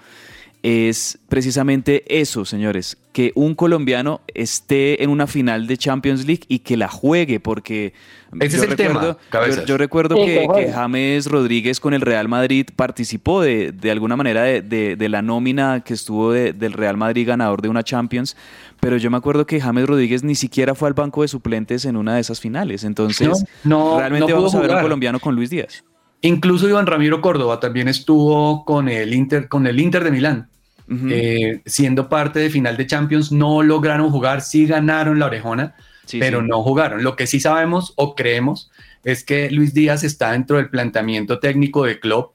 es 0.68 1.20
precisamente 1.30 2.04
eso, 2.08 2.44
señores, 2.44 2.98
que 3.14 3.32
un 3.36 3.54
colombiano 3.54 4.22
esté 4.34 5.04
en 5.04 5.12
una 5.12 5.28
final 5.28 5.68
de 5.68 5.78
Champions 5.78 6.26
League 6.26 6.42
y 6.48 6.60
que 6.60 6.76
la 6.76 6.88
juegue, 6.88 7.40
porque 7.40 7.94
Ese 8.40 8.58
yo, 8.58 8.64
es 8.64 8.72
el 8.72 8.76
recuerdo, 8.78 9.18
tema, 9.32 9.48
yo, 9.48 9.66
yo 9.66 9.78
recuerdo 9.78 10.16
Sí, 10.16 10.26
que, 10.26 10.72
James 10.74 11.28
Rodríguez 11.28 11.80
con 11.80 11.94
el 11.94 12.02
Real 12.02 12.28
Madrid 12.28 12.66
participó 12.76 13.44
de, 13.44 13.74
de 13.74 13.92
alguna 13.92 14.16
manera 14.16 14.42
de, 14.42 14.64
de- 14.64 14.96
de 14.96 15.10
la 15.10 15.22
nómina 15.22 15.84
que 15.86 15.94
estuvo 15.94 16.32
de- 16.32 16.52
del 16.54 16.74
Real 16.74 16.98
Madrid 16.98 17.28
ganador 17.28 17.62
de 17.62 17.70
una 17.70 17.84
Champions, 17.84 18.36
pero 18.80 18.98
yo 18.98 19.12
me 19.12 19.18
acuerdo 19.18 19.46
que 19.46 19.62
James 19.62 19.86
Rodríguez 19.86 20.24
ni 20.24 20.34
siquiera 20.34 20.74
fue 20.74 20.88
al 20.88 20.96
banco 20.96 21.22
de 21.22 21.28
suplentes 21.28 21.86
en 21.86 21.96
una 21.96 22.16
de 22.16 22.22
esas 22.22 22.40
finales, 22.40 22.84
entonces 22.84 23.28
No, 23.64 23.94
no, 23.94 24.00
realmente 24.00 24.32
no 24.32 24.38
vamos 24.38 24.56
a 24.56 24.62
ver 24.62 24.66
a 24.66 24.68
un 24.68 24.74
jugar. 24.78 24.84
colombiano 24.86 25.20
con 25.20 25.36
Luis 25.36 25.52
Díaz. 25.52 25.84
Incluso 26.22 26.68
Iván 26.68 26.88
Ramiro 26.88 27.22
Córdoba 27.22 27.60
también 27.60 27.88
estuvo 27.88 28.66
con 28.66 28.90
el 28.90 29.14
Inter, 29.14 29.48
con 29.48 29.68
el 29.68 29.80
Inter 29.80 30.04
de 30.04 30.10
Milán. 30.10 30.50
Eh, 30.88 31.62
siendo 31.66 32.10
parte 32.10 32.40
de 32.40 32.50
final 32.50 32.78
de 32.78 32.86
Champions, 32.86 33.32
no 33.32 33.64
lograron 33.64 34.12
jugar, 34.12 34.42
sí 34.42 34.66
ganaron 34.68 35.18
la 35.20 35.26
orejona, 35.26 35.76
Sí, 36.06 36.20
pero 36.20 36.42
sí. 36.42 36.48
no 36.48 36.62
jugaron. 36.62 37.04
Lo 37.04 37.16
que 37.16 37.26
sí 37.26 37.40
sabemos 37.40 37.94
o 37.96 38.14
creemos 38.16 38.70
es 39.04 39.24
que 39.24 39.50
Luis 39.50 39.74
Díaz 39.74 40.04
está 40.04 40.32
dentro 40.34 40.58
del 40.58 40.70
planteamiento 40.70 41.40
técnico 41.40 41.84
de 41.86 42.00
Klopp. 42.00 42.34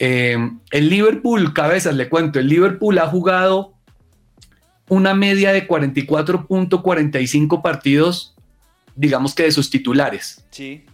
Eh, 0.00 0.36
el 0.72 0.88
Liverpool, 0.88 1.52
cabezas, 1.54 1.94
le 1.94 2.08
cuento, 2.08 2.40
el 2.40 2.48
Liverpool 2.48 2.98
ha 2.98 3.06
jugado 3.06 3.74
una 4.88 5.14
media 5.14 5.52
de 5.52 5.66
44.45 5.68 7.62
partidos, 7.62 8.34
digamos 8.96 9.34
que 9.34 9.44
de 9.44 9.52
sus 9.52 9.70
titulares 9.70 10.44
Sí. 10.50 10.84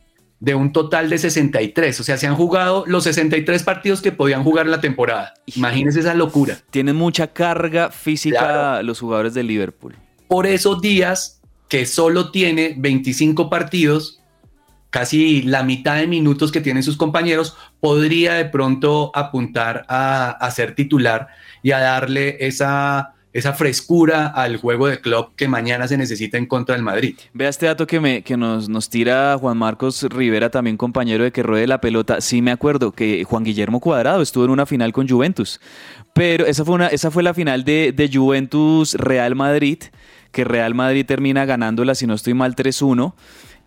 De 0.40 0.54
un 0.54 0.72
total 0.72 1.10
de 1.10 1.18
63. 1.18 2.00
O 2.00 2.02
sea, 2.02 2.16
se 2.16 2.26
han 2.26 2.34
jugado 2.34 2.84
los 2.86 3.04
63 3.04 3.62
partidos 3.62 4.00
que 4.00 4.10
podían 4.10 4.42
jugar 4.42 4.64
en 4.66 4.72
la 4.72 4.80
temporada. 4.80 5.34
Imagínense 5.46 6.00
esa 6.00 6.14
locura. 6.14 6.58
Tienen 6.70 6.96
mucha 6.96 7.28
carga 7.28 7.90
física 7.90 8.38
Claro. 8.38 8.82
los 8.82 8.98
jugadores 9.00 9.34
de 9.34 9.42
Liverpool. 9.42 9.96
Por 10.28 10.46
esos 10.46 10.80
días 10.80 11.40
que 11.68 11.84
solo 11.86 12.30
tiene 12.30 12.74
25 12.78 13.50
partidos, 13.50 14.20
casi 14.88 15.42
la 15.42 15.62
mitad 15.62 15.96
de 15.96 16.06
minutos 16.06 16.50
que 16.50 16.60
tienen 16.60 16.82
sus 16.82 16.96
compañeros, 16.96 17.56
podría 17.78 18.34
de 18.34 18.46
pronto 18.46 19.12
apuntar 19.14 19.84
a, 19.88 20.30
a 20.30 20.50
ser 20.50 20.74
titular 20.74 21.28
y 21.62 21.72
a 21.72 21.78
darle 21.80 22.38
esa, 22.40 23.14
esa 23.32 23.52
frescura 23.52 24.26
al 24.26 24.56
juego 24.56 24.88
de 24.88 25.00
club 25.00 25.28
que 25.36 25.46
mañana 25.46 25.86
se 25.86 25.96
necesita 25.96 26.36
en 26.36 26.46
contra 26.46 26.74
del 26.74 26.82
Madrid. 26.84 27.16
Vea 27.32 27.48
este 27.48 27.66
dato 27.66 27.86
que, 27.86 28.00
me, 28.00 28.22
que 28.22 28.36
nos, 28.36 28.68
nos 28.68 28.90
tira 28.90 29.36
Juan 29.38 29.56
Marcos 29.56 30.02
Rivera, 30.02 30.50
también 30.50 30.76
compañero 30.76 31.24
de 31.24 31.32
que 31.32 31.42
ruede 31.42 31.66
la 31.66 31.80
pelota. 31.80 32.20
Sí 32.20 32.42
me 32.42 32.50
acuerdo 32.50 32.92
que 32.92 33.24
Juan 33.24 33.44
Guillermo 33.44 33.80
Cuadrado 33.80 34.22
estuvo 34.22 34.44
en 34.44 34.50
una 34.50 34.66
final 34.66 34.92
con 34.92 35.08
Juventus, 35.08 35.60
pero 36.12 36.46
esa 36.46 36.64
fue, 36.64 36.74
una, 36.74 36.88
esa 36.88 37.10
fue 37.10 37.22
la 37.22 37.34
final 37.34 37.64
de, 37.64 37.92
de 37.92 38.10
Juventus 38.12 38.94
Real 38.94 39.34
Madrid, 39.36 39.78
que 40.32 40.44
Real 40.44 40.74
Madrid 40.74 41.06
termina 41.06 41.44
ganándola, 41.44 41.94
si 41.94 42.06
no 42.06 42.14
estoy 42.14 42.34
mal, 42.34 42.56
3-1. 42.56 43.14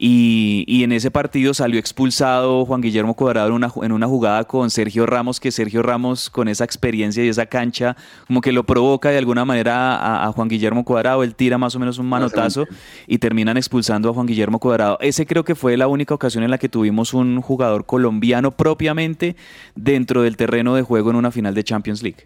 Y, 0.05 0.65
y 0.67 0.83
en 0.83 0.91
ese 0.91 1.11
partido 1.11 1.53
salió 1.53 1.79
expulsado 1.79 2.65
Juan 2.65 2.81
Guillermo 2.81 3.13
Cuadrado 3.13 3.47
en 3.47 3.53
una, 3.53 3.71
en 3.83 3.93
una 3.93 4.05
jugada 4.05 4.43
con 4.43 4.69
Sergio 4.69 5.05
Ramos, 5.05 5.39
que 5.39 5.49
Sergio 5.49 5.81
Ramos 5.81 6.29
con 6.29 6.49
esa 6.49 6.65
experiencia 6.65 7.23
y 7.23 7.29
esa 7.29 7.45
cancha 7.45 7.95
como 8.27 8.41
que 8.41 8.51
lo 8.51 8.65
provoca 8.65 9.11
de 9.11 9.17
alguna 9.17 9.45
manera 9.45 9.95
a, 9.95 10.27
a 10.27 10.31
Juan 10.33 10.49
Guillermo 10.49 10.83
Cuadrado, 10.83 11.23
él 11.23 11.35
tira 11.35 11.57
más 11.57 11.73
o 11.75 11.79
menos 11.79 11.99
un 11.99 12.07
manotazo 12.07 12.65
y 13.07 13.19
terminan 13.19 13.55
expulsando 13.55 14.09
a 14.09 14.13
Juan 14.13 14.27
Guillermo 14.27 14.59
Cuadrado. 14.59 14.97
Ese 14.99 15.25
creo 15.25 15.45
que 15.45 15.55
fue 15.55 15.77
la 15.77 15.87
única 15.87 16.13
ocasión 16.13 16.43
en 16.43 16.51
la 16.51 16.57
que 16.57 16.67
tuvimos 16.67 17.13
un 17.13 17.39
jugador 17.39 17.85
colombiano 17.85 18.51
propiamente 18.51 19.37
dentro 19.73 20.23
del 20.23 20.35
terreno 20.35 20.75
de 20.75 20.81
juego 20.81 21.11
en 21.11 21.15
una 21.15 21.31
final 21.31 21.53
de 21.53 21.63
Champions 21.63 22.03
League. 22.03 22.25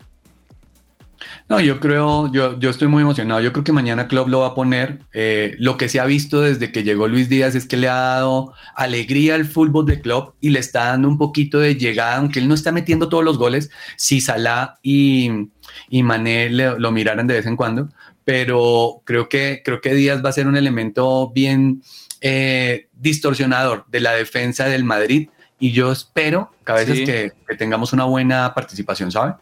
No, 1.49 1.61
yo 1.61 1.79
creo, 1.79 2.29
yo, 2.33 2.59
yo 2.59 2.69
estoy 2.69 2.89
muy 2.89 3.01
emocionado. 3.03 3.39
Yo 3.39 3.53
creo 3.53 3.63
que 3.63 3.71
mañana 3.71 4.09
Klopp 4.09 4.27
lo 4.27 4.41
va 4.41 4.47
a 4.47 4.53
poner. 4.55 4.99
Eh, 5.13 5.55
lo 5.59 5.77
que 5.77 5.87
se 5.87 5.99
ha 6.01 6.05
visto 6.05 6.41
desde 6.41 6.73
que 6.73 6.83
llegó 6.83 7.07
Luis 7.07 7.29
Díaz 7.29 7.55
es 7.55 7.65
que 7.65 7.77
le 7.77 7.87
ha 7.87 7.93
dado 7.95 8.53
alegría 8.75 9.35
al 9.35 9.45
fútbol 9.45 9.85
de 9.85 10.01
Klopp 10.01 10.35
y 10.41 10.49
le 10.49 10.59
está 10.59 10.87
dando 10.87 11.07
un 11.07 11.17
poquito 11.17 11.59
de 11.59 11.75
llegada, 11.75 12.17
aunque 12.17 12.39
él 12.39 12.49
no 12.49 12.53
está 12.53 12.73
metiendo 12.73 13.07
todos 13.07 13.23
los 13.23 13.37
goles. 13.37 13.69
Si 13.95 14.19
Salah 14.19 14.77
y, 14.83 15.31
y 15.87 16.03
Mané 16.03 16.49
le- 16.49 16.77
lo 16.79 16.91
miraran 16.91 17.27
de 17.27 17.35
vez 17.35 17.45
en 17.45 17.55
cuando, 17.55 17.87
pero 18.25 19.01
creo 19.05 19.29
que, 19.29 19.61
creo 19.63 19.79
que 19.79 19.93
Díaz 19.93 20.23
va 20.23 20.29
a 20.29 20.33
ser 20.33 20.47
un 20.47 20.57
elemento 20.57 21.29
bien 21.33 21.81
eh, 22.19 22.89
distorsionador 22.93 23.85
de 23.87 24.01
la 24.01 24.11
defensa 24.11 24.65
del 24.65 24.83
Madrid 24.83 25.29
y 25.59 25.71
yo 25.71 25.93
espero, 25.93 26.51
cabezas, 26.65 26.97
Sí. 26.97 27.05
que, 27.05 27.31
que 27.47 27.55
tengamos 27.55 27.93
una 27.93 28.03
buena 28.03 28.53
participación, 28.53 29.13
¿sabe? 29.13 29.35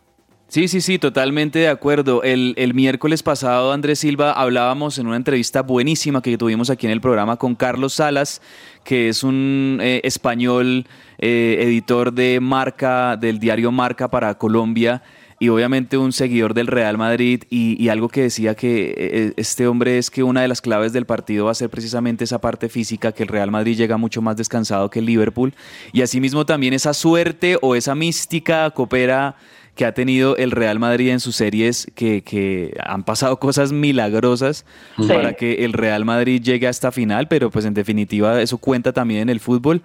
Sí, 0.48 0.68
sí, 0.68 0.80
sí, 0.80 1.00
totalmente 1.00 1.60
de 1.60 1.68
acuerdo. 1.68 2.22
El, 2.24 2.54
el 2.58 2.76
miércoles 2.76 3.24
pasado, 3.24 3.74
Andrés 3.74 4.00
Silva, 4.00 4.32
hablábamos 4.32 5.00
en 5.00 5.08
una 5.08 5.18
entrevista 5.18 5.64
buenísima 5.64 6.22
que 6.22 6.38
tuvimos 6.38 6.70
aquí 6.70 6.86
en 6.86 6.92
el 6.92 7.02
programa 7.02 7.38
con 7.38 7.56
Carlos 7.56 7.94
Salas, 7.94 8.42
que 8.84 9.10
es 9.10 9.24
un 9.24 9.80
eh, 9.82 10.02
español 10.04 10.86
eh, 11.18 11.58
editor 11.62 12.14
de 12.14 12.40
Marca, 12.40 13.18
del 13.18 13.40
diario 13.40 13.72
Marca 13.72 14.10
para 14.10 14.36
Colombia, 14.38 15.02
y 15.40 15.50
obviamente 15.50 15.98
un 15.98 16.14
seguidor 16.14 16.54
del 16.54 16.68
Real 16.68 16.98
Madrid, 16.98 17.44
y, 17.50 17.84
y 17.84 17.90
algo 17.90 18.08
que 18.08 18.22
decía 18.22 18.54
que 18.54 18.94
eh, 18.96 19.34
este 19.38 19.68
hombre 19.68 19.98
es 19.98 20.12
que 20.12 20.22
una 20.22 20.44
de 20.44 20.48
las 20.48 20.62
claves 20.62 20.94
del 20.94 21.08
partido 21.08 21.46
va 21.46 21.52
a 21.52 21.56
ser 21.56 21.72
precisamente 21.72 22.24
esa 22.24 22.40
parte 22.40 22.70
física, 22.70 23.12
que 23.12 23.24
el 23.24 23.30
Real 23.30 23.50
Madrid 23.50 23.76
llega 23.76 23.98
mucho 23.98 24.22
más 24.22 24.38
descansado 24.38 24.92
que 24.92 25.00
el 25.00 25.08
Liverpool, 25.08 25.56
y 25.92 26.04
asimismo 26.04 26.46
también 26.46 26.76
esa 26.76 26.94
suerte 26.94 27.58
o 27.62 27.76
esa 27.76 27.96
mística 27.96 28.70
coopera 28.70 29.36
que 29.76 29.86
ha 29.86 29.94
tenido 29.94 30.38
el 30.38 30.52
Real 30.52 30.80
Madrid 30.80 31.10
en 31.10 31.20
sus 31.20 31.36
series, 31.36 31.92
que, 31.96 32.24
que 32.24 32.76
han 32.84 33.04
pasado 33.04 33.38
cosas 33.40 33.72
milagrosas 33.74 34.66
Sí. 34.98 35.08
para 35.08 35.34
que 35.34 35.66
el 35.66 35.74
Real 35.74 36.06
Madrid 36.06 36.42
llegue 36.42 36.68
a 36.68 36.70
esta 36.70 36.92
final, 36.92 37.28
pero 37.28 37.50
pues 37.52 37.66
en 37.66 37.74
definitiva 37.74 38.42
eso 38.42 38.58
cuenta 38.58 38.94
también 38.94 39.22
en 39.24 39.30
el 39.30 39.40
fútbol 39.40 39.82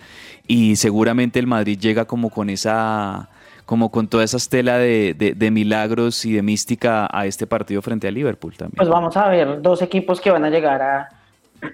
y 0.47 0.76
seguramente 0.76 1.38
el 1.41 1.47
Madrid 1.47 1.78
llega 1.78 2.05
como 2.05 2.30
con 2.30 2.51
esa 2.51 3.28
como 3.66 3.91
con 3.93 4.09
toda 4.09 4.24
esa 4.24 4.36
estela 4.36 4.78
de, 4.78 5.14
de- 5.14 5.34
de 5.34 5.51
milagros 5.53 6.24
y 6.24 6.32
de 6.32 6.43
mística 6.43 7.09
a 7.12 7.26
este 7.26 7.47
partido 7.47 7.80
frente 7.82 8.09
a 8.09 8.11
Liverpool 8.11 8.57
también. 8.57 8.76
Pues 8.76 8.88
vamos 8.88 9.16
a 9.16 9.28
ver 9.28 9.62
dos 9.62 9.80
equipos 9.82 10.20
que 10.20 10.30
van 10.32 10.45
a 10.45 10.51
llegar 10.51 10.82
a, 10.82 11.09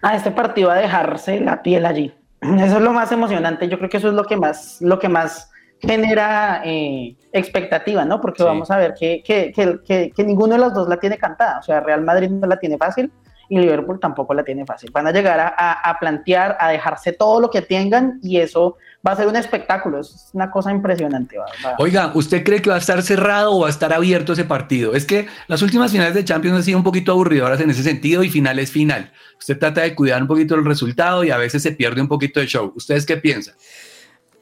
a 0.03 0.15
este 0.15 0.31
partido 0.31 0.71
a 0.71 0.75
dejarse 0.75 1.41
la 1.41 1.63
piel 1.63 1.87
allí. 1.87 2.13
Eso 2.43 2.77
es 2.77 2.83
lo 2.83 2.93
más 2.93 3.13
emocionante. 3.13 3.67
Yo 3.69 3.79
creo 3.79 3.89
que 3.89 3.97
eso 3.97 4.09
es 4.09 4.15
lo 4.15 4.25
que 4.25 4.37
más, 4.37 4.77
lo 4.83 4.99
que 4.99 5.09
más 5.09 5.51
genera 5.81 6.63
eh, 6.65 7.17
expectativa, 7.33 8.05
¿no? 8.05 8.21
Porque 8.21 8.43
Sí. 8.43 8.45
vamos 8.47 8.71
a 8.71 8.77
ver 8.79 8.95
que, 8.99 9.23
que, 9.25 9.53
que, 9.55 10.25
ninguno 10.25 10.55
de 10.55 10.61
los 10.61 10.75
dos 10.75 10.89
la 10.89 10.99
tiene 10.99 11.19
cantada. 11.19 11.59
O 11.59 11.63
sea, 11.63 11.81
Real 11.81 12.03
Madrid 12.03 12.31
no 12.31 12.47
la 12.47 12.59
tiene 12.59 12.77
fácil 12.79 13.11
y 13.49 13.59
Liverpool 13.61 14.01
tampoco 14.01 14.35
la 14.35 14.43
tiene 14.43 14.65
fácil. 14.67 14.91
Van 14.91 15.07
a 15.07 15.13
llegar 15.13 15.39
a, 15.39 15.55
a- 15.57 15.73
a 15.91 15.99
plantear, 16.01 16.57
a 16.59 16.69
dejarse 16.71 17.13
todo 17.13 17.41
lo 17.41 17.51
que 17.51 17.63
tengan 17.63 18.19
y 18.23 18.39
eso 18.39 18.77
va 19.07 19.13
a 19.13 19.17
ser 19.17 19.29
un 19.29 19.37
espectáculo. 19.37 20.01
Es 20.01 20.31
una 20.33 20.51
cosa 20.51 20.73
impresionante. 20.73 21.39
va- 21.39 21.47
va- 21.65 21.77
Oiga, 21.79 22.11
¿usted 22.15 22.43
cree 22.43 22.61
que 22.61 22.71
va 22.71 22.77
a 22.77 22.81
estar 22.81 23.01
cerrado 23.03 23.53
o 23.53 23.61
va 23.61 23.69
a 23.69 23.71
estar 23.71 23.93
abierto 23.93 24.33
ese 24.33 24.45
partido? 24.45 24.95
Es 24.95 25.05
que 25.05 25.29
las 25.47 25.63
últimas 25.63 25.93
finales 25.93 26.15
de 26.15 26.25
Champions 26.25 26.57
han 26.57 26.63
sido 26.65 26.79
un 26.79 26.85
poquito 26.85 27.13
aburridoras 27.13 27.61
en 27.61 27.71
ese 27.71 27.85
sentido 27.85 28.25
y 28.25 28.31
final 28.31 28.59
es 28.59 28.73
final. 28.73 29.13
Usted 29.39 29.59
trata 29.59 29.83
de 29.83 29.95
cuidar 29.95 30.21
un 30.23 30.27
poquito 30.29 30.57
el 30.57 30.65
resultado 30.65 31.23
y 31.23 31.31
a 31.31 31.37
veces 31.37 31.63
se 31.63 31.71
pierde 31.71 32.01
un 32.01 32.09
poquito 32.09 32.41
de 32.41 32.47
show. 32.47 32.73
¿Ustedes 32.75 33.07
qué 33.07 33.17
piensan? 33.19 33.55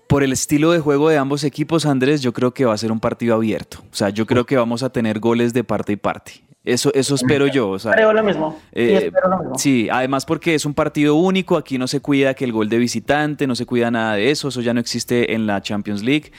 Por 0.07 0.23
el 0.23 0.33
estilo 0.33 0.71
de 0.73 0.81
juego 0.81 1.09
de 1.09 1.17
ambos 1.19 1.45
equipos, 1.45 1.87
Andrés, 1.87 2.21
yo 2.23 2.33
creo 2.33 2.53
que 2.55 2.65
va 2.65 2.75
a 2.75 2.79
ser 2.79 2.93
un 2.93 3.01
partido 3.01 3.35
abierto. 3.35 3.79
O 3.91 3.95
sea, 3.95 4.11
yo 4.11 4.27
creo 4.27 4.45
que 4.47 4.57
vamos 4.57 4.83
a 4.83 4.91
tener 4.91 5.19
goles 5.19 5.53
de 5.55 5.65
parte 5.65 5.93
y 5.93 5.97
parte. 5.97 6.45
Eso, 6.65 6.93
eso 6.95 7.15
espero 7.15 7.47
yo. 7.47 7.69
O 7.71 7.79
sea, 7.79 7.93
Creo 7.93 8.13
lo 8.13 8.23
mismo. 8.23 8.59
y 8.75 8.81
Eh, 8.81 8.97
espero 9.07 9.29
lo 9.29 9.39
mismo. 9.39 9.59
Sí, 9.59 9.89
además 9.91 10.25
porque 10.25 10.55
es 10.55 10.65
un 10.65 10.73
partido 10.73 11.15
único, 11.15 11.57
aquí 11.57 11.77
no 11.79 11.87
se 11.89 12.01
cuida 12.01 12.33
que 12.35 12.45
el 12.45 12.53
gol 12.53 12.69
de 12.71 12.79
visitante, 12.79 13.47
no 13.47 13.55
se 13.55 13.67
cuida 13.67 13.91
nada 13.91 14.15
de 14.15 14.31
eso, 14.31 14.49
eso 14.49 14.61
ya 14.63 14.73
no 14.73 14.81
existe 14.81 15.35
en 15.35 15.47
la 15.47 15.61
Champions 15.63 16.03
League. 16.03 16.33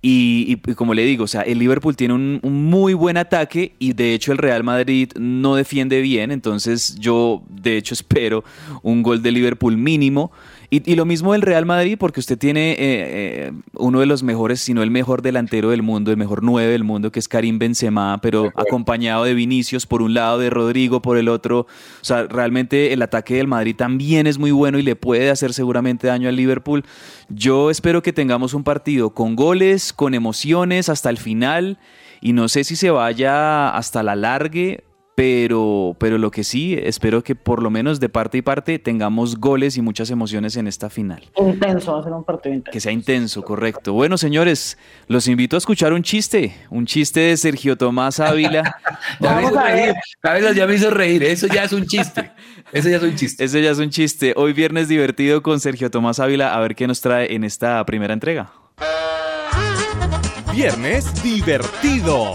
Y, 0.00 0.46
y- 0.66 0.70
y 0.70 0.74
como 0.74 0.94
le 0.94 1.04
digo, 1.04 1.24
o 1.24 1.28
sea, 1.28 1.42
el 1.42 1.58
Liverpool 1.60 1.96
tiene 1.96 2.14
un, 2.14 2.40
un 2.42 2.64
muy 2.66 2.92
buen 2.94 3.16
ataque 3.16 3.74
y 3.78 3.92
de 3.92 4.14
hecho 4.14 4.32
el 4.32 4.38
Real 4.38 4.62
Madrid 4.64 5.10
no 5.18 5.54
defiende 5.56 6.00
bien, 6.00 6.30
entonces 6.32 6.96
yo 6.98 7.42
de 7.48 7.76
hecho 7.76 7.94
espero 7.94 8.44
un 8.82 9.02
gol 9.02 9.22
de 9.22 9.30
Liverpool 9.32 9.76
mínimo. 9.76 10.32
Y, 10.72 10.90
y 10.90 10.96
lo 10.96 11.04
mismo 11.04 11.34
del 11.34 11.42
Real 11.42 11.66
Madrid, 11.66 11.98
porque 11.98 12.18
usted 12.18 12.38
tiene 12.38 12.70
eh, 12.70 12.76
eh, 12.78 13.52
uno 13.74 14.00
de 14.00 14.06
los 14.06 14.22
mejores, 14.22 14.58
si 14.58 14.72
no 14.72 14.82
el 14.82 14.90
mejor 14.90 15.20
delantero 15.20 15.68
del 15.68 15.82
mundo, 15.82 16.10
el 16.10 16.16
mejor 16.16 16.42
nueve 16.42 16.72
del 16.72 16.82
mundo, 16.82 17.12
que 17.12 17.18
es 17.18 17.28
Karim 17.28 17.58
Benzema, 17.58 18.18
pero 18.22 18.50
acompañado 18.56 19.24
de 19.24 19.34
Vinicius 19.34 19.84
por 19.84 20.00
un 20.00 20.14
lado, 20.14 20.38
de 20.38 20.48
Rodrigo 20.48 21.02
por 21.02 21.18
el 21.18 21.28
otro. 21.28 21.58
O 21.60 22.04
sea, 22.04 22.22
realmente 22.22 22.94
el 22.94 23.02
ataque 23.02 23.34
del 23.34 23.48
Madrid 23.48 23.76
también 23.76 24.26
es 24.26 24.38
muy 24.38 24.50
bueno 24.50 24.78
y 24.78 24.82
le 24.82 24.96
puede 24.96 25.28
hacer 25.28 25.52
seguramente 25.52 26.06
daño 26.06 26.30
al 26.30 26.36
Liverpool. 26.36 26.84
Yo 27.28 27.68
espero 27.70 28.02
que 28.02 28.14
tengamos 28.14 28.54
un 28.54 28.64
partido 28.64 29.10
con 29.10 29.36
goles, 29.36 29.92
con 29.92 30.14
emociones 30.14 30.88
hasta 30.88 31.10
el 31.10 31.18
final, 31.18 31.78
y 32.22 32.32
no 32.32 32.48
sé 32.48 32.64
si 32.64 32.76
se 32.76 32.88
vaya 32.88 33.76
hasta 33.76 34.02
la 34.02 34.16
largue 34.16 34.84
pero, 35.14 35.94
pero 35.98 36.16
lo 36.16 36.30
que 36.30 36.42
sí, 36.42 36.78
espero 36.80 37.22
que 37.22 37.34
por 37.34 37.62
lo 37.62 37.70
menos 37.70 38.00
de 38.00 38.08
parte 38.08 38.38
y 38.38 38.42
parte 38.42 38.78
tengamos 38.78 39.38
goles 39.38 39.76
y 39.76 39.82
muchas 39.82 40.10
emociones 40.10 40.56
en 40.56 40.66
esta 40.66 40.88
final. 40.88 41.22
Intenso, 41.36 41.92
va 41.92 42.00
a 42.00 42.02
ser 42.02 42.12
un 42.12 42.24
partido 42.24 42.54
intenso. 42.54 42.72
Que 42.72 42.80
sea 42.80 42.92
intenso, 42.92 43.42
correcto. 43.42 43.92
Bueno, 43.92 44.16
señores, 44.16 44.78
los 45.08 45.28
invito 45.28 45.56
a 45.56 45.58
escuchar 45.58 45.92
un 45.92 46.02
chiste, 46.02 46.54
un 46.70 46.86
chiste 46.86 47.20
de 47.20 47.36
Sergio 47.36 47.76
Tomás 47.76 48.20
Ávila. 48.20 48.76
ya, 49.20 49.36
me 49.36 49.42
hizo 49.42 49.60
reír, 49.60 50.54
ya 50.54 50.66
me 50.66 50.74
hizo 50.74 50.90
reír, 50.90 51.22
eso 51.24 51.46
ya 51.46 51.64
es 51.64 51.72
un 51.72 51.86
chiste. 51.86 52.30
Eso 52.72 52.88
ya 52.88 52.96
es 52.96 53.02
un 53.02 53.14
chiste. 53.14 53.44
Eso 53.44 53.58
ya 53.58 53.70
es 53.70 53.78
un 53.78 53.90
chiste. 53.90 54.32
Hoy 54.36 54.54
viernes 54.54 54.88
divertido 54.88 55.42
con 55.42 55.60
Sergio 55.60 55.90
Tomás 55.90 56.20
Ávila, 56.20 56.54
a 56.54 56.60
ver 56.60 56.74
qué 56.74 56.86
nos 56.86 57.02
trae 57.02 57.34
en 57.34 57.44
esta 57.44 57.84
primera 57.84 58.14
entrega. 58.14 58.50
Viernes 60.52 61.22
divertido. 61.22 62.32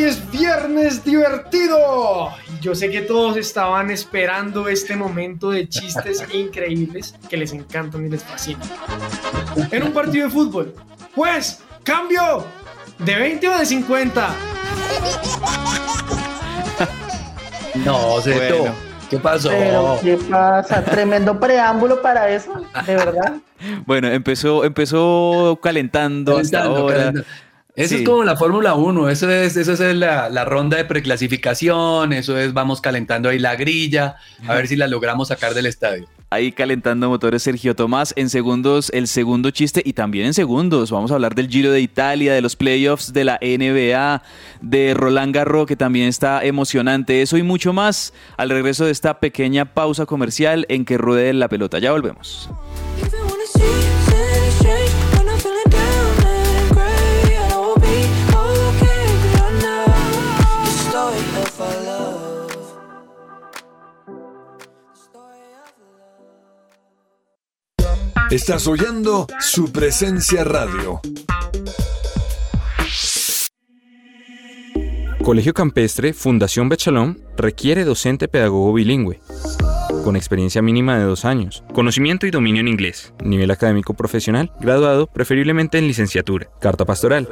Hoy 0.00 0.06
es 0.06 0.30
viernes 0.30 1.04
divertido. 1.04 2.30
Yo 2.62 2.74
sé 2.74 2.90
que 2.90 3.02
todos 3.02 3.36
estaban 3.36 3.90
esperando 3.90 4.66
este 4.66 4.96
momento 4.96 5.50
de 5.50 5.68
chistes 5.68 6.24
increíbles 6.32 7.14
que 7.28 7.36
les 7.36 7.52
encantan 7.52 8.06
y 8.06 8.08
les 8.08 8.24
fascinan. 8.24 8.66
En 9.70 9.82
un 9.82 9.92
partido 9.92 10.24
de 10.24 10.32
fútbol. 10.32 10.74
Pues, 11.14 11.60
cambio. 11.84 12.46
¿De 12.98 13.14
20 13.14 13.48
o 13.48 13.58
de 13.58 13.66
50? 13.66 14.30
No, 17.84 18.20
Zeto. 18.22 18.74
¿Qué 19.10 19.18
pasó? 19.18 19.50
Pero, 19.50 19.98
¿qué 20.02 20.16
pasa? 20.16 20.82
Tremendo 20.84 21.38
preámbulo 21.38 22.02
para 22.02 22.28
eso, 22.30 22.52
de 22.86 22.96
verdad. 22.96 23.34
bueno, 23.86 24.08
empezó, 24.08 24.64
empezó 24.64 25.58
calentando, 25.62 26.38
hasta 26.38 26.64
ahora. 26.64 27.12
Eso 27.80 27.96
es 27.96 28.02
como 28.02 28.24
la 28.24 28.36
Fórmula 28.36 28.74
1, 28.74 29.08
eso 29.08 29.30
es, 29.30 29.56
eso 29.56 29.72
es 29.72 29.96
la, 29.96 30.28
la, 30.28 30.44
ronda 30.44 30.76
de 30.76 30.84
preclasificación, 30.84 32.12
eso 32.12 32.38
es 32.38 32.52
vamos 32.52 32.80
calentando 32.80 33.28
ahí 33.28 33.38
la 33.38 33.56
grilla, 33.56 34.16
a 34.46 34.54
ver 34.54 34.68
si 34.68 34.76
la 34.76 34.86
logramos 34.86 35.28
sacar 35.28 35.54
del 35.54 35.66
estadio. 35.66 36.06
Ahí 36.32 36.52
calentando 36.52 37.08
motores 37.08 37.42
Sergio 37.42 37.74
Tomás. 37.74 38.14
En 38.16 38.30
segundos, 38.30 38.90
el 38.94 39.08
segundo 39.08 39.50
chiste 39.50 39.82
y 39.84 39.94
también 39.94 40.26
en 40.26 40.34
segundos. 40.34 40.92
Vamos 40.92 41.10
a 41.10 41.14
hablar 41.14 41.34
del 41.34 41.48
Giro 41.48 41.72
de 41.72 41.80
Italia, 41.80 42.32
de 42.32 42.40
los 42.40 42.54
playoffs 42.54 43.12
de 43.12 43.24
la 43.24 43.36
NBA, 43.42 44.22
de 44.60 44.94
Roland 44.94 45.34
Garros, 45.34 45.66
que 45.66 45.74
también 45.74 46.06
está 46.06 46.44
emocionante. 46.44 47.20
Eso 47.20 47.36
y 47.36 47.42
mucho 47.42 47.72
más 47.72 48.14
al 48.36 48.50
regreso 48.50 48.84
de 48.84 48.92
esta 48.92 49.18
pequeña 49.18 49.74
pausa 49.74 50.06
comercial 50.06 50.66
en 50.68 50.84
que 50.84 50.98
ruede 50.98 51.32
la 51.32 51.48
pelota. 51.48 51.80
Ya 51.80 51.90
volvemos. 51.90 52.48
Estás 68.30 68.66
oyendo 68.68 69.26
su 69.40 69.72
presencia 69.72 70.44
radio. 70.44 71.00
Colegio 75.24 75.52
Campestre 75.52 76.12
Fundación 76.12 76.68
Bechalón 76.68 77.18
requiere 77.36 77.82
docente 77.82 78.28
pedagogo 78.28 78.72
bilingüe, 78.72 79.18
con 80.04 80.14
experiencia 80.14 80.62
mínima 80.62 80.96
de 80.96 81.02
dos 81.02 81.24
años, 81.24 81.64
conocimiento 81.72 82.24
y 82.24 82.30
dominio 82.30 82.60
en 82.60 82.68
inglés, 82.68 83.12
nivel 83.24 83.50
académico 83.50 83.94
profesional, 83.94 84.52
graduado 84.60 85.08
preferiblemente 85.08 85.78
en 85.78 85.88
licenciatura, 85.88 86.48
carta 86.60 86.84
pastoral. 86.84 87.28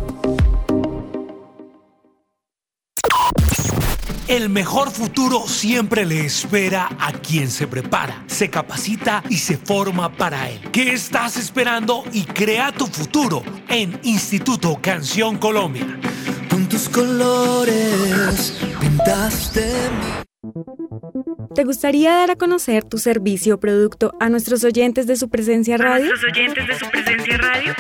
El 4.27 4.49
mejor 4.49 4.91
futuro 4.91 5.47
siempre 5.47 6.07
le 6.07 6.25
espera 6.25 6.89
a 6.99 7.13
quien 7.13 7.51
se 7.51 7.67
prepara, 7.67 8.25
se 8.27 8.49
capacita 8.49 9.23
y 9.29 9.37
se 9.37 9.59
forma 9.59 10.11
para 10.11 10.49
él. 10.49 10.61
¿Qué 10.73 10.95
estás 10.95 11.37
esperando 11.37 12.05
y 12.11 12.23
crea 12.25 12.73
tu 12.73 12.87
futuro 12.87 13.43
en 13.69 14.01
Instituto 14.03 14.79
Canción 14.81 15.37
Colombia? 15.37 16.01
Con 16.49 16.67
tus 16.71 16.89
colores 16.89 18.57
pintaste 18.81 19.71
¿Te 21.55 21.65
gustaría 21.65 22.15
dar 22.15 22.31
a 22.31 22.37
conocer 22.37 22.83
tu 22.83 22.97
servicio 22.97 23.57
o 23.57 23.61
producto 23.61 24.15
a 24.21 24.31
nuestros 24.31 24.65
oyentes 24.65 25.07
de 25.07 25.17
su 25.17 25.29
presencia 25.29 25.77
radio? 25.77 26.07
¿Nuestros 26.07 26.33
oyentes 26.33 26.67
de 26.67 26.79
su 26.79 26.91
presencia 26.91 27.37
radio? 27.37 27.75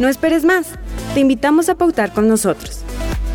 No 0.00 0.08
esperes 0.08 0.44
más. 0.44 0.72
Te 1.14 1.20
invitamos 1.20 1.68
a 1.68 1.76
pautar 1.76 2.12
con 2.12 2.26
nosotros. 2.28 2.82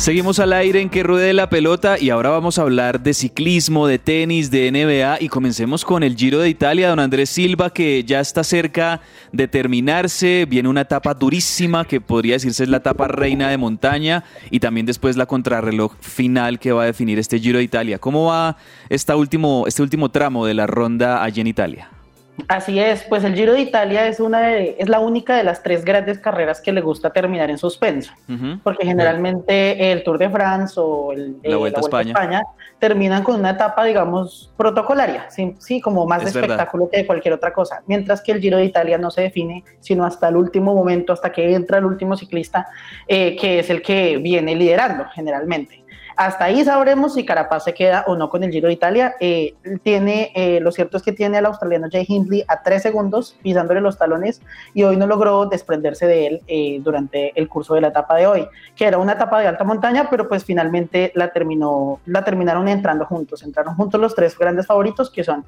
Seguimos 0.00 0.38
al 0.38 0.54
aire 0.54 0.80
en 0.80 0.88
que 0.88 1.02
ruede 1.02 1.34
la 1.34 1.50
pelota 1.50 1.98
y 1.98 2.08
ahora 2.08 2.30
vamos 2.30 2.58
a 2.58 2.62
hablar 2.62 3.02
de 3.02 3.12
ciclismo, 3.12 3.86
de 3.86 3.98
tenis, 3.98 4.50
de 4.50 4.72
NBA 4.72 5.20
y 5.20 5.28
comencemos 5.28 5.84
con 5.84 6.02
el 6.02 6.16
Giro 6.16 6.38
de 6.38 6.48
Italia, 6.48 6.88
don 6.88 7.00
Andrés 7.00 7.28
Silva, 7.28 7.68
que 7.68 8.02
ya 8.02 8.18
está 8.20 8.42
cerca 8.42 9.02
de 9.30 9.46
terminarse, 9.46 10.46
viene 10.48 10.70
una 10.70 10.80
etapa 10.80 11.12
durísima 11.12 11.84
que 11.84 12.00
podría 12.00 12.36
decirse 12.36 12.62
es 12.62 12.70
la 12.70 12.78
etapa 12.78 13.08
reina 13.08 13.50
de 13.50 13.58
montaña 13.58 14.24
y 14.50 14.60
también 14.60 14.86
después 14.86 15.18
la 15.18 15.26
contrarreloj 15.26 15.92
final 16.00 16.58
que 16.58 16.72
va 16.72 16.84
a 16.84 16.86
definir 16.86 17.18
este 17.18 17.38
Giro 17.38 17.58
de 17.58 17.64
Italia. 17.64 17.98
¿Cómo 17.98 18.24
va 18.24 18.56
esta 18.88 19.16
último, 19.16 19.66
este 19.66 19.82
último 19.82 20.08
tramo 20.08 20.46
de 20.46 20.54
la 20.54 20.66
ronda 20.66 21.22
allí 21.22 21.42
en 21.42 21.46
Italia? 21.46 21.90
Así 22.48 22.78
es, 22.78 23.02
pues 23.04 23.24
el 23.24 23.34
Giro 23.34 23.52
de 23.52 23.60
Italia 23.60 24.06
es 24.06 24.20
una 24.20 24.56
es 24.56 24.88
la 24.88 25.00
única 25.00 25.36
de 25.36 25.44
las 25.44 25.62
tres 25.62 25.84
grandes 25.84 26.18
carreras 26.18 26.60
que 26.60 26.72
le 26.72 26.80
gusta 26.80 27.10
terminar 27.10 27.50
en 27.50 27.58
suspenso, 27.58 28.12
porque 28.62 28.84
generalmente 28.84 29.92
el 29.92 30.02
Tour 30.02 30.18
de 30.18 30.30
France 30.30 30.74
o 30.78 31.12
el, 31.12 31.36
la, 31.42 31.50
eh, 31.50 31.56
Vuelta, 31.56 31.80
a 31.80 32.02
España. 32.02 32.42
terminan 32.78 33.22
con 33.22 33.40
una 33.40 33.50
etapa, 33.50 33.84
digamos, 33.84 34.52
protocolaria, 34.56 35.28
sí, 35.30 35.80
como 35.80 36.06
más 36.06 36.22
de 36.22 36.30
espectáculo 36.30 36.88
que 36.90 36.98
de 36.98 37.06
cualquier 37.06 37.34
otra 37.34 37.52
cosa, 37.52 37.82
mientras 37.86 38.20
que 38.20 38.32
el 38.32 38.40
Giro 38.40 38.56
de 38.56 38.64
Italia 38.64 38.98
no 38.98 39.10
se 39.10 39.22
define 39.22 39.64
sino 39.80 40.04
hasta 40.04 40.28
el 40.28 40.36
último 40.36 40.74
momento, 40.74 41.12
hasta 41.12 41.32
que 41.32 41.54
entra 41.54 41.78
el 41.78 41.84
último 41.84 42.16
ciclista, 42.16 42.66
eh, 43.08 43.36
que 43.36 43.60
es 43.60 43.70
el 43.70 43.82
que 43.82 44.18
viene 44.18 44.54
liderando 44.54 45.04
generalmente. 45.14 45.79
Hasta 46.20 46.44
ahí 46.44 46.62
sabremos 46.62 47.14
si 47.14 47.24
Carapaz 47.24 47.64
se 47.64 47.72
queda 47.72 48.04
o 48.06 48.14
no 48.14 48.28
con 48.28 48.44
el 48.44 48.50
Giro 48.50 48.66
de 48.66 48.74
Italia. 48.74 49.14
Eh, 49.20 49.54
tiene, 49.82 50.32
eh, 50.34 50.60
lo 50.60 50.70
cierto 50.70 50.98
es 50.98 51.02
que 51.02 51.12
tiene 51.12 51.38
al 51.38 51.46
australiano 51.46 51.88
Jay 51.90 52.04
Hindley 52.06 52.44
a 52.46 52.62
tres 52.62 52.82
segundos 52.82 53.38
pisándole 53.42 53.80
los 53.80 53.96
talones 53.96 54.42
y 54.74 54.82
hoy 54.82 54.98
no 54.98 55.06
logró 55.06 55.46
desprenderse 55.46 56.06
de 56.06 56.26
él 56.26 56.42
eh, 56.46 56.78
durante 56.82 57.32
el 57.40 57.48
curso 57.48 57.72
de 57.72 57.80
la 57.80 57.88
etapa 57.88 58.16
de 58.16 58.26
hoy, 58.26 58.46
que 58.76 58.84
era 58.84 58.98
una 58.98 59.12
etapa 59.12 59.40
de 59.40 59.46
alta 59.46 59.64
montaña, 59.64 60.08
pero 60.10 60.28
pues 60.28 60.44
finalmente 60.44 61.10
la, 61.14 61.32
terminó, 61.32 62.00
la 62.04 62.22
terminaron 62.22 62.68
entrando 62.68 63.06
juntos. 63.06 63.42
Entraron 63.42 63.74
juntos 63.74 63.98
los 63.98 64.14
tres 64.14 64.36
grandes 64.36 64.66
favoritos 64.66 65.08
que 65.08 65.24
son 65.24 65.46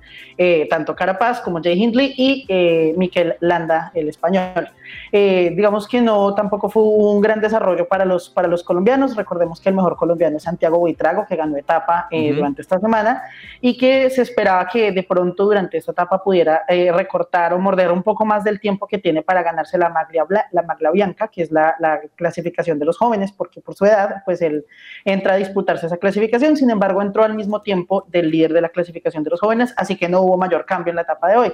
tanto 0.71 0.97
Carapaz 0.97 1.43
como 1.43 1.63
Jay 1.63 1.83
Hindley 1.83 2.15
y 2.17 2.95
Miquel 2.97 3.37
Landa, 3.41 3.91
el 3.93 4.09
español. 4.09 4.71
digamos 5.13 5.87
que 5.87 6.01
no, 6.01 6.35
tampoco 6.35 6.71
fue 6.71 6.83
un 6.83 7.21
gran 7.21 7.43
desarrollo 7.43 7.87
para 7.87 8.07
los, 8.07 8.31
para 8.31 8.49
los 8.49 8.63
colombianos. 8.63 9.17
Recordemos 9.17 9.61
que 9.61 9.69
el 9.69 9.75
mejor 9.75 9.99
colombiano 9.99 10.39
es 10.39 10.47
Santiago 10.63 10.79
Buitrago, 10.79 11.27
que 11.27 11.35
ganó 11.35 11.57
etapa 11.57 12.07
eh, 12.09 12.33
durante 12.33 12.63
esta 12.63 12.79
semana 12.79 13.25
y 13.61 13.77
que 13.77 14.09
se 14.11 14.23
esperaba 14.23 14.69
que 14.69 14.93
de 14.93 15.03
pronto 15.03 15.45
durante 15.45 15.77
esta 15.77 15.91
etapa 15.91 16.23
pudiera 16.23 16.63
eh, 16.69 16.93
recortar 16.93 17.53
o 17.53 17.59
morder 17.59 17.91
un 17.91 18.05
poco 18.05 18.25
más 18.25 18.45
del 18.45 18.61
tiempo 18.61 18.87
que 18.87 18.99
tiene 18.99 19.23
para 19.23 19.43
ganarse 19.43 19.77
la 19.77 19.89
maglia, 19.89 20.25
la 20.53 20.63
maglia 20.63 20.93
bianca, 20.93 21.27
que 21.27 21.43
es 21.43 21.51
la, 21.51 21.75
clasificación 22.15 22.79
de 22.79 22.85
los 22.85 22.97
jóvenes, 22.97 23.33
porque 23.33 23.61
por 23.61 23.75
su 23.75 23.87
edad, 23.87 24.23
pues 24.25 24.41
él 24.41 24.65
entra 25.05 25.35
a 25.35 25.37
disputarse 25.37 25.87
esa 25.87 25.97
clasificación, 25.97 26.57
sin 26.57 26.71
embargo 26.71 27.03
entró 27.03 27.25
al 27.25 27.35
mismo 27.35 27.61
tiempo 27.63 28.05
del 28.09 28.31
líder 28.31 28.53
de 28.53 28.61
la 28.61 28.69
clasificación 28.69 29.25
de 29.25 29.31
los 29.31 29.41
jóvenes, 29.41 29.75
así 29.77 29.97
que 29.97 30.09
no 30.09 30.21
hubo 30.21 30.37
mayor 30.37 30.65
cambio 30.65 30.91
en 30.91 30.97
la 30.97 31.03
etapa 31.03 31.29
de 31.29 31.37
hoy. 31.37 31.53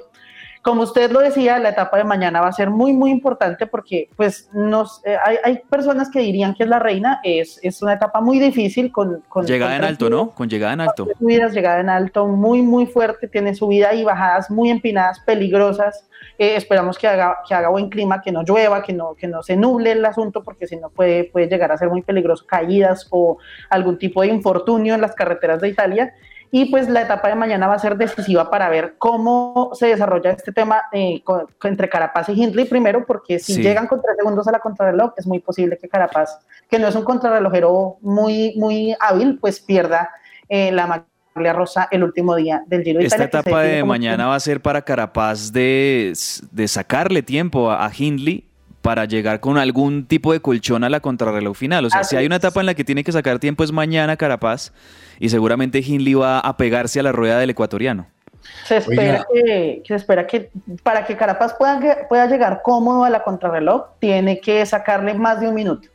Como 0.62 0.82
usted 0.82 1.10
lo 1.10 1.20
decía, 1.20 1.58
la 1.58 1.70
etapa 1.70 1.96
de 1.98 2.04
mañana 2.04 2.40
va 2.40 2.48
a 2.48 2.52
ser 2.52 2.70
muy, 2.70 2.92
muy 2.92 3.10
importante 3.10 3.66
porque 3.66 4.08
pues 4.16 4.50
nos, 4.52 5.00
eh, 5.04 5.16
hay, 5.24 5.36
hay, 5.44 5.58
personas 5.70 6.10
que 6.10 6.20
dirían 6.20 6.54
que 6.54 6.64
es 6.64 6.68
la 6.68 6.78
reina, 6.78 7.20
es, 7.22 7.60
es 7.62 7.80
una 7.82 7.94
etapa 7.94 8.20
muy 8.20 8.38
difícil 8.38 8.90
con... 8.92 9.22
con 9.28 9.46
llegada 9.46 9.76
en 9.76 9.84
alto, 9.84 10.10
¿no? 10.10 10.30
Con 10.30 10.48
llegada 10.48 10.72
en 10.74 10.80
alto. 10.82 11.08
Subidas, 11.18 11.52
llegada 11.52 11.80
en 11.80 11.88
alto, 11.88 12.26
muy, 12.26 12.62
muy 12.62 12.86
fuerte, 12.86 13.28
tiene 13.28 13.54
subida 13.54 13.94
y 13.94 14.04
bajadas 14.04 14.50
muy 14.50 14.70
empinadas, 14.70 15.20
peligrosas. 15.20 16.08
Eh, 16.38 16.56
esperamos 16.56 16.98
que 16.98 17.06
haga, 17.06 17.38
que 17.48 17.54
haga 17.54 17.68
buen 17.68 17.88
clima, 17.88 18.20
que 18.20 18.32
no 18.32 18.42
llueva, 18.42 18.82
que 18.82 18.92
no, 18.92 19.14
que 19.14 19.26
no 19.26 19.42
se 19.42 19.56
nuble 19.56 19.92
el 19.92 20.04
asunto, 20.04 20.42
porque 20.42 20.66
si 20.66 20.76
no 20.76 20.90
puede, 20.90 21.24
puede 21.24 21.48
llegar 21.48 21.72
a 21.72 21.78
ser 21.78 21.88
muy 21.88 22.02
peligroso, 22.02 22.46
caídas 22.46 23.06
o 23.10 23.38
algún 23.70 23.98
tipo 23.98 24.22
de 24.22 24.28
infortunio 24.28 24.94
en 24.94 25.00
las 25.00 25.14
carreteras 25.14 25.60
de 25.60 25.68
Italia. 25.68 26.14
Y 26.50 26.66
pues 26.66 26.88
la 26.88 27.02
etapa 27.02 27.28
de 27.28 27.34
mañana 27.34 27.66
va 27.66 27.74
a 27.74 27.78
ser 27.78 27.96
decisiva 27.96 28.50
para 28.50 28.68
ver 28.68 28.94
cómo 28.98 29.70
se 29.74 29.86
desarrolla 29.88 30.30
este 30.30 30.52
tema 30.52 30.82
eh, 30.92 31.22
entre 31.64 31.88
Carapaz 31.88 32.28
y 32.30 32.32
Hindley. 32.32 32.64
Primero, 32.64 33.04
porque 33.06 33.38
si 33.38 33.60
llegan 33.60 33.86
con 33.86 34.00
tres 34.00 34.16
segundos 34.16 34.48
a 34.48 34.52
la 34.52 34.60
contrarreloj, 34.60 35.12
es 35.16 35.26
muy 35.26 35.40
posible 35.40 35.76
que 35.76 35.88
Carapaz, 35.88 36.38
que 36.70 36.78
no 36.78 36.88
es 36.88 36.94
un 36.94 37.04
contrarrelojero 37.04 37.98
muy, 38.00 38.54
muy 38.56 38.94
hábil, 38.98 39.38
pues 39.38 39.60
pierda 39.60 40.10
eh, 40.48 40.72
la 40.72 40.86
maglia 41.34 41.52
rosa 41.52 41.88
el 41.90 42.02
último 42.02 42.34
día 42.34 42.62
del 42.66 42.82
Giro 42.82 43.00
de 43.00 43.06
Esta 43.06 43.24
etapa 43.24 43.62
de 43.62 43.84
mañana 43.84 44.26
va 44.26 44.34
a 44.34 44.40
ser 44.40 44.62
para 44.62 44.82
Carapaz 44.82 45.52
de, 45.52 46.14
de 46.50 46.68
sacarle 46.68 47.22
tiempo 47.22 47.70
a, 47.70 47.84
a 47.84 47.92
Hindley 47.94 48.48
para 48.80 49.04
llegar 49.04 49.40
con 49.40 49.58
algún 49.58 50.06
tipo 50.06 50.32
de 50.32 50.40
colchón 50.40 50.82
a 50.82 50.88
la 50.88 51.00
contrarreloj 51.00 51.54
final. 51.54 51.84
O 51.84 51.90
sea, 51.90 52.04
si 52.04 52.16
hay 52.16 52.24
una 52.24 52.36
etapa 52.36 52.60
en 52.60 52.66
la 52.66 52.74
que 52.74 52.84
tiene 52.84 53.04
que 53.04 53.12
sacar 53.12 53.38
tiempo 53.38 53.62
es 53.62 53.70
mañana 53.70 54.16
Carapaz 54.16 54.72
y 55.18 55.28
seguramente 55.28 55.80
Hindley 55.80 56.14
va 56.14 56.40
a 56.40 56.56
pegarse 56.56 57.00
a 57.00 57.02
la 57.02 57.12
rueda 57.12 57.38
del 57.38 57.50
ecuatoriano. 57.50 58.06
Se 58.64 58.78
espera, 58.78 59.26
que, 59.32 59.82
se 59.86 59.94
espera 59.94 60.26
que 60.26 60.50
para 60.82 61.04
que 61.04 61.16
Carapaz 61.16 61.54
pueda, 61.54 62.08
pueda 62.08 62.26
llegar 62.26 62.62
cómodo 62.62 63.04
a 63.04 63.10
la 63.10 63.22
contrarreloj, 63.22 63.98
tiene 63.98 64.40
que 64.40 64.64
sacarle 64.64 65.14
más 65.14 65.40
de 65.40 65.48
un 65.48 65.54
minuto, 65.54 65.88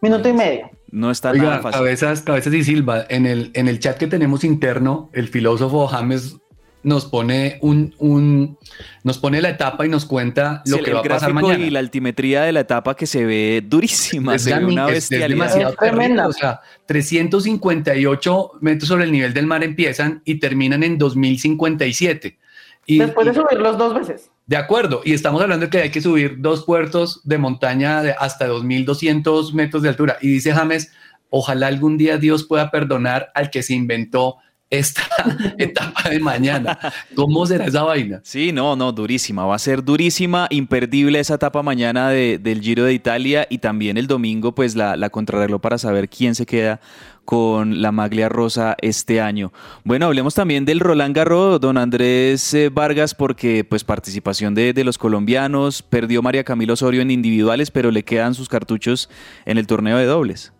minuto 0.00 0.28
y 0.28 0.32
medio. 0.32 0.70
No 0.90 1.10
está 1.10 1.32
nada 1.32 1.60
fácil. 1.60 1.80
Cabezas, 1.80 2.20
cabezas 2.20 2.52
y 2.52 2.64
Silva, 2.64 3.04
en 3.08 3.24
el, 3.24 3.50
en 3.54 3.66
el 3.66 3.80
chat 3.80 3.96
que 3.96 4.06
tenemos 4.06 4.44
interno, 4.44 5.08
el 5.14 5.28
filósofo 5.28 5.86
James 5.86 6.36
nos 6.82 7.06
pone 7.06 7.58
un, 7.60 7.94
un, 7.98 8.58
nos 9.04 9.18
pone 9.18 9.40
la 9.40 9.50
etapa 9.50 9.86
y 9.86 9.88
nos 9.88 10.04
cuenta 10.04 10.62
lo 10.66 10.78
que 10.78 10.92
va 10.92 11.00
a 11.00 11.02
pasar 11.02 11.32
mañana. 11.32 11.64
y 11.64 11.70
la 11.70 11.78
altimetría 11.78 12.42
de 12.42 12.52
la 12.52 12.60
etapa 12.60 12.96
que 12.96 13.06
se 13.06 13.24
ve 13.24 13.62
durísima, 13.64 14.34
es, 14.34 14.46
una 14.46 14.86
demasiado 14.86 15.74
tremenda. 15.74 16.26
O 16.26 16.32
sea, 16.32 16.60
358 16.86 18.52
metros 18.60 18.88
sobre 18.88 19.04
el 19.04 19.12
nivel 19.12 19.32
del 19.32 19.46
mar 19.46 19.62
empiezan 19.62 20.22
y 20.24 20.36
terminan 20.36 20.82
en 20.82 20.98
2057. 20.98 22.38
Y, 22.86 22.98
Después 22.98 23.26
de 23.26 23.34
subirlos 23.34 23.78
dos 23.78 23.94
veces. 23.94 24.30
De 24.46 24.56
acuerdo, 24.56 25.02
y 25.04 25.12
estamos 25.12 25.40
hablando 25.40 25.66
de 25.66 25.70
que 25.70 25.82
hay 25.82 25.90
que 25.90 26.00
subir 26.00 26.36
dos 26.38 26.64
puertos 26.64 27.20
de 27.22 27.38
montaña 27.38 28.02
de 28.02 28.12
hasta 28.12 28.48
2200 28.48 29.54
metros 29.54 29.84
de 29.84 29.88
altura. 29.88 30.18
Y 30.20 30.28
dice 30.28 30.52
James, 30.52 30.92
ojalá 31.30 31.68
algún 31.68 31.96
día 31.96 32.18
Dios 32.18 32.44
pueda 32.44 32.70
perdonar 32.70 33.30
al 33.34 33.50
que 33.50 33.62
se 33.62 33.74
inventó 33.74 34.38
esta 34.72 35.02
etapa 35.58 36.08
de 36.08 36.18
mañana. 36.18 36.78
¿Cómo 37.14 37.44
será 37.46 37.66
esa 37.66 37.82
vaina? 37.82 38.20
Sí, 38.24 38.52
no, 38.52 38.74
no, 38.74 38.90
durísima. 38.90 39.44
Va 39.44 39.54
a 39.54 39.58
ser 39.58 39.84
durísima, 39.84 40.46
imperdible 40.50 41.20
esa 41.20 41.34
etapa 41.34 41.62
mañana 41.62 42.08
del 42.08 42.60
Giro 42.62 42.84
de 42.84 42.94
Italia 42.94 43.46
y 43.50 43.58
también 43.58 43.98
el 43.98 44.06
domingo, 44.06 44.54
pues 44.54 44.74
la, 44.74 44.96
la 44.96 45.10
contrarreloj 45.10 45.60
para 45.60 45.76
saber 45.76 46.08
quién 46.08 46.34
se 46.34 46.46
queda 46.46 46.80
con 47.26 47.82
la 47.82 47.92
maglia 47.92 48.30
rosa 48.30 48.74
este 48.80 49.20
año. 49.20 49.52
Bueno, 49.84 50.06
hablemos 50.06 50.34
también 50.34 50.64
del 50.64 50.80
Roland 50.80 51.14
Garros, 51.14 51.60
don 51.60 51.76
Andrés 51.76 52.54
eh, 52.54 52.70
Vargas, 52.70 53.14
porque 53.14 53.64
pues 53.64 53.84
participación 53.84 54.54
de, 54.54 54.72
de, 54.72 54.84
los 54.84 54.96
colombianos, 54.96 55.82
perdió 55.82 56.22
María 56.22 56.44
Camilo 56.44 56.72
Osorio 56.72 57.02
en 57.02 57.10
individuales, 57.10 57.70
pero 57.70 57.90
le 57.90 58.04
quedan 58.04 58.34
sus 58.34 58.48
cartuchos 58.48 59.10
en 59.44 59.58
el 59.58 59.66
torneo 59.66 59.98
de 59.98 60.06
dobles. 60.06 60.52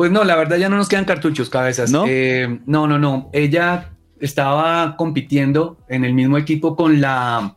Pues 0.00 0.10
no, 0.10 0.24
la 0.24 0.34
verdad 0.34 0.56
ya 0.56 0.70
no 0.70 0.78
nos 0.78 0.88
quedan 0.88 1.04
cartuchos, 1.04 1.50
cabezas. 1.50 1.90
¿No? 1.90 2.06
Eh, 2.08 2.60
no, 2.64 2.86
no, 2.86 2.98
no. 2.98 3.28
Ella 3.34 3.90
estaba 4.18 4.96
compitiendo 4.96 5.76
en 5.90 6.06
el 6.06 6.14
mismo 6.14 6.38
equipo 6.38 6.74
con 6.74 7.02
la, 7.02 7.54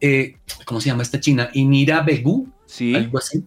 eh, 0.00 0.38
¿cómo 0.64 0.80
se 0.80 0.88
llama 0.88 1.02
esta 1.02 1.20
china? 1.20 1.50
Inira 1.52 2.00
Begu, 2.00 2.48
sí. 2.64 2.94
algo 2.94 3.18
así, 3.18 3.44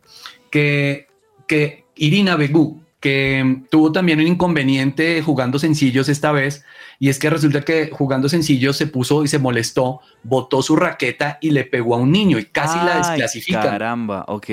que, 0.51 1.07
que 1.47 1.85
Irina 1.95 2.35
Begu, 2.35 2.83
que 2.99 3.63
tuvo 3.71 3.91
también 3.91 4.19
un 4.19 4.27
inconveniente 4.27 5.23
jugando 5.23 5.57
sencillos 5.57 6.07
esta 6.07 6.31
vez, 6.31 6.63
y 6.99 7.09
es 7.09 7.17
que 7.17 7.31
resulta 7.31 7.61
que 7.61 7.89
jugando 7.91 8.29
sencillos 8.29 8.77
se 8.77 8.85
puso 8.85 9.23
y 9.23 9.27
se 9.27 9.39
molestó, 9.39 10.01
botó 10.21 10.61
su 10.61 10.75
raqueta 10.75 11.39
y 11.41 11.49
le 11.49 11.63
pegó 11.63 11.95
a 11.95 11.97
un 11.97 12.11
niño 12.11 12.37
y 12.37 12.45
casi 12.45 12.77
la 12.77 12.97
desclasifica. 12.97 13.63
Caramba, 13.63 14.23
ok. 14.27 14.49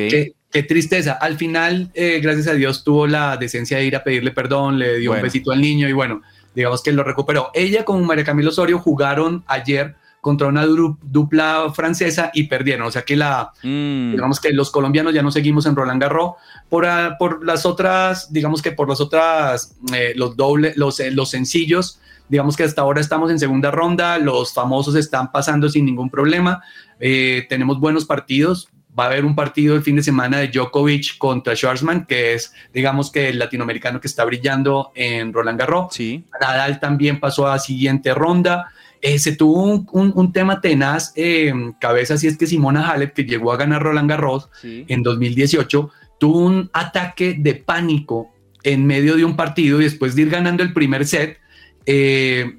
Qué 0.53 0.62
tristeza. 0.62 1.12
Al 1.14 1.38
final, 1.38 1.90
eh, 1.94 2.20
gracias 2.22 2.46
a 2.46 2.53
Dios, 2.53 2.84
tuvo 2.84 3.07
la 3.07 3.38
decencia 3.38 3.78
de 3.78 3.86
ir 3.86 3.96
a 3.96 4.05
pedirle 4.05 4.32
perdón, 4.32 4.78
le 4.78 4.98
dio 4.98 5.12
un 5.12 5.22
besito 5.22 5.50
al 5.50 5.62
niño 5.62 5.88
y 5.88 5.94
bueno, 5.94 6.20
digamos 6.55 6.82
que 6.82 6.92
lo 6.92 7.03
recuperó. 7.03 7.50
Ella 7.55 7.86
con 7.86 8.05
María 8.05 8.22
Camilo 8.22 8.50
Osorio 8.50 8.78
jugaron 8.78 9.42
ayer 9.46 9.96
contra 10.20 10.48
una 10.48 10.66
dupla 10.66 11.72
francesa 11.74 12.30
y 12.34 12.44
perdieron. 12.44 12.86
O 12.86 12.90
sea 12.90 13.00
que 13.00 13.16
la, 13.16 13.50
mm. 13.62 14.12
digamos 14.12 14.40
que 14.40 14.53
los 14.53 14.70
colombianos 14.70 15.14
ya 15.14 15.22
no 15.22 15.30
seguimos 15.30 15.64
en 15.64 15.74
Roland 15.74 16.03
Garros 16.03 16.34
por, 16.68 16.84
ah, 16.84 17.16
por 17.18 17.42
las 17.46 17.64
otras, 17.64 18.30
digamos 18.30 18.61
que 18.61 18.72
por 18.72 18.90
las 18.90 19.00
otras, 19.00 19.74
eh, 19.94 20.12
los 20.16 20.36
dobles, 20.36 20.76
los, 20.76 21.00
eh, 21.00 21.11
los 21.11 21.30
sencillos. 21.30 21.98
Digamos 22.28 22.59
que 22.59 22.64
hasta 22.64 22.82
ahora 22.82 23.00
estamos 23.00 23.30
en 23.30 23.38
segunda 23.38 23.70
ronda, 23.70 24.18
los 24.18 24.53
famosos 24.53 24.96
están 24.96 25.32
pasando 25.32 25.70
sin 25.70 25.86
ningún 25.86 26.09
problema, 26.09 26.62
tenemos 26.98 27.78
buenos 27.78 28.07
partidos, 28.07 28.70
va 28.99 29.05
a 29.05 29.07
haber 29.09 29.24
un 29.24 29.34
partido 29.34 29.74
el 29.74 29.82
fin 29.82 29.97
de 29.97 30.03
semana 30.03 30.38
de 30.38 30.49
Djokovic 30.49 31.18
contra 31.18 31.55
Schwarzman, 31.55 32.07
que 32.07 32.34
es, 32.34 32.53
digamos 32.72 33.11
que 33.11 33.30
el 33.30 33.38
latinoamericano 33.38 34.01
que 34.01 34.09
está 34.09 34.24
brillando 34.24 34.93
en 34.95 35.32
Roland 35.32 35.59
Garros. 35.59 35.95
Sí. 35.95 36.24
Nadal 36.40 36.78
también 36.78 37.18
pasó 37.18 37.47
a 37.47 37.53
la 37.53 37.59
siguiente 37.59 38.12
ronda. 38.14 38.70
Eh, 39.01 39.18
se 39.18 39.34
tuvo 39.34 39.84
un, 39.93 40.32
tema 40.32 40.61
tenaz 40.61 41.12
en 41.16 41.72
cabeza, 41.72 42.16
si 42.16 42.28
es 42.28 42.38
que 42.38 42.47
Simona 42.47 42.88
Halep, 42.90 43.12
que 43.14 43.24
llegó 43.24 43.53
a 43.53 43.57
ganar 43.57 43.82
Roland 43.82 44.09
Garros 44.09 44.49
en 44.62 45.03
2018, 45.03 45.90
tuvo 46.20 46.38
un 46.38 46.70
ataque 46.72 47.34
de 47.36 47.55
pánico 47.57 48.30
en 48.62 48.86
medio 48.86 49.16
de 49.16 49.24
un 49.24 49.34
partido 49.34 49.80
y 49.80 49.84
después 49.84 50.14
de 50.14 50.22
ir 50.22 50.30
ganando 50.30 50.62
el 50.62 50.72
primer 50.72 51.05
set, 51.05 51.38
eh, 51.84 52.59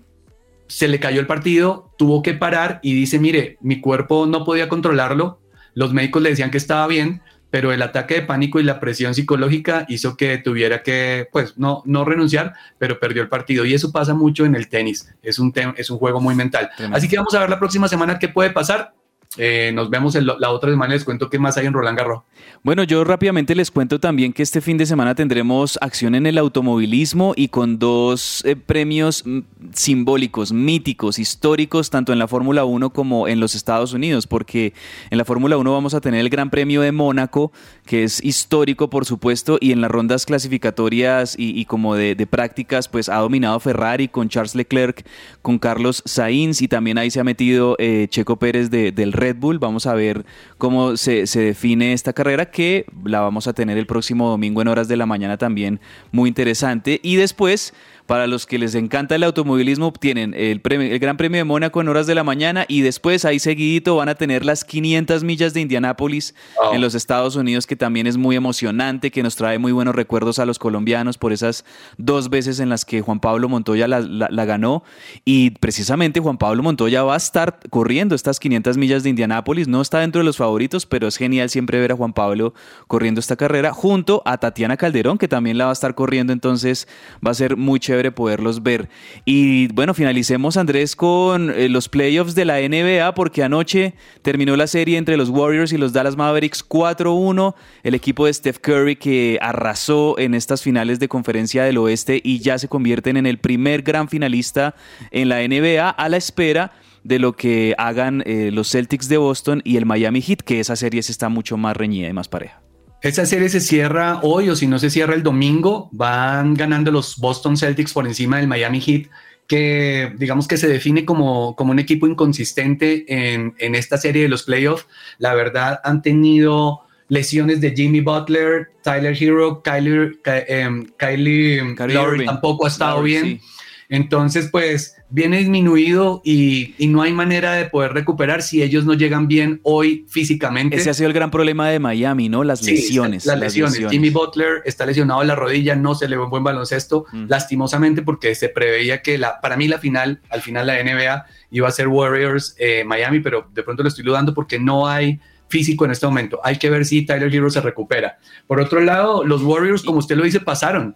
se 0.67 0.89
le 0.89 0.99
cayó 0.99 1.21
el 1.21 1.27
partido, 1.27 1.93
tuvo 1.97 2.21
que 2.21 2.33
parar 2.33 2.79
y 2.83 2.93
dice, 2.93 3.19
mire, 3.19 3.57
mi 3.61 3.79
cuerpo 3.79 4.25
no 4.25 4.43
podía 4.43 4.67
controlarlo, 4.67 5.39
los 5.73 5.93
médicos 5.93 6.21
le 6.21 6.29
decían 6.29 6.51
que 6.51 6.57
estaba 6.57 6.87
bien, 6.87 7.21
pero 7.49 7.71
el 7.71 7.83
ataque 7.83 8.15
de 8.15 8.21
pánico 8.23 8.59
y 8.59 8.63
la 8.63 8.79
presión 8.79 9.13
psicológica 9.13 9.85
hizo 9.87 10.17
que 10.17 10.39
tuviera 10.39 10.81
que, 10.81 11.27
pues, 11.31 11.55
no, 11.57 11.83
no 11.85 12.03
renunciar, 12.03 12.53
pero 12.79 12.99
perdió 12.99 13.21
el 13.21 13.29
partido. 13.29 13.63
Y 13.63 13.75
eso 13.75 13.91
pasa 13.91 14.15
mucho 14.15 14.43
en 14.45 14.55
el 14.55 14.69
tenis. 14.69 15.13
Es 15.21 15.37
un, 15.37 15.53
es 15.77 15.89
un 15.91 15.99
juego 15.99 16.19
muy 16.19 16.33
mental. 16.33 16.71
Así 16.91 17.07
que 17.07 17.17
vamos 17.17 17.35
a 17.35 17.41
ver 17.41 17.51
la 17.51 17.59
próxima 17.59 17.87
semana 17.87 18.17
qué 18.17 18.27
puede 18.27 18.49
pasar. 18.49 18.95
Eh, 19.37 19.71
nos 19.73 19.89
vemos 19.89 20.15
la 20.15 20.49
otra 20.51 20.69
semana. 20.69 20.93
Les 20.93 21.03
cuento 21.03 21.29
qué 21.29 21.39
más 21.39 21.57
hay 21.57 21.65
en 21.65 21.73
Roland 21.73 21.97
Garros. 21.97 22.23
Bueno, 22.63 22.83
yo 22.83 23.03
rápidamente 23.03 23.55
les 23.55 23.71
cuento 23.71 23.99
también 23.99 24.31
que 24.31 24.41
este 24.41 24.61
fin 24.61 24.77
de 24.77 24.85
semana 24.85 25.15
tendremos 25.15 25.77
acción 25.81 26.15
en 26.15 26.25
el 26.25 26.37
automovilismo 26.37 27.33
y 27.35 27.49
con 27.49 27.77
dos 27.77 28.41
eh, 28.45 28.55
premios 28.55 29.25
mm, 29.25 29.39
simbólicos, 29.73 30.53
míticos, 30.53 31.19
históricos, 31.19 31.89
tanto 31.89 32.13
en 32.13 32.19
la 32.19 32.27
Fórmula 32.29 32.63
1 32.63 32.91
como 32.91 33.27
en 33.27 33.41
los 33.41 33.55
Estados 33.55 33.91
Unidos, 33.91 34.27
porque 34.27 34.73
en 35.09 35.17
la 35.17 35.25
Fórmula 35.25 35.57
1 35.57 35.73
vamos 35.73 35.93
a 35.93 35.99
tener 35.99 36.21
el 36.21 36.29
Gran 36.29 36.49
Premio 36.49 36.79
de 36.79 36.93
Mónaco, 36.93 37.51
que 37.85 38.05
es 38.05 38.23
histórico, 38.23 38.89
por 38.89 39.03
supuesto, 39.03 39.57
y 39.59 39.73
en 39.73 39.81
las 39.81 39.91
rondas 39.91 40.25
clasificatorias 40.25 41.35
y, 41.37 41.65
como 41.65 41.95
de, 41.95 42.15
prácticas, 42.27 42.87
pues 42.87 43.09
ha 43.09 43.17
dominado 43.17 43.59
Ferrari 43.59 44.07
con 44.07 44.29
Charles 44.29 44.55
Leclerc, 44.55 45.05
con 45.41 45.59
Carlos 45.59 46.01
Sainz, 46.05 46.61
y 46.61 46.69
también 46.69 46.97
ahí 46.97 47.11
se 47.11 47.19
ha 47.19 47.25
metido 47.25 47.75
eh, 47.77 48.07
Checo 48.09 48.37
Pérez 48.37 48.69
de, 48.69 48.93
del 48.93 49.11
Red 49.23 49.37
Bull. 49.37 49.59
Vamos 49.59 49.85
a 49.85 49.93
ver 49.93 50.25
cómo 50.57 50.97
se, 50.97 51.27
se 51.27 51.39
define 51.39 51.93
esta 51.93 52.11
carrera, 52.11 52.51
que 52.51 52.85
la 53.05 53.21
vamos 53.21 53.47
a 53.47 53.53
tener 53.53 53.77
el 53.77 53.85
próximo 53.85 54.29
domingo 54.29 54.61
en 54.61 54.67
horas 54.67 54.89
de 54.89 54.97
la 54.97 55.05
mañana 55.05 55.37
también, 55.37 55.79
muy 56.11 56.27
interesante. 56.27 56.99
Y 57.01 57.15
después 57.15 57.73
para 58.05 58.27
los 58.27 58.45
que 58.45 58.59
les 58.59 58.75
encanta 58.75 59.15
el 59.15 59.23
automovilismo, 59.23 59.93
tienen 59.93 60.33
el, 60.33 60.59
premio, 60.61 60.91
el 60.91 60.99
Gran 60.99 61.17
Premio 61.17 61.39
de 61.39 61.43
Mónaco 61.45 61.79
en 61.81 61.87
horas 61.87 62.05
de 62.05 62.15
la 62.15 62.23
mañana 62.23 62.65
y 62.67 62.81
después 62.81 63.25
ahí 63.25 63.39
seguidito 63.39 63.95
van 63.95 64.09
a 64.09 64.15
tener 64.15 64.43
las 64.43 64.65
500 64.65 65.23
millas 65.23 65.53
de 65.53 65.61
Indianápolis 65.61 66.35
en 66.73 66.81
los 66.81 66.95
Estados 66.95 67.35
Unidos, 67.35 67.65
que 67.65 67.75
también 67.75 68.07
es 68.07 68.17
muy 68.17 68.35
emocionante, 68.35 69.11
que 69.11 69.23
nos 69.23 69.35
trae 69.35 69.57
muy 69.57 69.71
buenos 69.71 69.95
recuerdos 69.95 70.39
a 70.39 70.45
los 70.45 70.59
colombianos 70.59 71.17
por 71.17 71.31
esas 71.31 71.63
dos 71.97 72.29
veces 72.29 72.59
en 72.59 72.69
las 72.69 72.83
que 72.83 73.01
Juan 73.01 73.19
Pablo 73.19 73.47
Montoya 73.47 73.87
la, 73.87 74.01
la 74.01 74.45
ganó. 74.45 74.83
Y 75.23 75.51
precisamente 75.51 76.19
Juan 76.19 76.37
Pablo 76.37 76.61
Montoya 76.63 77.03
va 77.03 77.13
a 77.13 77.17
estar 77.17 77.59
corriendo 77.69 78.15
estas 78.15 78.39
500 78.39 78.77
millas 78.77 79.03
de 79.03 79.09
Indianápolis. 79.11 79.67
No 79.67 79.81
está 79.81 79.99
dentro 79.99 80.19
de 80.19 80.25
los 80.25 80.37
favoritos, 80.37 80.85
pero 80.85 81.07
es 81.07 81.17
genial 81.17 81.49
siempre 81.49 81.79
ver 81.79 81.93
a 81.93 81.95
Juan 81.95 82.13
Pablo 82.13 82.53
corriendo 82.87 83.19
esta 83.19 83.35
carrera 83.35 83.71
junto 83.71 84.21
a 84.25 84.37
Tatiana 84.37 84.77
Calderón, 84.77 85.17
que 85.17 85.27
también 85.27 85.57
la 85.57 85.65
va 85.65 85.69
a 85.71 85.73
estar 85.73 85.95
corriendo. 85.95 86.33
Entonces 86.33 86.87
va 87.25 87.31
a 87.31 87.33
ser 87.33 87.55
muy 87.55 87.79
chévere 87.79 87.92
chévere 87.93 88.11
poderlos 88.11 88.63
ver. 88.63 88.89
Y 89.23 89.67
bueno, 89.67 89.93
finalicemos 89.93 90.57
Andrés 90.57 90.95
con 90.95 91.51
eh, 91.51 91.69
los 91.69 91.89
playoffs 91.89 92.33
de 92.33 92.45
la 92.45 92.59
NBA 92.59 93.13
porque 93.13 93.43
anoche 93.43 93.93
terminó 94.23 94.55
la 94.55 94.65
serie 94.65 94.97
entre 94.97 95.15
los 95.15 95.29
Warriors 95.29 95.71
y 95.73 95.77
los 95.77 95.93
Dallas 95.93 96.17
Mavericks 96.17 96.67
4-1. 96.67 97.53
El 97.83 97.93
equipo 97.93 98.25
de 98.25 98.33
Steph 98.33 98.57
Curry 98.57 98.95
que 98.95 99.37
arrasó 99.41 100.17
en 100.17 100.33
estas 100.33 100.63
finales 100.63 100.99
de 100.99 101.07
conferencia 101.07 101.63
del 101.63 101.77
oeste 101.77 102.19
y 102.23 102.39
ya 102.39 102.57
se 102.57 102.67
convierten 102.67 103.17
en 103.17 103.27
el 103.27 103.37
primer 103.37 103.83
gran 103.83 104.09
finalista 104.09 104.73
en 105.11 105.29
la 105.29 105.47
NBA 105.47 105.87
a 105.87 106.09
la 106.09 106.17
espera 106.17 106.71
de 107.03 107.19
lo 107.19 107.33
que 107.33 107.75
hagan 107.77 108.23
eh, 108.25 108.49
los 108.51 108.71
Celtics 108.71 109.07
de 109.07 109.17
Boston 109.17 109.61
y 109.63 109.77
el 109.77 109.85
Miami 109.85 110.21
Heat, 110.21 110.39
que 110.39 110.59
esa 110.59 110.75
serie 110.75 111.03
se 111.03 111.11
está 111.11 111.29
mucho 111.29 111.57
más 111.57 111.77
reñida 111.77 112.07
y 112.07 112.13
más 112.13 112.27
pareja. 112.27 112.62
Esa 113.03 113.25
serie 113.25 113.49
se 113.49 113.59
cierra 113.59 114.21
hoy 114.23 114.49
o 114.49 114.55
si 114.55 114.65
no 114.65 114.79
se 114.79 114.89
cierra 114.89 115.13
el 115.13 115.23
domingo, 115.23 115.89
van 115.91 116.53
ganando 116.53 116.89
los 116.89 117.17
Boston 117.17 117.57
Celtics 117.57 117.91
por 117.91 118.07
encima 118.07 118.37
del 118.37 118.47
Miami 118.47 118.79
Heat, 118.79 119.07
que 119.45 120.13
digamos 120.17 120.47
que 120.47 120.55
se 120.55 120.69
define 120.69 121.03
como, 121.03 121.53
como 121.57 121.73
un 121.73 121.79
equipo 121.79 122.07
inconsistente 122.07 123.03
en, 123.07 123.55
en 123.57 123.75
esta 123.75 123.97
serie 123.97 124.23
de 124.23 124.29
los 124.29 124.43
playoffs. 124.43 124.87
La 125.17 125.33
verdad, 125.33 125.81
han 125.83 126.01
tenido 126.01 126.83
lesiones 127.09 127.59
de 127.59 127.71
Jimmy 127.71 127.99
Butler, 127.99 128.69
Tyler 128.81 129.21
Hero, 129.21 129.61
Kylie, 129.61 130.13
em, 130.47 130.85
Kylie, 130.97 131.75
Kylie 131.75 132.25
tampoco 132.25 132.65
ha 132.65 132.69
estado 132.69 133.03
bien. 133.03 133.41
Entonces, 133.89 134.47
pues 134.49 134.95
viene 135.13 135.37
disminuido 135.37 136.21
y, 136.25 136.73
no 136.89 137.03
hay 137.03 137.13
manera 137.13 137.53
de 137.53 137.65
poder 137.65 137.93
recuperar 137.93 138.41
si 138.41 138.63
ellos 138.63 138.83
no 138.83 138.93
llegan 138.93 139.27
bien 139.27 139.61
hoy 139.63 140.05
físicamente. 140.09 140.75
Ese 140.75 140.89
ha 140.89 140.93
sido 140.93 141.07
el 141.07 141.13
gran 141.13 141.29
problema 141.29 141.69
de 141.69 141.79
Miami, 141.79 142.29
¿no? 142.29 142.43
Las 142.43 142.63
lesiones. 142.63 143.25
las, 143.25 143.39
lesiones. 143.39 143.79
Jimmy 143.89 144.09
Butler 144.09 144.63
está 144.65 144.87
lesionado 144.87 145.21
en 145.21 145.27
la 145.27 145.35
rodilla, 145.35 145.75
no 145.75 145.93
se 145.93 146.07
le 146.07 146.17
ve 146.17 146.23
un 146.23 146.31
buen 146.31 146.43
baloncesto, 146.43 147.05
mm. 147.11 147.25
lastimosamente 147.27 148.01
porque 148.01 148.33
se 148.33 148.49
preveía 148.49 149.03
que 149.03 149.19
la, 149.19 149.39
para 149.39 149.55
mí 149.55 149.67
la 149.67 149.77
final, 149.77 150.19
al 150.29 150.41
final 150.41 150.65
la 150.65 150.83
NBA 150.83 151.25
iba 151.51 151.67
a 151.67 151.71
ser 151.71 151.87
Warriors 151.87 152.55
eh, 152.57 152.83
Miami, 152.83 153.19
pero 153.19 153.47
de 153.53 153.61
pronto 153.61 153.83
lo 153.83 153.89
estoy 153.89 154.03
dudando 154.03 154.33
porque 154.33 154.59
no 154.59 154.87
hay 154.87 155.19
físico 155.47 155.85
en 155.85 155.91
este 155.91 156.07
momento. 156.07 156.39
Hay 156.43 156.57
que 156.57 156.71
ver 156.71 156.85
si 156.85 157.05
Tyler 157.05 157.33
Hero 157.33 157.51
se 157.51 157.61
recupera. 157.61 158.17
Por 158.47 158.59
otro 158.59 158.81
lado, 158.81 159.23
los 159.23 159.43
Warriors, 159.43 159.83
como 159.83 159.99
usted 159.99 160.17
lo 160.17 160.23
dice, 160.23 160.39
pasaron 160.39 160.95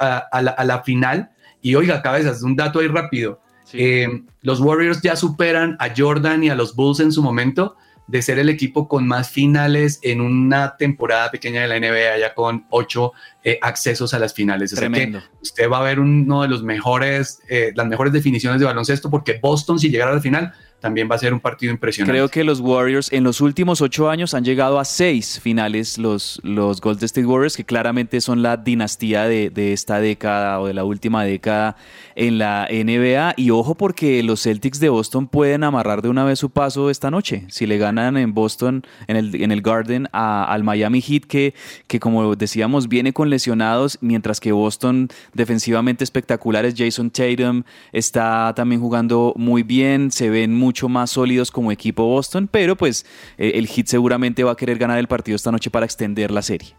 a, 0.00 0.64
la, 0.64 0.82
final 0.82 1.30
y 1.62 1.74
oiga, 1.74 2.02
cabezas, 2.02 2.42
un 2.42 2.56
dato 2.56 2.80
ahí 2.80 2.88
rápido. 2.88 3.40
Eh, 3.72 4.22
los 4.42 4.60
Warriors 4.60 5.02
ya 5.02 5.14
superan 5.14 5.76
a 5.78 5.92
Jordan 5.94 6.42
y 6.42 6.48
a 6.48 6.54
los 6.54 6.74
Bulls 6.74 7.00
en 7.00 7.12
su 7.12 7.22
momento 7.22 7.76
de 8.08 8.22
ser 8.22 8.38
el 8.38 8.48
equipo 8.48 8.88
con 8.88 9.06
más 9.06 9.28
finales 9.30 10.00
en 10.02 10.22
una 10.22 10.76
temporada 10.76 11.30
pequeña 11.30 11.60
de 11.60 11.68
la 11.68 11.78
NBA, 11.78 12.18
ya 12.18 12.34
con 12.34 12.64
ocho 12.70 13.12
eh, 13.44 13.58
accesos 13.60 14.14
a 14.14 14.18
las 14.18 14.32
finales. 14.32 14.74
Tremendo. 14.74 15.22
usted 15.42 15.70
va 15.70 15.80
a 15.80 15.82
ver 15.82 16.00
uno 16.00 16.42
de 16.42 16.48
los 16.48 16.62
mejores, 16.62 17.42
eh, 17.50 17.70
las 17.74 17.86
mejores 17.86 18.12
definiciones 18.14 18.60
de 18.60 18.66
baloncesto, 18.66 19.10
porque 19.10 19.38
Boston, 19.40 19.78
si 19.78 19.90
llegara 19.90 20.12
a 20.12 20.14
la 20.14 20.20
final, 20.22 20.54
también 20.80 21.08
va 21.10 21.16
a 21.16 21.18
ser 21.18 21.34
un 21.34 21.40
partido 21.40 21.72
impresionante. 21.72 22.12
Creo 22.12 22.28
que 22.28 22.44
los 22.44 22.60
Warriors 22.60 23.12
en 23.12 23.24
los 23.24 23.40
últimos 23.40 23.80
ocho 23.80 24.08
años 24.08 24.34
han 24.34 24.44
llegado 24.44 24.78
a 24.78 24.84
seis 24.84 25.40
finales, 25.40 25.98
los, 25.98 26.40
los 26.44 26.80
Golden 26.80 27.04
State 27.04 27.26
Warriors, 27.26 27.56
que 27.56 27.64
claramente 27.64 28.20
son 28.20 28.42
la 28.42 28.56
dinastía 28.56 29.24
de, 29.24 29.50
de, 29.50 29.72
esta 29.72 30.00
década 30.00 30.60
o 30.60 30.66
de 30.66 30.74
la 30.74 30.84
última 30.84 31.24
década 31.24 31.76
en 32.14 32.38
la 32.38 32.68
NBA. 32.70 33.34
Y 33.36 33.50
ojo 33.50 33.74
porque 33.74 34.22
los 34.22 34.42
Celtics 34.42 34.78
de 34.78 34.88
Boston 34.88 35.26
pueden 35.26 35.64
amarrar 35.64 36.02
de 36.02 36.08
una 36.08 36.24
vez 36.24 36.38
su 36.38 36.50
paso 36.50 36.90
esta 36.90 37.10
noche. 37.10 37.44
Si 37.48 37.66
le 37.66 37.78
ganan 37.78 38.16
en 38.16 38.32
Boston, 38.32 38.84
en 39.08 39.16
el, 39.16 39.34
en 39.42 39.50
el 39.50 39.62
Garden, 39.62 40.08
al 40.12 40.62
Miami 40.62 41.00
Heat, 41.00 41.24
que, 41.24 41.54
que 41.86 41.98
como 41.98 42.36
decíamos 42.36 42.88
viene 42.88 43.12
con 43.12 43.30
lesionados, 43.30 43.98
mientras 44.00 44.40
que 44.40 44.52
Boston 44.52 45.08
defensivamente 45.34 46.04
espectaculares, 46.04 46.74
Jason 46.76 47.10
Tatum 47.10 47.64
está 47.92 48.52
también 48.54 48.80
jugando 48.80 49.34
muy 49.36 49.62
bien, 49.64 50.10
se 50.10 50.30
ven 50.30 50.54
muy 50.54 50.67
mucho 50.68 50.88
más 50.90 51.10
sólidos 51.12 51.50
como 51.50 51.72
equipo 51.72 52.04
Boston, 52.04 52.46
pero 52.46 52.76
pues 52.76 53.06
eh, 53.38 53.52
el 53.54 53.66
Heat 53.66 53.86
seguramente 53.86 54.44
va 54.44 54.52
a 54.52 54.54
querer 54.54 54.76
ganar 54.76 54.98
el 54.98 55.08
partido 55.08 55.34
esta 55.34 55.50
noche 55.50 55.70
para 55.70 55.86
extender 55.86 56.30
la 56.30 56.42
serie. 56.42 56.74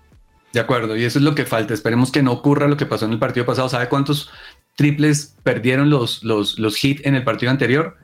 De 0.53 0.59
acuerdo, 0.59 0.95
y 0.95 1.03
eso 1.03 1.17
es 1.17 1.25
lo 1.25 1.33
que 1.33 1.45
falta. 1.45 1.73
Esperemos 1.73 2.11
que 2.11 2.21
no 2.21 2.31
ocurra 2.31 2.67
lo 2.67 2.77
que 2.77 2.85
pasó 2.85 3.05
en 3.05 3.13
el 3.13 3.19
partido 3.19 3.47
pasado. 3.47 3.67
¿Sabe 3.67 3.89
cuántos 3.89 4.29
triples 4.75 5.35
perdieron 5.41 5.89
los, 5.89 6.23
los, 6.23 6.59
los 6.59 6.75
Heat 6.77 6.99
en 7.03 7.15
el 7.15 7.23
partido 7.23 7.51
anterior? 7.51 7.97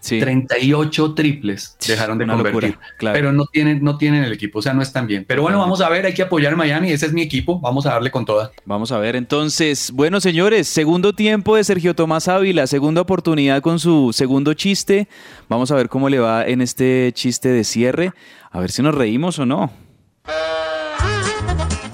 38 0.00 1.14
triples 1.14 1.76
dejaron 1.86 2.18
de 2.18 2.26
convertir. 2.26 2.78
Pero 2.98 3.32
no 3.32 3.46
tienen, 3.46 3.82
no 3.82 3.98
tienen 3.98 4.24
el 4.24 4.32
equipo, 4.32 4.60
o 4.60 4.62
sea, 4.62 4.72
no 4.72 4.82
están 4.82 5.06
bien. 5.06 5.24
Pero 5.26 5.42
bueno, 5.42 5.58
vamos 5.58 5.80
a 5.80 5.88
ver, 5.88 6.06
hay 6.06 6.14
que 6.14 6.22
apoyar 6.22 6.54
a 6.54 6.56
Miami, 6.56 6.90
ese 6.90 7.06
es 7.06 7.12
mi 7.12 7.22
equipo, 7.22 7.60
vamos 7.60 7.86
a 7.86 7.90
darle 7.90 8.10
con 8.10 8.24
toda. 8.24 8.52
Vamos 8.64 8.92
a 8.92 8.98
ver, 8.98 9.16
entonces, 9.16 9.90
bueno, 9.92 10.20
señores, 10.20 10.68
segundo 10.68 11.12
tiempo 11.12 11.56
de 11.56 11.64
Sergio 11.64 11.94
Tomás 11.94 12.28
Ávila, 12.28 12.66
segunda 12.66 13.00
oportunidad 13.00 13.62
con 13.62 13.78
su 13.78 14.12
segundo 14.12 14.54
chiste. 14.54 15.08
Vamos 15.48 15.70
a 15.70 15.76
ver 15.76 15.88
cómo 15.88 16.08
le 16.08 16.18
va 16.18 16.46
en 16.46 16.60
este 16.60 17.12
chiste 17.14 17.48
de 17.48 17.64
cierre, 17.64 18.12
a 18.50 18.60
ver 18.60 18.70
si 18.70 18.82
nos 18.82 18.94
reímos 18.94 19.38
o 19.38 19.46
no. 19.46 19.70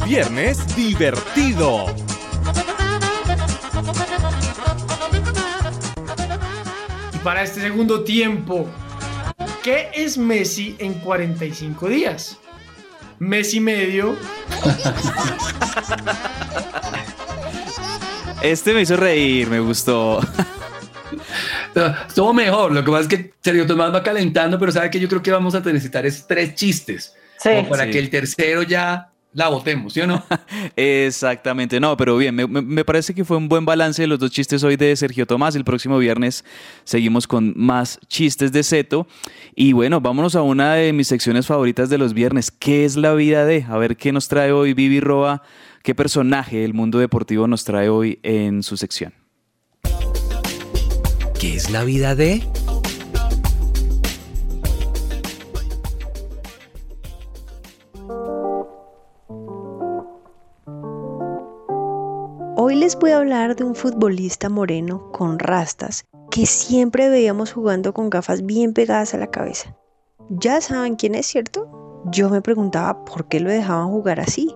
Viernes 0.07 0.77
divertido. 0.77 1.87
Para 7.27 7.43
este 7.43 7.61
segundo 7.61 8.05
tiempo. 8.05 8.69
¿Qué 9.65 9.89
es 9.93 10.17
Messi 10.17 10.77
en 10.79 10.95
45 10.95 11.89
días? 11.89 12.39
Messi 13.19 13.59
medio. 13.59 14.15
Este 18.43 18.73
me 18.73 18.83
hizo 18.83 18.97
reír, 18.97 19.51
me 19.51 19.59
gustó. 19.59 20.21
Estuvo 22.07 22.33
mejor. 22.33 22.71
Lo 22.71 22.85
que 22.85 22.93
pasa 22.93 23.03
es 23.03 23.09
que 23.09 23.35
Sergio 23.43 23.67
Tomás 23.67 23.93
va 23.93 24.05
calentando, 24.05 24.57
pero 24.57 24.71
sabe 24.71 24.89
que 24.89 25.01
yo 25.01 25.09
creo 25.09 25.21
que 25.21 25.33
vamos 25.33 25.57
a 25.57 25.61
necesitar 25.61 26.07
es 26.07 26.29
tres 26.29 26.55
chistes. 26.55 27.13
Sí, 27.39 27.51
para 27.69 27.91
que 27.91 27.99
el 27.99 28.09
tercero 28.09 28.63
ya 28.63 29.11
la 29.37 29.49
votemos, 29.49 29.93
¿sí 29.93 30.01
o 30.01 30.07
no? 30.07 30.25
Exactamente, 30.77 31.79
no, 31.79 31.95
pero 31.99 32.17
bien, 32.17 32.35
me, 32.35 32.85
parece 32.87 33.13
que 33.15 33.23
fue 33.23 33.37
un 33.37 33.51
buen 33.51 33.67
balance 33.67 34.01
de 34.01 34.09
los 34.09 34.19
dos 34.19 34.31
chistes 34.31 34.65
hoy 34.65 34.77
de 34.77 34.97
Sergio 34.97 35.27
Tomás. 35.27 35.55
El 35.55 35.65
próximo 35.65 35.99
viernes 35.99 36.43
seguimos 36.85 37.27
con 37.27 37.53
más 37.55 38.01
chistes 38.09 38.51
de 38.51 38.63
Seto. 38.63 39.07
Y 39.55 39.75
bueno, 39.75 40.01
vámonos 40.01 40.37
a 40.37 40.43
una 40.43 40.75
de 40.75 40.95
mis 40.95 41.09
secciones 41.09 41.47
favoritas 41.47 41.91
de 41.91 41.99
los 41.99 42.15
viernes. 42.15 42.51
¿Qué 42.51 42.87
es 42.87 42.97
la 42.97 43.13
vida 43.13 43.45
de? 43.45 43.67
A 43.69 43.77
ver 43.77 43.99
qué 43.99 44.11
nos 44.11 44.27
trae 44.29 44.53
hoy 44.53 44.73
Vivi 44.73 45.01
Roa, 45.01 45.43
qué 45.83 45.95
personaje 45.95 46.61
del 46.61 46.73
mundo 46.73 46.99
deportivo 46.99 47.47
nos 47.47 47.65
trae 47.65 47.91
hoy 47.91 48.19
en 48.23 48.63
su 48.63 48.79
sección. 48.79 49.13
¿Qué 51.39 51.55
es 51.55 51.71
la 51.71 51.85
vida 51.85 52.15
de? 52.15 52.43
Hoy 62.69 62.75
les 62.75 62.97
voy 62.97 63.13
a 63.13 63.19
hablar 63.19 63.55
de 63.55 63.63
un 63.63 63.77
futbolista 63.77 64.49
moreno 64.49 65.13
con 65.13 65.39
rastas 65.39 66.05
que 66.33 66.47
siempre 66.47 67.09
veíamos 67.09 67.53
jugando 67.53 67.95
con 67.95 68.11
gafas 68.11 68.45
bien 68.45 68.73
pegadas 68.73 69.15
a 69.15 69.19
la 69.19 69.31
cabeza. 69.31 69.77
Ya 70.31 70.61
saben 70.61 70.97
quién 70.97 71.15
es, 71.15 71.27
¿cierto? 71.27 72.03
Yo 72.07 72.29
me 72.29 72.43
preguntaba 72.43 73.05
por 73.05 73.29
qué 73.29 73.39
lo 73.39 73.51
dejaban 73.51 73.87
jugar 73.91 74.19
así. 74.19 74.53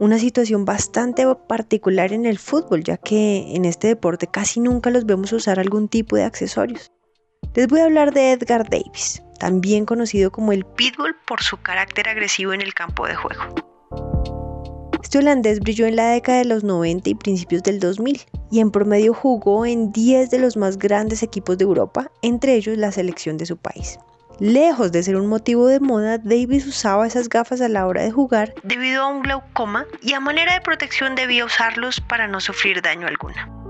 Una 0.00 0.18
situación 0.18 0.64
bastante 0.64 1.24
particular 1.46 2.12
en 2.12 2.26
el 2.26 2.40
fútbol, 2.40 2.82
ya 2.82 2.96
que 2.96 3.54
en 3.54 3.64
este 3.64 3.86
deporte 3.86 4.26
casi 4.26 4.58
nunca 4.58 4.90
los 4.90 5.06
vemos 5.06 5.32
usar 5.32 5.60
algún 5.60 5.86
tipo 5.86 6.16
de 6.16 6.24
accesorios. 6.24 6.90
Les 7.54 7.68
voy 7.68 7.78
a 7.78 7.84
hablar 7.84 8.12
de 8.12 8.32
Edgar 8.32 8.68
Davis, 8.68 9.22
también 9.38 9.86
conocido 9.86 10.32
como 10.32 10.50
el 10.50 10.64
Pitbull 10.64 11.14
por 11.28 11.44
su 11.44 11.58
carácter 11.58 12.08
agresivo 12.08 12.54
en 12.54 12.60
el 12.60 12.74
campo 12.74 13.06
de 13.06 13.14
juego. 13.14 13.71
Este 15.12 15.18
holandés 15.18 15.60
brilló 15.60 15.84
en 15.84 15.96
la 15.96 16.08
década 16.08 16.38
de 16.38 16.46
los 16.46 16.64
90 16.64 17.10
y 17.10 17.14
principios 17.14 17.62
del 17.62 17.80
2000 17.80 18.22
y 18.50 18.60
en 18.60 18.70
promedio 18.70 19.12
jugó 19.12 19.66
en 19.66 19.92
10 19.92 20.30
de 20.30 20.38
los 20.38 20.56
más 20.56 20.78
grandes 20.78 21.22
equipos 21.22 21.58
de 21.58 21.64
Europa, 21.64 22.10
entre 22.22 22.54
ellos 22.54 22.78
la 22.78 22.92
selección 22.92 23.36
de 23.36 23.44
su 23.44 23.58
país. 23.58 23.98
Lejos 24.38 24.90
de 24.90 25.02
ser 25.02 25.16
un 25.16 25.26
motivo 25.26 25.66
de 25.66 25.80
moda, 25.80 26.16
Davis 26.16 26.66
usaba 26.66 27.06
esas 27.06 27.28
gafas 27.28 27.60
a 27.60 27.68
la 27.68 27.86
hora 27.86 28.02
de 28.02 28.10
jugar 28.10 28.54
debido 28.62 29.02
a 29.02 29.08
un 29.08 29.20
glaucoma 29.20 29.84
y 30.00 30.14
a 30.14 30.20
manera 30.20 30.54
de 30.54 30.62
protección 30.62 31.14
debía 31.14 31.44
usarlos 31.44 32.00
para 32.00 32.26
no 32.26 32.40
sufrir 32.40 32.80
daño 32.80 33.06
alguno. 33.06 33.61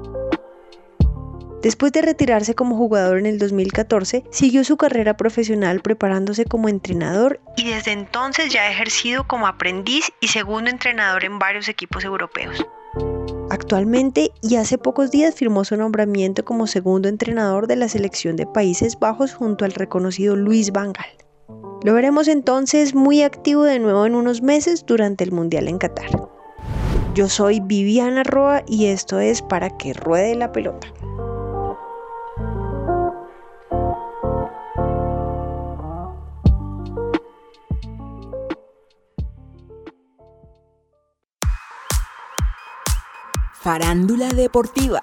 Después 1.63 1.93
de 1.93 2.03
retirarse 2.03 2.57
como 2.57 2.77
jugador 2.77 3.19
en 3.19 3.27
el 3.27 3.39
2014, 3.39 4.25
siguió 4.31 4.65
su 4.65 4.77
carrera 4.77 5.17
profesional 5.17 5.81
preparándose 5.81 6.45
como 6.45 6.69
entrenador 6.69 7.41
y 7.57 7.71
desde 7.71 7.93
entonces 7.93 8.53
ya 8.53 8.63
ha 8.63 8.71
ejercido 8.71 9.29
como 9.29 9.47
aprendiz 9.47 10.07
y 10.21 10.27
segundo 10.27 10.71
entrenador 10.71 11.25
en 11.25 11.39
varios 11.39 11.69
equipos 11.69 12.05
europeos. 12.05 12.67
Actualmente 13.49 14.33
y 14.43 14.57
hace 14.57 14.77
pocos 14.77 15.13
días 15.13 15.37
firmó 15.37 15.65
su 15.65 15.77
nombramiento 15.77 16.45
como 16.45 16.67
segundo 16.67 17.09
entrenador 17.09 17.69
de 17.69 17.77
la 17.77 17.89
selección 17.89 18.35
de 18.35 18.47
Países 18.47 18.99
Bajos 18.99 19.33
junto 19.33 19.65
al 19.65 19.73
reconocido 19.73 20.35
Luis 20.35 20.73
Van 20.73 20.93
Gaal. 20.93 21.17
Lo 21.85 21.95
veremos 21.95 22.27
entonces 22.27 22.93
muy 22.95 23.23
activo 23.23 23.63
de 23.63 23.79
nuevo 23.79 24.05
en 24.05 24.17
unos 24.17 24.43
meses 24.43 24.85
durante 24.85 25.23
el 25.23 25.31
Mundial 25.31 25.69
en 25.69 25.79
Qatar. 25.79 26.11
Yo 27.15 27.29
soy 27.29 27.61
Viviana 27.61 28.25
Roa 28.25 28.65
y 28.67 28.87
esto 28.87 29.21
es 29.21 29.43
para 29.43 29.77
que 29.77 29.93
ruede 29.93 30.35
la 30.35 30.51
pelota. 30.51 30.89
Farándula 43.63 44.29
Deportiva. 44.31 45.01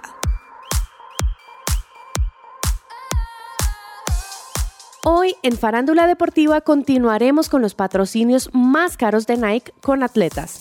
Hoy 5.06 5.38
en 5.44 5.58
Farándula 5.58 6.08
Deportiva 6.08 6.60
continuaremos 6.60 7.48
con 7.48 7.62
los 7.62 7.74
patrocinios 7.74 8.50
más 8.52 8.98
caros 8.98 9.28
de 9.28 9.38
Nike 9.38 9.72
con 9.82 10.04
atletas. 10.04 10.60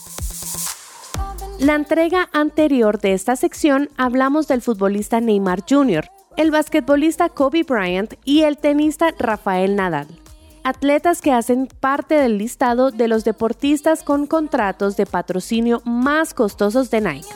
La 1.58 1.74
entrega 1.74 2.28
anterior 2.32 3.00
de 3.00 3.14
esta 3.14 3.34
sección 3.34 3.88
hablamos 3.96 4.46
del 4.46 4.62
futbolista 4.62 5.20
Neymar 5.20 5.64
Jr., 5.68 6.08
el 6.36 6.52
basquetbolista 6.52 7.30
Kobe 7.30 7.64
Bryant 7.64 8.14
y 8.24 8.42
el 8.42 8.58
tenista 8.58 9.12
Rafael 9.18 9.74
Nadal. 9.74 10.06
Atletas 10.64 11.20
que 11.20 11.32
hacen 11.32 11.68
parte 11.80 12.14
del 12.14 12.38
listado 12.38 12.90
de 12.90 13.08
los 13.08 13.24
deportistas 13.24 14.02
con 14.02 14.26
contratos 14.26 14.96
de 14.96 15.06
patrocinio 15.06 15.82
más 15.84 16.34
costosos 16.34 16.90
de 16.90 17.00
Nike. 17.00 17.28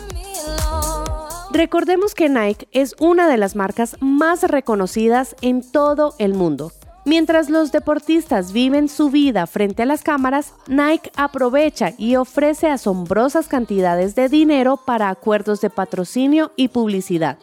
Recordemos 1.53 2.15
que 2.15 2.29
Nike 2.29 2.69
es 2.73 2.95
una 2.99 3.29
de 3.29 3.37
las 3.37 3.57
marcas 3.57 3.97
más 4.01 4.43
reconocidas 4.43 5.37
en 5.43 5.63
todo 5.71 6.15
el 6.19 6.35
mundo 6.35 6.73
Mientras 7.05 7.51
los 7.51 7.73
deportistas 7.73 8.53
viven 8.53 8.89
su 8.89 9.11
vida 9.11 9.49
frente 9.49 9.83
a 9.83 9.87
las 9.87 10.03
cámaras, 10.03 10.55
Nike 10.69 11.11
aprovecha 11.17 11.95
y 11.99 12.15
ofrece 12.15 12.69
asombrosas 12.69 13.49
cantidades 13.49 14.15
de 14.15 14.29
dinero 14.29 14.77
para 14.77 15.09
acuerdos 15.09 15.61
de 15.61 15.69
patrocinio 15.69 16.53
y 16.55 16.69
publicidad. 16.69 17.39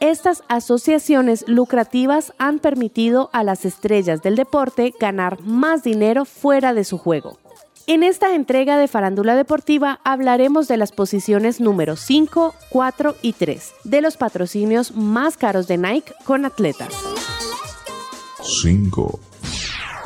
Estas 0.00 0.42
asociaciones 0.48 1.44
lucrativas 1.48 2.32
han 2.38 2.58
permitido 2.58 3.30
a 3.32 3.42
las 3.44 3.64
estrellas 3.64 4.22
del 4.22 4.36
deporte 4.36 4.92
ganar 4.98 5.40
más 5.42 5.82
dinero 5.82 6.24
fuera 6.24 6.74
de 6.74 6.84
su 6.84 6.98
juego. 6.98 7.38
En 7.86 8.02
esta 8.02 8.34
entrega 8.34 8.78
de 8.78 8.88
Farándula 8.88 9.36
Deportiva 9.36 10.00
hablaremos 10.04 10.68
de 10.68 10.78
las 10.78 10.92
posiciones 10.92 11.60
número 11.60 11.96
5, 11.96 12.54
4 12.70 13.16
y 13.20 13.34
3 13.34 13.72
de 13.84 14.00
los 14.00 14.16
patrocinios 14.16 14.94
más 14.96 15.36
caros 15.36 15.68
de 15.68 15.76
Nike 15.76 16.14
con 16.24 16.46
atletas. 16.46 16.88
5. 18.42 19.20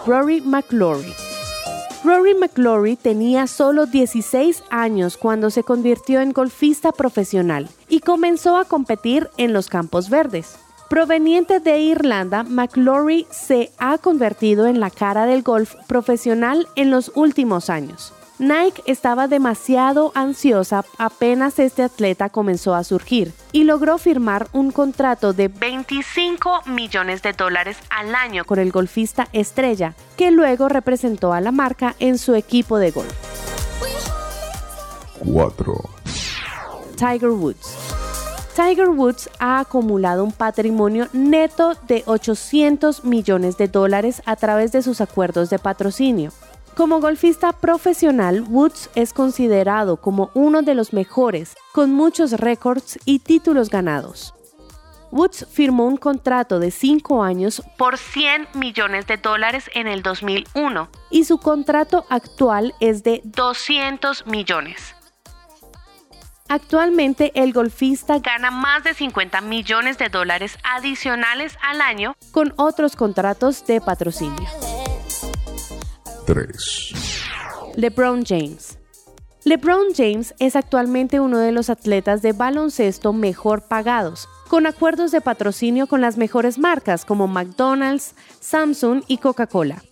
Rory 0.07 0.41
McLaury. 0.41 1.28
Rory 2.05 2.35
McLaury 2.35 2.95
tenía 2.95 3.49
solo 3.49 3.87
16 3.87 4.63
años 4.71 5.17
cuando 5.17 5.51
se 5.51 5.65
convirtió 5.65 6.21
en 6.21 6.33
golfista 6.33 6.93
profesional 6.93 7.69
y 7.89 8.01
comenzó 8.01 8.57
a 8.57 8.65
competir 8.65 9.29
en 9.37 9.53
los 9.53 9.69
campos 9.69 10.09
verdes. 10.09 10.59
Proveniente 10.89 11.59
de 11.59 11.81
Irlanda, 11.81 12.45
McLaury 12.45 13.27
se 13.31 13.73
ha 13.79 13.99
convertido 13.99 14.67
en 14.67 14.79
la 14.79 14.91
cara 14.91 15.27
del 15.27 15.43
golf 15.43 15.75
profesional 15.89 16.69
en 16.77 16.91
los 16.91 17.11
últimos 17.17 17.69
años. 17.69 18.13
Nike 18.39 18.83
estaba 18.87 19.27
demasiado 19.27 20.13
ansiosa 20.15 20.85
apenas 20.97 21.59
este 21.59 21.83
atleta 21.83 22.29
comenzó 22.29 22.77
a 22.77 22.85
surgir 22.85 23.33
y 23.51 23.65
logró 23.65 23.99
firmar 23.99 24.47
un 24.53 24.71
contrato 24.71 25.33
de 25.33 25.49
25 25.49 26.63
millones 26.67 27.23
de 27.23 27.33
dólares 27.33 27.79
al 27.91 28.15
año 28.15 28.45
con 28.45 28.61
el 28.61 28.71
golfista 28.71 29.27
estrella, 29.33 29.95
que 30.17 30.31
luego 30.31 30.69
representó 30.69 31.33
a 31.33 31.41
la 31.41 31.51
marca 31.51 31.97
en 31.99 32.17
su 32.17 32.37
equipo 32.37 32.79
de 32.79 32.93
golf. 32.93 33.13
4. 35.19 35.75
Tiger 36.97 37.31
Woods. 37.31 37.77
Tiger 38.55 38.89
Woods 38.89 39.31
ha 39.41 39.59
acumulado 39.59 40.23
un 40.23 40.33
patrimonio 40.33 41.09
neto 41.13 41.75
de 41.89 42.05
800 42.07 43.05
millones 43.05 43.57
de 43.57 43.67
dólares 43.67 44.23
a 44.27 44.37
través 44.37 44.71
de 44.71 44.83
sus 44.83 45.01
acuerdos 45.01 45.51
de 45.51 45.59
patrocinio. 45.59 46.33
Como 46.79 47.01
golfista 47.01 47.53
profesional, 47.53 48.45
Woods 48.49 48.89
es 48.95 49.13
considerado 49.13 49.97
como 49.97 50.31
uno 50.35 50.63
de 50.63 50.77
los 50.77 50.93
mejores, 50.93 51.57
con 51.73 51.91
muchos 51.91 52.31
récords 52.31 53.01
y 53.05 53.19
títulos 53.19 53.69
ganados. 53.69 54.33
Woods 55.11 55.49
firmó 55.51 55.87
un 55.87 55.97
contrato 55.97 56.61
de 56.61 56.71
5 56.71 57.25
años 57.25 57.65
por 57.77 57.99
100 57.99 58.51
millones 58.55 59.09
de 59.09 59.17
dólares 59.17 59.69
en 59.75 59.89
el 59.89 60.05
2001 60.05 60.89
y 61.11 61.25
su 61.25 61.39
contrato 61.39 62.07
actual 62.11 62.73
es 62.79 63.03
de 63.03 63.23
200 63.25 64.29
millones. 64.29 64.95
Actualmente 66.49 67.33
el 67.35 67.53
golfista 67.53 68.21
gana 68.21 68.53
más 68.53 68.85
de 68.85 68.95
50 68.95 69.41
millones 69.41 69.99
de 69.99 70.11
dólares 70.11 70.57
adicionales 70.63 71.59
al 71.61 71.81
año 71.81 72.15
con 72.31 72.55
otros 72.57 72.95
contratos 72.95 73.67
de 73.67 73.81
patrocinio. 73.81 74.47
LeBron 77.75 78.23
James. 78.23 78.79
LeBron 79.45 79.95
James 79.97 80.35
es 80.39 80.57
actualmente 80.57 81.21
uno 81.21 81.39
de 81.39 81.53
los 81.53 81.71
atletas 81.71 82.21
de 82.21 82.33
baloncesto 82.33 83.15
mejor 83.15 83.63
pagados, 83.63 84.29
con 84.49 84.67
acuerdos 84.67 85.11
de 85.11 85.23
patrocinio 85.23 85.87
con 85.87 86.03
las 86.03 86.19
mejores 86.19 86.59
marcas 86.59 87.07
como 87.07 87.29
McDonald's, 87.29 88.15
Samsung 88.41 89.05
y 89.07 89.19
Coca-Cola. 89.19 89.83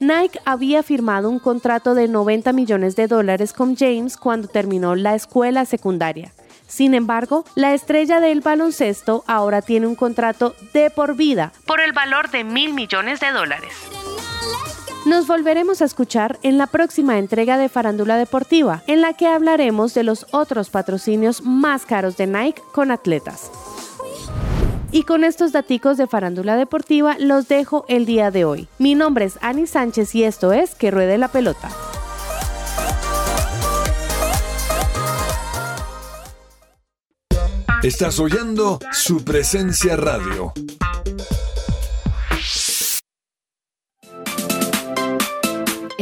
Nike 0.00 0.40
había 0.46 0.82
firmado 0.82 1.28
un 1.28 1.38
contrato 1.38 1.94
de 1.94 2.08
90 2.08 2.54
millones 2.54 2.96
de 2.96 3.06
dólares 3.06 3.52
con 3.52 3.76
James 3.76 4.16
cuando 4.16 4.48
terminó 4.48 4.94
la 4.94 5.14
escuela 5.14 5.66
secundaria. 5.66 6.32
Sin 6.66 6.94
embargo, 6.94 7.44
la 7.56 7.74
estrella 7.74 8.20
del 8.20 8.40
baloncesto 8.40 9.22
ahora 9.26 9.60
tiene 9.60 9.86
un 9.86 9.96
contrato 9.96 10.54
de 10.72 10.88
por 10.88 11.14
vida 11.14 11.52
por 11.66 11.80
el 11.80 11.92
valor 11.92 12.30
de 12.30 12.42
mil 12.42 12.72
millones 12.72 13.20
de 13.20 13.32
dólares. 13.32 13.74
Nos 15.06 15.26
volveremos 15.26 15.82
a 15.82 15.84
escuchar 15.84 16.38
en 16.42 16.56
la 16.56 16.66
próxima 16.66 17.18
entrega 17.18 17.58
de 17.58 17.68
Farándula 17.68 18.16
Deportiva, 18.16 18.82
en 18.86 19.02
la 19.02 19.12
que 19.12 19.26
hablaremos 19.26 19.92
de 19.92 20.02
los 20.02 20.24
otros 20.30 20.70
patrocinios 20.70 21.42
más 21.42 21.84
caros 21.84 22.16
de 22.16 22.26
Nike 22.26 22.62
con 22.72 22.90
atletas. 22.90 23.50
Y 24.92 25.02
con 25.02 25.22
estos 25.22 25.52
daticos 25.52 25.98
de 25.98 26.06
Farándula 26.06 26.56
Deportiva 26.56 27.16
los 27.18 27.48
dejo 27.48 27.84
el 27.88 28.06
día 28.06 28.30
de 28.30 28.46
hoy. 28.46 28.66
Mi 28.78 28.94
nombre 28.94 29.26
es 29.26 29.38
Ani 29.42 29.66
Sánchez 29.66 30.14
y 30.14 30.24
esto 30.24 30.54
es 30.54 30.74
Que 30.74 30.90
Ruede 30.90 31.18
la 31.18 31.28
Pelota. 31.28 31.68
Estás 37.82 38.18
oyendo 38.18 38.78
su 38.90 39.22
presencia 39.22 39.96
radio. 39.96 40.54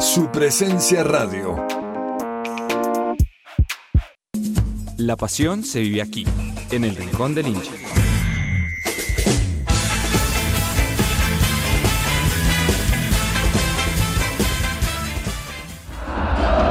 Su 0.00 0.30
presencia 0.32 1.04
radio. 1.04 1.62
La 4.96 5.14
pasión 5.16 5.62
se 5.62 5.80
vive 5.80 6.00
aquí, 6.00 6.26
en 6.70 6.84
el 6.84 6.96
Rincón 6.96 7.34
del 7.34 7.48
Hincha. 7.48 7.70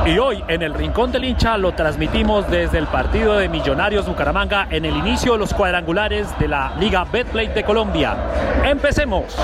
Y 0.08 0.18
hoy 0.18 0.44
en 0.48 0.64
el 0.64 0.74
Rincón 0.74 1.12
del 1.12 1.26
Hincha 1.26 1.56
lo 1.60 1.74
transmitimos 1.74 2.50
desde 2.50 2.80
el 2.80 2.88
partido 2.88 3.38
de 3.38 3.48
Millonarios 3.48 4.08
Bucaramanga 4.08 4.68
en 4.72 4.86
el 4.86 4.98
inicio 4.98 5.34
de 5.34 5.38
los 5.38 5.54
cuadrangulares 5.54 6.28
de 6.40 6.48
la 6.48 6.76
Liga 6.80 7.04
Betplay 7.06 7.54
de 7.54 7.64
Colombia. 7.64 8.18
¡Empecemos! 8.66 9.38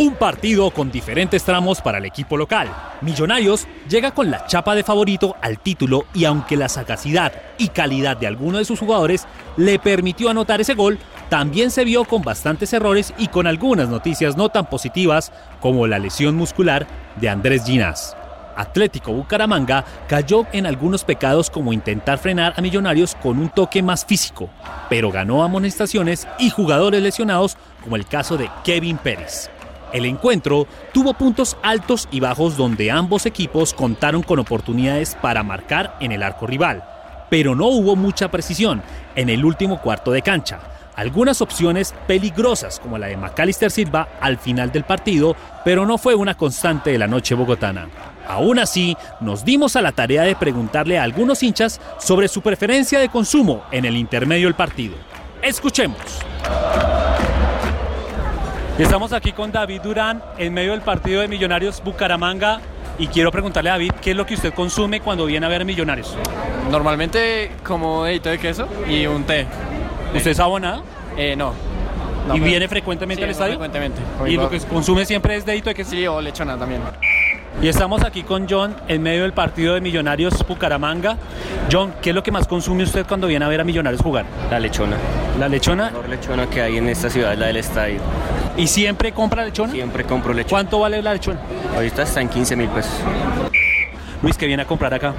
Un 0.00 0.14
partido 0.14 0.70
con 0.70 0.90
diferentes 0.90 1.44
tramos 1.44 1.82
para 1.82 1.98
el 1.98 2.06
equipo 2.06 2.38
local. 2.38 2.74
Millonarios 3.02 3.66
llega 3.86 4.12
con 4.12 4.30
la 4.30 4.46
chapa 4.46 4.74
de 4.74 4.82
favorito 4.82 5.36
al 5.42 5.58
título 5.58 6.06
y 6.14 6.24
aunque 6.24 6.56
la 6.56 6.70
sagacidad 6.70 7.34
y 7.58 7.68
calidad 7.68 8.16
de 8.16 8.26
alguno 8.26 8.56
de 8.56 8.64
sus 8.64 8.78
jugadores 8.78 9.26
le 9.58 9.78
permitió 9.78 10.30
anotar 10.30 10.58
ese 10.58 10.72
gol, 10.72 10.98
también 11.28 11.70
se 11.70 11.84
vio 11.84 12.06
con 12.06 12.22
bastantes 12.22 12.72
errores 12.72 13.12
y 13.18 13.28
con 13.28 13.46
algunas 13.46 13.90
noticias 13.90 14.38
no 14.38 14.48
tan 14.48 14.70
positivas 14.70 15.32
como 15.60 15.86
la 15.86 15.98
lesión 15.98 16.34
muscular 16.34 16.86
de 17.20 17.28
Andrés 17.28 17.64
Ginás. 17.66 18.16
Atlético 18.56 19.12
Bucaramanga 19.12 19.84
cayó 20.08 20.46
en 20.54 20.64
algunos 20.64 21.04
pecados 21.04 21.50
como 21.50 21.74
intentar 21.74 22.16
frenar 22.16 22.54
a 22.56 22.62
Millonarios 22.62 23.14
con 23.16 23.38
un 23.38 23.50
toque 23.50 23.82
más 23.82 24.06
físico, 24.06 24.48
pero 24.88 25.10
ganó 25.10 25.42
amonestaciones 25.42 26.26
y 26.38 26.48
jugadores 26.48 27.02
lesionados 27.02 27.58
como 27.84 27.96
el 27.96 28.06
caso 28.06 28.38
de 28.38 28.50
Kevin 28.64 28.96
Pérez. 28.96 29.50
El 29.92 30.04
encuentro 30.04 30.66
tuvo 30.92 31.14
puntos 31.14 31.56
altos 31.62 32.08
y 32.10 32.20
bajos 32.20 32.56
donde 32.56 32.90
ambos 32.90 33.26
equipos 33.26 33.74
contaron 33.74 34.22
con 34.22 34.38
oportunidades 34.38 35.16
para 35.20 35.42
marcar 35.42 35.96
en 36.00 36.12
el 36.12 36.22
arco 36.22 36.46
rival, 36.46 36.84
pero 37.28 37.54
no 37.54 37.66
hubo 37.66 37.96
mucha 37.96 38.30
precisión 38.30 38.82
en 39.16 39.28
el 39.28 39.44
último 39.44 39.80
cuarto 39.80 40.12
de 40.12 40.22
cancha. 40.22 40.60
Algunas 40.94 41.40
opciones 41.40 41.94
peligrosas 42.06 42.78
como 42.78 42.98
la 42.98 43.06
de 43.06 43.16
Macalister 43.16 43.70
Silva 43.70 44.08
al 44.20 44.38
final 44.38 44.70
del 44.70 44.84
partido, 44.84 45.34
pero 45.64 45.86
no 45.86 45.98
fue 45.98 46.14
una 46.14 46.36
constante 46.36 46.90
de 46.90 46.98
la 46.98 47.06
noche 47.06 47.34
bogotana. 47.34 47.88
Aún 48.28 48.58
así, 48.58 48.96
nos 49.20 49.44
dimos 49.44 49.74
a 49.74 49.82
la 49.82 49.92
tarea 49.92 50.22
de 50.22 50.36
preguntarle 50.36 50.98
a 50.98 51.02
algunos 51.02 51.42
hinchas 51.42 51.80
sobre 51.98 52.28
su 52.28 52.42
preferencia 52.42 53.00
de 53.00 53.08
consumo 53.08 53.64
en 53.72 53.86
el 53.86 53.96
intermedio 53.96 54.46
del 54.46 54.54
partido. 54.54 54.94
Escuchemos. 55.42 55.98
Estamos 58.80 59.12
aquí 59.12 59.32
con 59.32 59.52
David 59.52 59.82
Durán 59.82 60.22
en 60.38 60.54
medio 60.54 60.72
del 60.72 60.80
partido 60.80 61.20
de 61.20 61.28
Millonarios 61.28 61.82
Bucaramanga 61.84 62.60
y 62.98 63.08
quiero 63.08 63.30
preguntarle 63.30 63.68
a 63.68 63.74
David 63.74 63.92
qué 64.00 64.12
es 64.12 64.16
lo 64.16 64.24
que 64.24 64.34
usted 64.34 64.54
consume 64.54 65.00
cuando 65.00 65.26
viene 65.26 65.44
a 65.44 65.48
ver 65.50 65.64
Millonarios. 65.66 66.16
Normalmente 66.70 67.50
como 67.62 68.04
dedito 68.04 68.30
de 68.30 68.38
queso 68.38 68.66
y 68.88 69.06
un 69.06 69.24
té. 69.24 69.46
¿Usted 70.14 70.30
es 70.30 70.40
abonado? 70.40 70.82
Eh, 71.16 71.36
no. 71.36 71.52
¿Y 72.34 72.38
No, 72.38 72.44
viene 72.44 72.68
frecuentemente 72.68 73.20
sí, 73.20 73.24
al 73.24 73.30
estadio? 73.30 73.52
frecuentemente. 73.52 74.00
¿Y 74.26 74.36
lo 74.36 74.48
que 74.48 74.58
consume 74.60 75.04
siempre 75.04 75.36
es 75.36 75.44
dedito 75.44 75.68
de 75.68 75.74
queso? 75.74 75.90
Sí, 75.90 76.06
o 76.06 76.20
lechona 76.20 76.56
también. 76.56 76.80
Y 77.62 77.68
estamos 77.68 78.02
aquí 78.04 78.22
con 78.22 78.46
John 78.48 78.74
en 78.88 79.02
medio 79.02 79.22
del 79.22 79.32
partido 79.34 79.74
de 79.74 79.80
Millonarios 79.82 80.46
Bucaramanga. 80.46 81.18
John, 81.70 81.92
¿qué 82.00 82.10
es 82.10 82.14
lo 82.16 82.22
que 82.22 82.30
más 82.30 82.46
consume 82.46 82.84
usted 82.84 83.04
cuando 83.06 83.26
viene 83.26 83.44
a 83.44 83.48
ver 83.48 83.60
a 83.60 83.64
Millonarios 83.64 84.00
jugar? 84.00 84.24
La 84.50 84.58
lechona. 84.58 84.96
¿La 85.38 85.48
lechona? 85.48 85.84
La 85.86 85.90
mejor 85.90 86.08
lechona 86.08 86.46
que 86.48 86.62
hay 86.62 86.78
en 86.78 86.88
esta 86.88 87.10
ciudad 87.10 87.34
es 87.34 87.38
la 87.38 87.46
del 87.46 87.56
estadio. 87.58 88.00
¿Y 88.60 88.66
siempre 88.66 89.12
compra 89.12 89.44
lechona? 89.44 89.72
Siempre 89.72 90.04
compro 90.04 90.32
lechona. 90.34 90.50
¿Cuánto 90.50 90.78
vale 90.80 91.00
la 91.02 91.14
lechona? 91.14 91.40
Ahorita 91.74 92.02
está 92.02 92.20
en 92.20 92.28
15 92.28 92.56
mil 92.56 92.68
pesos. 92.68 92.92
Luis, 94.22 94.36
¿qué 94.36 94.46
viene 94.46 94.62
a 94.62 94.66
comprar 94.66 94.92
acá? 94.92 95.14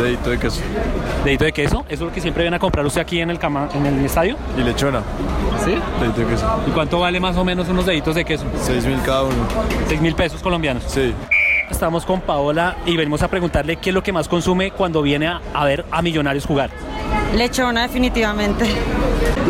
Dedito 0.00 0.30
de 0.30 0.38
queso. 0.38 0.62
¿Dedito 1.24 1.44
de 1.44 1.52
queso? 1.52 1.80
¿Eso 1.88 1.94
es 1.94 2.00
lo 2.00 2.10
que 2.12 2.22
siempre 2.22 2.42
viene 2.42 2.56
a 2.56 2.58
comprar 2.58 2.86
usted 2.86 3.02
aquí 3.02 3.20
en 3.20 3.28
el, 3.28 3.38
cama- 3.38 3.68
en 3.74 3.84
el 3.84 4.02
estadio? 4.04 4.36
Y 4.56 4.62
lechona. 4.62 5.02
¿Sí? 5.62 5.74
Dedito 6.00 6.20
de 6.22 6.26
queso. 6.26 6.62
¿Y 6.66 6.70
cuánto 6.70 6.98
vale 7.00 7.20
más 7.20 7.36
o 7.36 7.44
menos 7.44 7.68
unos 7.68 7.84
deditos 7.84 8.14
de 8.14 8.24
queso? 8.24 8.46
6 8.62 8.86
mil 8.86 8.98
cada 9.04 9.24
uno. 9.24 9.34
6 9.88 10.00
mil 10.00 10.14
pesos 10.14 10.40
colombianos. 10.42 10.84
Sí. 10.86 11.12
Estamos 11.70 12.06
con 12.06 12.22
Paola 12.22 12.76
y 12.86 12.96
venimos 12.96 13.22
a 13.22 13.28
preguntarle 13.28 13.76
qué 13.76 13.90
es 13.90 13.94
lo 13.94 14.02
que 14.02 14.12
más 14.12 14.26
consume 14.26 14.70
cuando 14.70 15.02
viene 15.02 15.26
a, 15.28 15.40
a 15.52 15.64
ver 15.66 15.84
a 15.90 16.00
Millonarios 16.00 16.46
jugar. 16.46 16.70
Lechona, 17.36 17.82
definitivamente. 17.82 18.64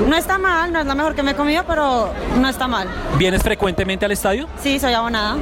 No 0.09 0.17
está 0.17 0.39
mal, 0.39 0.73
no 0.73 0.81
es 0.81 0.87
la 0.87 0.95
mejor 0.95 1.15
que 1.15 1.23
me 1.23 1.33
he 1.33 1.35
comido, 1.35 1.65
pero 1.67 2.13
no 2.39 2.49
está 2.49 2.67
mal. 2.67 2.89
¿Vienes 3.19 3.43
frecuentemente 3.43 4.05
al 4.05 4.13
estadio? 4.13 4.49
Sí, 4.61 4.79
soy 4.79 4.93
abonada. 4.93 5.37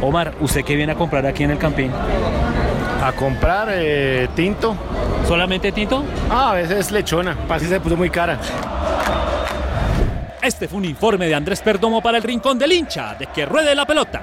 Omar, 0.00 0.32
¿usted 0.40 0.64
qué 0.64 0.74
viene 0.74 0.92
a 0.92 0.94
comprar 0.94 1.24
aquí 1.26 1.44
en 1.44 1.52
el 1.52 1.58
Campín? 1.58 1.90
A 3.02 3.12
comprar 3.12 3.68
eh, 3.70 4.28
tinto. 4.34 4.76
¿Solamente 5.26 5.72
tinto? 5.72 6.04
Ah, 6.30 6.50
a 6.50 6.54
veces 6.54 6.90
lechona. 6.90 7.36
Pasi 7.48 7.66
se 7.66 7.80
puso 7.80 7.96
muy 7.96 8.10
cara. 8.10 8.38
Este 10.42 10.66
fue 10.66 10.78
un 10.78 10.84
informe 10.84 11.26
de 11.26 11.34
Andrés 11.34 11.60
Perdomo 11.60 12.02
para 12.02 12.16
el 12.16 12.22
Rincón 12.24 12.58
del 12.58 12.72
Hincha, 12.72 13.14
de 13.14 13.26
que 13.26 13.46
ruede 13.46 13.74
la 13.76 13.86
pelota. 13.86 14.22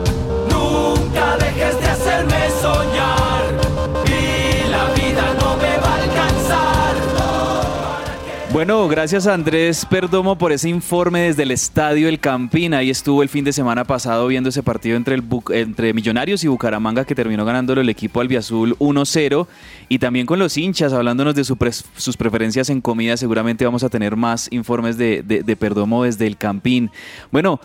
Bueno, 8.61 8.87
gracias 8.87 9.25
Andrés 9.25 9.87
Perdomo 9.87 10.37
por 10.37 10.51
ese 10.51 10.69
informe 10.69 11.21
desde 11.21 11.41
el 11.41 11.49
Estadio 11.49 12.07
El 12.07 12.19
Campín. 12.19 12.75
Ahí 12.75 12.91
estuvo 12.91 13.23
el 13.23 13.29
fin 13.29 13.43
de 13.43 13.53
semana 13.53 13.85
pasado 13.85 14.27
viendo 14.27 14.49
ese 14.49 14.61
partido 14.61 14.97
entre, 14.97 15.15
el 15.15 15.23
entre 15.49 15.95
Millonarios 15.95 16.43
y 16.43 16.47
Bucaramanga 16.47 17.03
que 17.03 17.15
terminó 17.15 17.43
ganándolo 17.43 17.81
el 17.81 17.89
equipo 17.89 18.21
albiazul 18.21 18.77
1-0. 18.77 19.47
Y 19.89 19.97
también 19.97 20.27
con 20.27 20.37
los 20.37 20.59
hinchas, 20.59 20.93
hablándonos 20.93 21.33
de 21.33 21.43
sus 21.43 22.17
preferencias 22.17 22.69
en 22.69 22.81
comida. 22.81 23.17
Seguramente 23.17 23.65
vamos 23.65 23.83
a 23.83 23.89
tener 23.89 24.15
más 24.15 24.47
informes 24.51 24.95
de- 24.95 25.23
de 25.23 25.55
Perdomo 25.55 26.03
desde 26.03 26.27
el 26.27 26.37
Campín. 26.37 26.91
Bueno, 27.31 27.59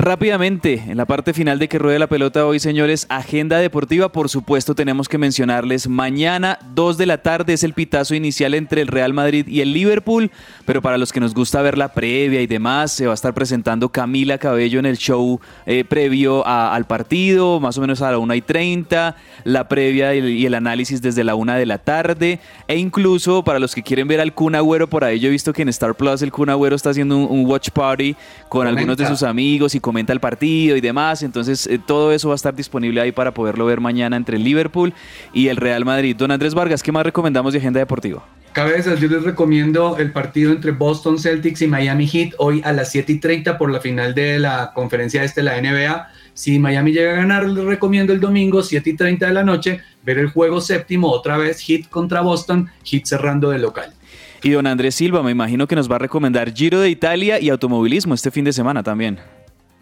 Rápidamente, 0.00 0.84
en 0.86 0.96
la 0.96 1.06
parte 1.06 1.34
final 1.34 1.58
de 1.58 1.66
que 1.68 1.76
ruede 1.76 1.98
la 1.98 2.06
pelota 2.06 2.46
hoy, 2.46 2.60
señores, 2.60 3.04
agenda 3.08 3.58
deportiva, 3.58 4.12
por 4.12 4.28
supuesto 4.28 4.76
tenemos 4.76 5.08
que 5.08 5.18
mencionarles, 5.18 5.88
mañana 5.88 6.56
2 6.72 6.96
de 6.98 7.06
la 7.06 7.18
tarde 7.20 7.54
es 7.54 7.64
el 7.64 7.72
pitazo 7.72 8.14
inicial 8.14 8.54
entre 8.54 8.80
el 8.80 8.86
Real 8.86 9.12
Madrid 9.12 9.48
y 9.48 9.60
el 9.60 9.72
Liverpool, 9.72 10.30
pero 10.64 10.80
para 10.82 10.98
los 10.98 11.12
que 11.12 11.18
nos 11.18 11.34
gusta 11.34 11.62
ver 11.62 11.76
la 11.76 11.94
previa 11.94 12.40
y 12.40 12.46
demás, 12.46 12.92
se 12.92 13.06
va 13.06 13.12
a 13.12 13.14
estar 13.14 13.34
presentando 13.34 13.88
Camila 13.88 14.38
Cabello 14.38 14.78
en 14.78 14.86
el 14.86 14.98
show 14.98 15.40
eh, 15.66 15.82
previo 15.84 16.46
a- 16.46 16.76
al 16.76 16.86
partido, 16.86 17.58
más 17.58 17.76
o 17.76 17.80
menos 17.80 18.00
a 18.00 18.12
la 18.12 18.18
1 18.18 18.34
y 18.36 18.40
30, 18.40 19.16
la 19.42 19.66
previa 19.66 20.14
y 20.14 20.18
el, 20.18 20.28
y 20.28 20.46
el 20.46 20.54
análisis 20.54 21.02
desde 21.02 21.24
la 21.24 21.34
1 21.34 21.54
de 21.54 21.66
la 21.66 21.78
tarde, 21.78 22.38
e 22.68 22.76
incluso 22.76 23.42
para 23.42 23.58
los 23.58 23.74
que 23.74 23.82
quieren 23.82 24.06
ver 24.06 24.20
al 24.20 24.32
Kun 24.32 24.54
Agüero, 24.54 24.88
por 24.88 25.02
ahí 25.02 25.18
yo 25.18 25.26
he 25.26 25.32
visto 25.32 25.52
que 25.52 25.62
en 25.62 25.70
Star 25.70 25.96
Plus 25.96 26.22
el 26.22 26.30
Kun 26.30 26.50
Agüero 26.50 26.76
está 26.76 26.90
haciendo 26.90 27.16
un, 27.18 27.40
un 27.40 27.46
watch 27.46 27.70
party 27.70 28.14
con 28.48 28.60
Comenta. 28.60 28.68
algunos 28.78 28.96
de 28.96 29.06
sus 29.08 29.24
amigos 29.24 29.74
y 29.74 29.80
comenta 29.88 30.12
el 30.12 30.20
partido 30.20 30.76
y 30.76 30.82
demás. 30.82 31.22
Entonces, 31.22 31.66
eh, 31.66 31.78
todo 31.78 32.12
eso 32.12 32.28
va 32.28 32.34
a 32.34 32.36
estar 32.36 32.54
disponible 32.54 33.00
ahí 33.00 33.10
para 33.10 33.32
poderlo 33.32 33.64
ver 33.64 33.80
mañana 33.80 34.18
entre 34.18 34.36
el 34.36 34.44
Liverpool 34.44 34.92
y 35.32 35.48
el 35.48 35.56
Real 35.56 35.86
Madrid. 35.86 36.14
Don 36.14 36.30
Andrés 36.30 36.52
Vargas, 36.52 36.82
¿qué 36.82 36.92
más 36.92 37.04
recomendamos 37.04 37.54
de 37.54 37.58
agenda 37.58 37.80
deportiva? 37.80 38.22
Cabezas, 38.52 39.00
yo 39.00 39.08
les 39.08 39.22
recomiendo 39.22 39.96
el 39.96 40.12
partido 40.12 40.52
entre 40.52 40.72
Boston 40.72 41.18
Celtics 41.18 41.62
y 41.62 41.68
Miami 41.68 42.06
Heat 42.06 42.34
hoy 42.36 42.60
a 42.66 42.72
las 42.74 42.92
7 42.92 43.12
y 43.12 43.18
30 43.18 43.56
por 43.56 43.70
la 43.70 43.80
final 43.80 44.14
de 44.14 44.38
la 44.38 44.72
conferencia 44.74 45.24
este 45.24 45.40
de 45.40 45.44
la 45.46 45.58
NBA. 45.58 46.08
Si 46.34 46.58
Miami 46.58 46.92
llega 46.92 47.12
a 47.12 47.16
ganar, 47.16 47.48
les 47.48 47.64
recomiendo 47.64 48.12
el 48.12 48.20
domingo 48.20 48.62
7 48.62 48.90
y 48.90 48.94
30 48.94 49.26
de 49.26 49.32
la 49.32 49.42
noche 49.42 49.80
ver 50.04 50.18
el 50.18 50.28
juego 50.28 50.60
séptimo, 50.60 51.08
otra 51.10 51.38
vez 51.38 51.62
Heat 51.66 51.88
contra 51.88 52.20
Boston, 52.20 52.68
Heat 52.84 53.06
cerrando 53.06 53.48
de 53.48 53.58
local. 53.58 53.94
Y 54.42 54.50
don 54.50 54.66
Andrés 54.66 54.96
Silva, 54.96 55.22
me 55.22 55.30
imagino 55.30 55.66
que 55.66 55.76
nos 55.76 55.90
va 55.90 55.96
a 55.96 56.00
recomendar 56.00 56.52
Giro 56.52 56.78
de 56.78 56.90
Italia 56.90 57.40
y 57.40 57.48
automovilismo 57.48 58.12
este 58.12 58.30
fin 58.30 58.44
de 58.44 58.52
semana 58.52 58.82
también. 58.82 59.18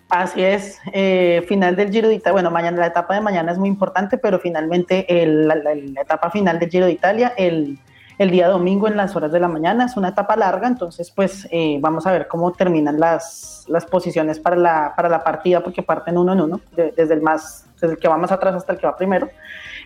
Así 0.08 0.40
es, 0.42 0.78
eh, 0.92 1.44
final 1.48 1.74
del 1.74 1.90
Giro 1.90 2.06
de 2.08 2.14
Italia. 2.14 2.32
Bueno, 2.34 2.50
mañana 2.52 2.78
la 2.78 2.86
etapa 2.86 3.14
de 3.14 3.20
mañana 3.20 3.50
es 3.50 3.58
muy 3.58 3.68
importante, 3.68 4.18
pero 4.18 4.38
finalmente 4.38 5.22
el- 5.22 5.48
la, 5.48 5.56
etapa 6.00 6.30
final 6.30 6.60
del 6.60 6.70
Giro 6.70 6.86
de 6.86 6.92
Italia, 6.92 7.32
el, 7.36 7.78
el 8.18 8.30
día 8.30 8.46
domingo 8.48 8.86
en 8.86 8.96
las 8.96 9.16
horas 9.16 9.32
de 9.32 9.40
la 9.40 9.48
mañana, 9.48 9.84
es 9.86 9.96
una 9.96 10.08
etapa 10.10 10.36
larga, 10.36 10.68
entonces 10.68 11.10
pues 11.10 11.48
eh, 11.50 11.78
vamos 11.80 12.06
a 12.06 12.12
ver 12.12 12.28
cómo 12.28 12.52
terminan 12.52 13.00
las, 13.00 13.64
las 13.66 13.84
posiciones 13.84 14.38
para 14.38 14.54
la, 14.54 15.22
partida, 15.24 15.60
porque 15.64 15.82
parten 15.82 16.16
uno 16.18 16.34
en 16.34 16.40
uno, 16.40 16.60
de- 16.76 16.92
desde 16.96 17.14
el 17.14 17.20
más, 17.22 17.66
desde 17.80 17.94
el 17.94 17.98
que 17.98 18.06
va 18.06 18.16
más 18.16 18.30
atrás 18.30 18.54
hasta 18.54 18.74
el 18.74 18.78
que 18.78 18.86
va 18.86 18.96
primero. 18.96 19.28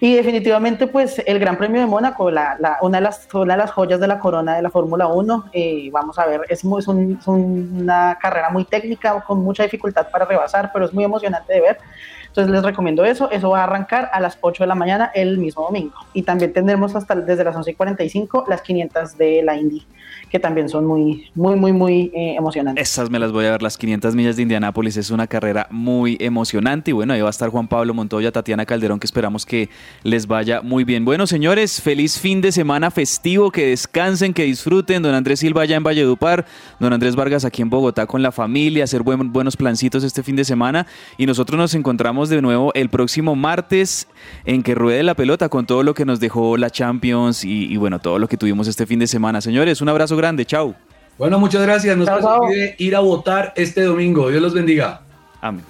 Y 0.02 0.14
definitivamente, 0.16 0.86
pues 0.86 1.22
el 1.26 1.38
Gran 1.38 1.58
Premio 1.58 1.80
de 1.80 1.86
Mónaco, 1.86 2.30
la, 2.30 2.56
la- 2.58 2.78
una, 2.80 2.98
de 2.98 3.02
las, 3.04 3.28
una 3.34 3.54
de 3.54 3.58
las 3.58 3.70
joyas 3.70 4.00
de 4.00 4.06
la 4.06 4.18
corona 4.18 4.56
de 4.56 4.62
la 4.62 4.70
Fórmula 4.70 5.06
1, 5.08 5.50
eh, 5.52 5.90
vamos 5.92 6.18
a 6.18 6.24
ver, 6.26 6.40
es, 6.48 6.64
muy- 6.64 6.80
es 6.80 6.88
un- 6.88 7.18
es 7.20 7.28
una 7.28 8.18
carrera 8.20 8.48
muy 8.50 8.64
técnica, 8.64 9.20
con 9.20 9.40
mucha 9.44 9.62
dificultad 9.62 10.08
para 10.10 10.24
rebasar, 10.24 10.70
pero 10.72 10.86
es 10.86 10.94
muy 10.94 11.04
emocionante 11.04 11.52
de 11.52 11.60
ver. 11.60 11.78
Entonces 12.28 12.50
les 12.52 12.62
recomiendo 12.62 13.04
eso. 13.04 13.28
Eso 13.30 13.50
va 13.50 13.60
a 13.60 13.64
arrancar 13.64 14.08
a 14.12 14.20
las 14.20 14.38
8 14.40 14.62
de 14.62 14.68
la 14.68 14.74
mañana 14.76 15.10
el 15.14 15.36
mismo 15.36 15.64
domingo. 15.64 15.94
Y 16.14 16.22
también 16.22 16.52
tendremos 16.52 16.94
hasta 16.96 17.14
desde 17.16 17.42
las 17.44 17.54
11 17.56 17.72
y 17.72 17.74
45 17.74 18.44
las 18.48 18.62
500 18.62 19.18
de 19.18 19.42
la 19.42 19.56
Indy, 19.56 19.84
que 20.30 20.38
también 20.38 20.68
son 20.68 20.86
muy, 20.86 21.26
muy, 21.34 21.56
muy, 21.56 21.72
muy 21.72 22.10
eh, 22.14 22.36
emocionantes. 22.38 22.88
Esas 22.90 23.10
me 23.10 23.18
las 23.18 23.32
voy 23.32 23.46
a 23.46 23.50
ver, 23.50 23.62
las 23.62 23.76
500 23.76 24.14
millas 24.14 24.36
de 24.36 24.42
Indianápolis. 24.42 24.96
Es 24.96 25.10
una 25.10 25.26
carrera 25.26 25.66
muy 25.70 26.16
emocionante. 26.20 26.90
Y 26.90 26.94
bueno, 26.94 27.12
ahí 27.12 27.20
va 27.20 27.26
a 27.26 27.30
estar 27.30 27.48
Juan 27.50 27.66
Pablo 27.66 27.92
Montoya, 27.94 28.30
Tatiana 28.30 28.64
Calderón, 28.64 29.00
que 29.00 29.06
esperamos 29.06 29.44
que 29.44 29.68
les 30.04 30.26
vaya 30.26 30.60
muy 30.62 30.84
bien. 30.84 31.04
Bueno, 31.04 31.26
señores, 31.26 31.80
feliz 31.82 32.18
fin 32.18 32.40
de 32.40 32.52
semana 32.52 32.90
festivo. 32.90 33.50
Que 33.50 33.66
descansen, 33.66 34.32
que 34.32 34.44
disfruten. 34.44 35.02
Don 35.02 35.14
Andrés 35.14 35.40
Silva 35.40 35.62
allá 35.62 35.76
en 35.76 35.82
Valledupar. 35.82 36.46
Don 36.78 36.92
Andrés 36.92 37.16
Vargas 37.16 37.44
aquí 37.44 37.62
en 37.62 37.70
Bogotá 37.70 38.06
con 38.06 38.22
la 38.22 38.30
familia. 38.30 38.84
Hacer 38.84 39.02
buen- 39.02 39.32
buenos 39.32 39.56
plancitos 39.56 40.04
este 40.04 40.22
fin 40.22 40.36
de 40.36 40.44
semana. 40.44 40.86
Y 41.18 41.26
nosotros 41.26 41.58
nos 41.58 41.74
encontramos 41.74 42.28
de 42.28 42.40
nuevo 42.40 42.72
el 42.74 42.88
próximo 42.88 43.34
martes 43.34 44.06
en 44.44 44.62
que 44.62 44.74
ruede 44.76 45.02
la 45.02 45.14
pelota 45.14 45.48
con 45.48 45.66
todo 45.66 45.82
lo 45.82 45.94
que 45.94 46.04
nos 46.04 46.20
dejó 46.20 46.56
la 46.56 46.70
Champions 46.70 47.44
y, 47.44 47.64
y 47.72 47.76
bueno, 47.76 47.98
todo 47.98 48.18
lo 48.18 48.28
que 48.28 48.36
tuvimos 48.36 48.68
este 48.68 48.86
fin 48.86 48.98
de 49.00 49.06
semana. 49.08 49.40
Señores, 49.40 49.80
un 49.80 49.88
abrazo 49.88 50.16
grande. 50.20 50.44
Chao. 50.44 50.74
Bueno, 51.18 51.38
muchas 51.38 51.62
gracias. 51.62 51.96
No 51.96 52.04
se 52.04 52.12
olvide 52.12 52.74
ir 52.78 52.96
a 52.96 53.00
votar 53.00 53.52
este 53.56 53.82
domingo. 53.82 54.30
Dios 54.30 54.42
los 54.42 54.54
bendiga. 54.54 55.02
Amén. 55.40 55.64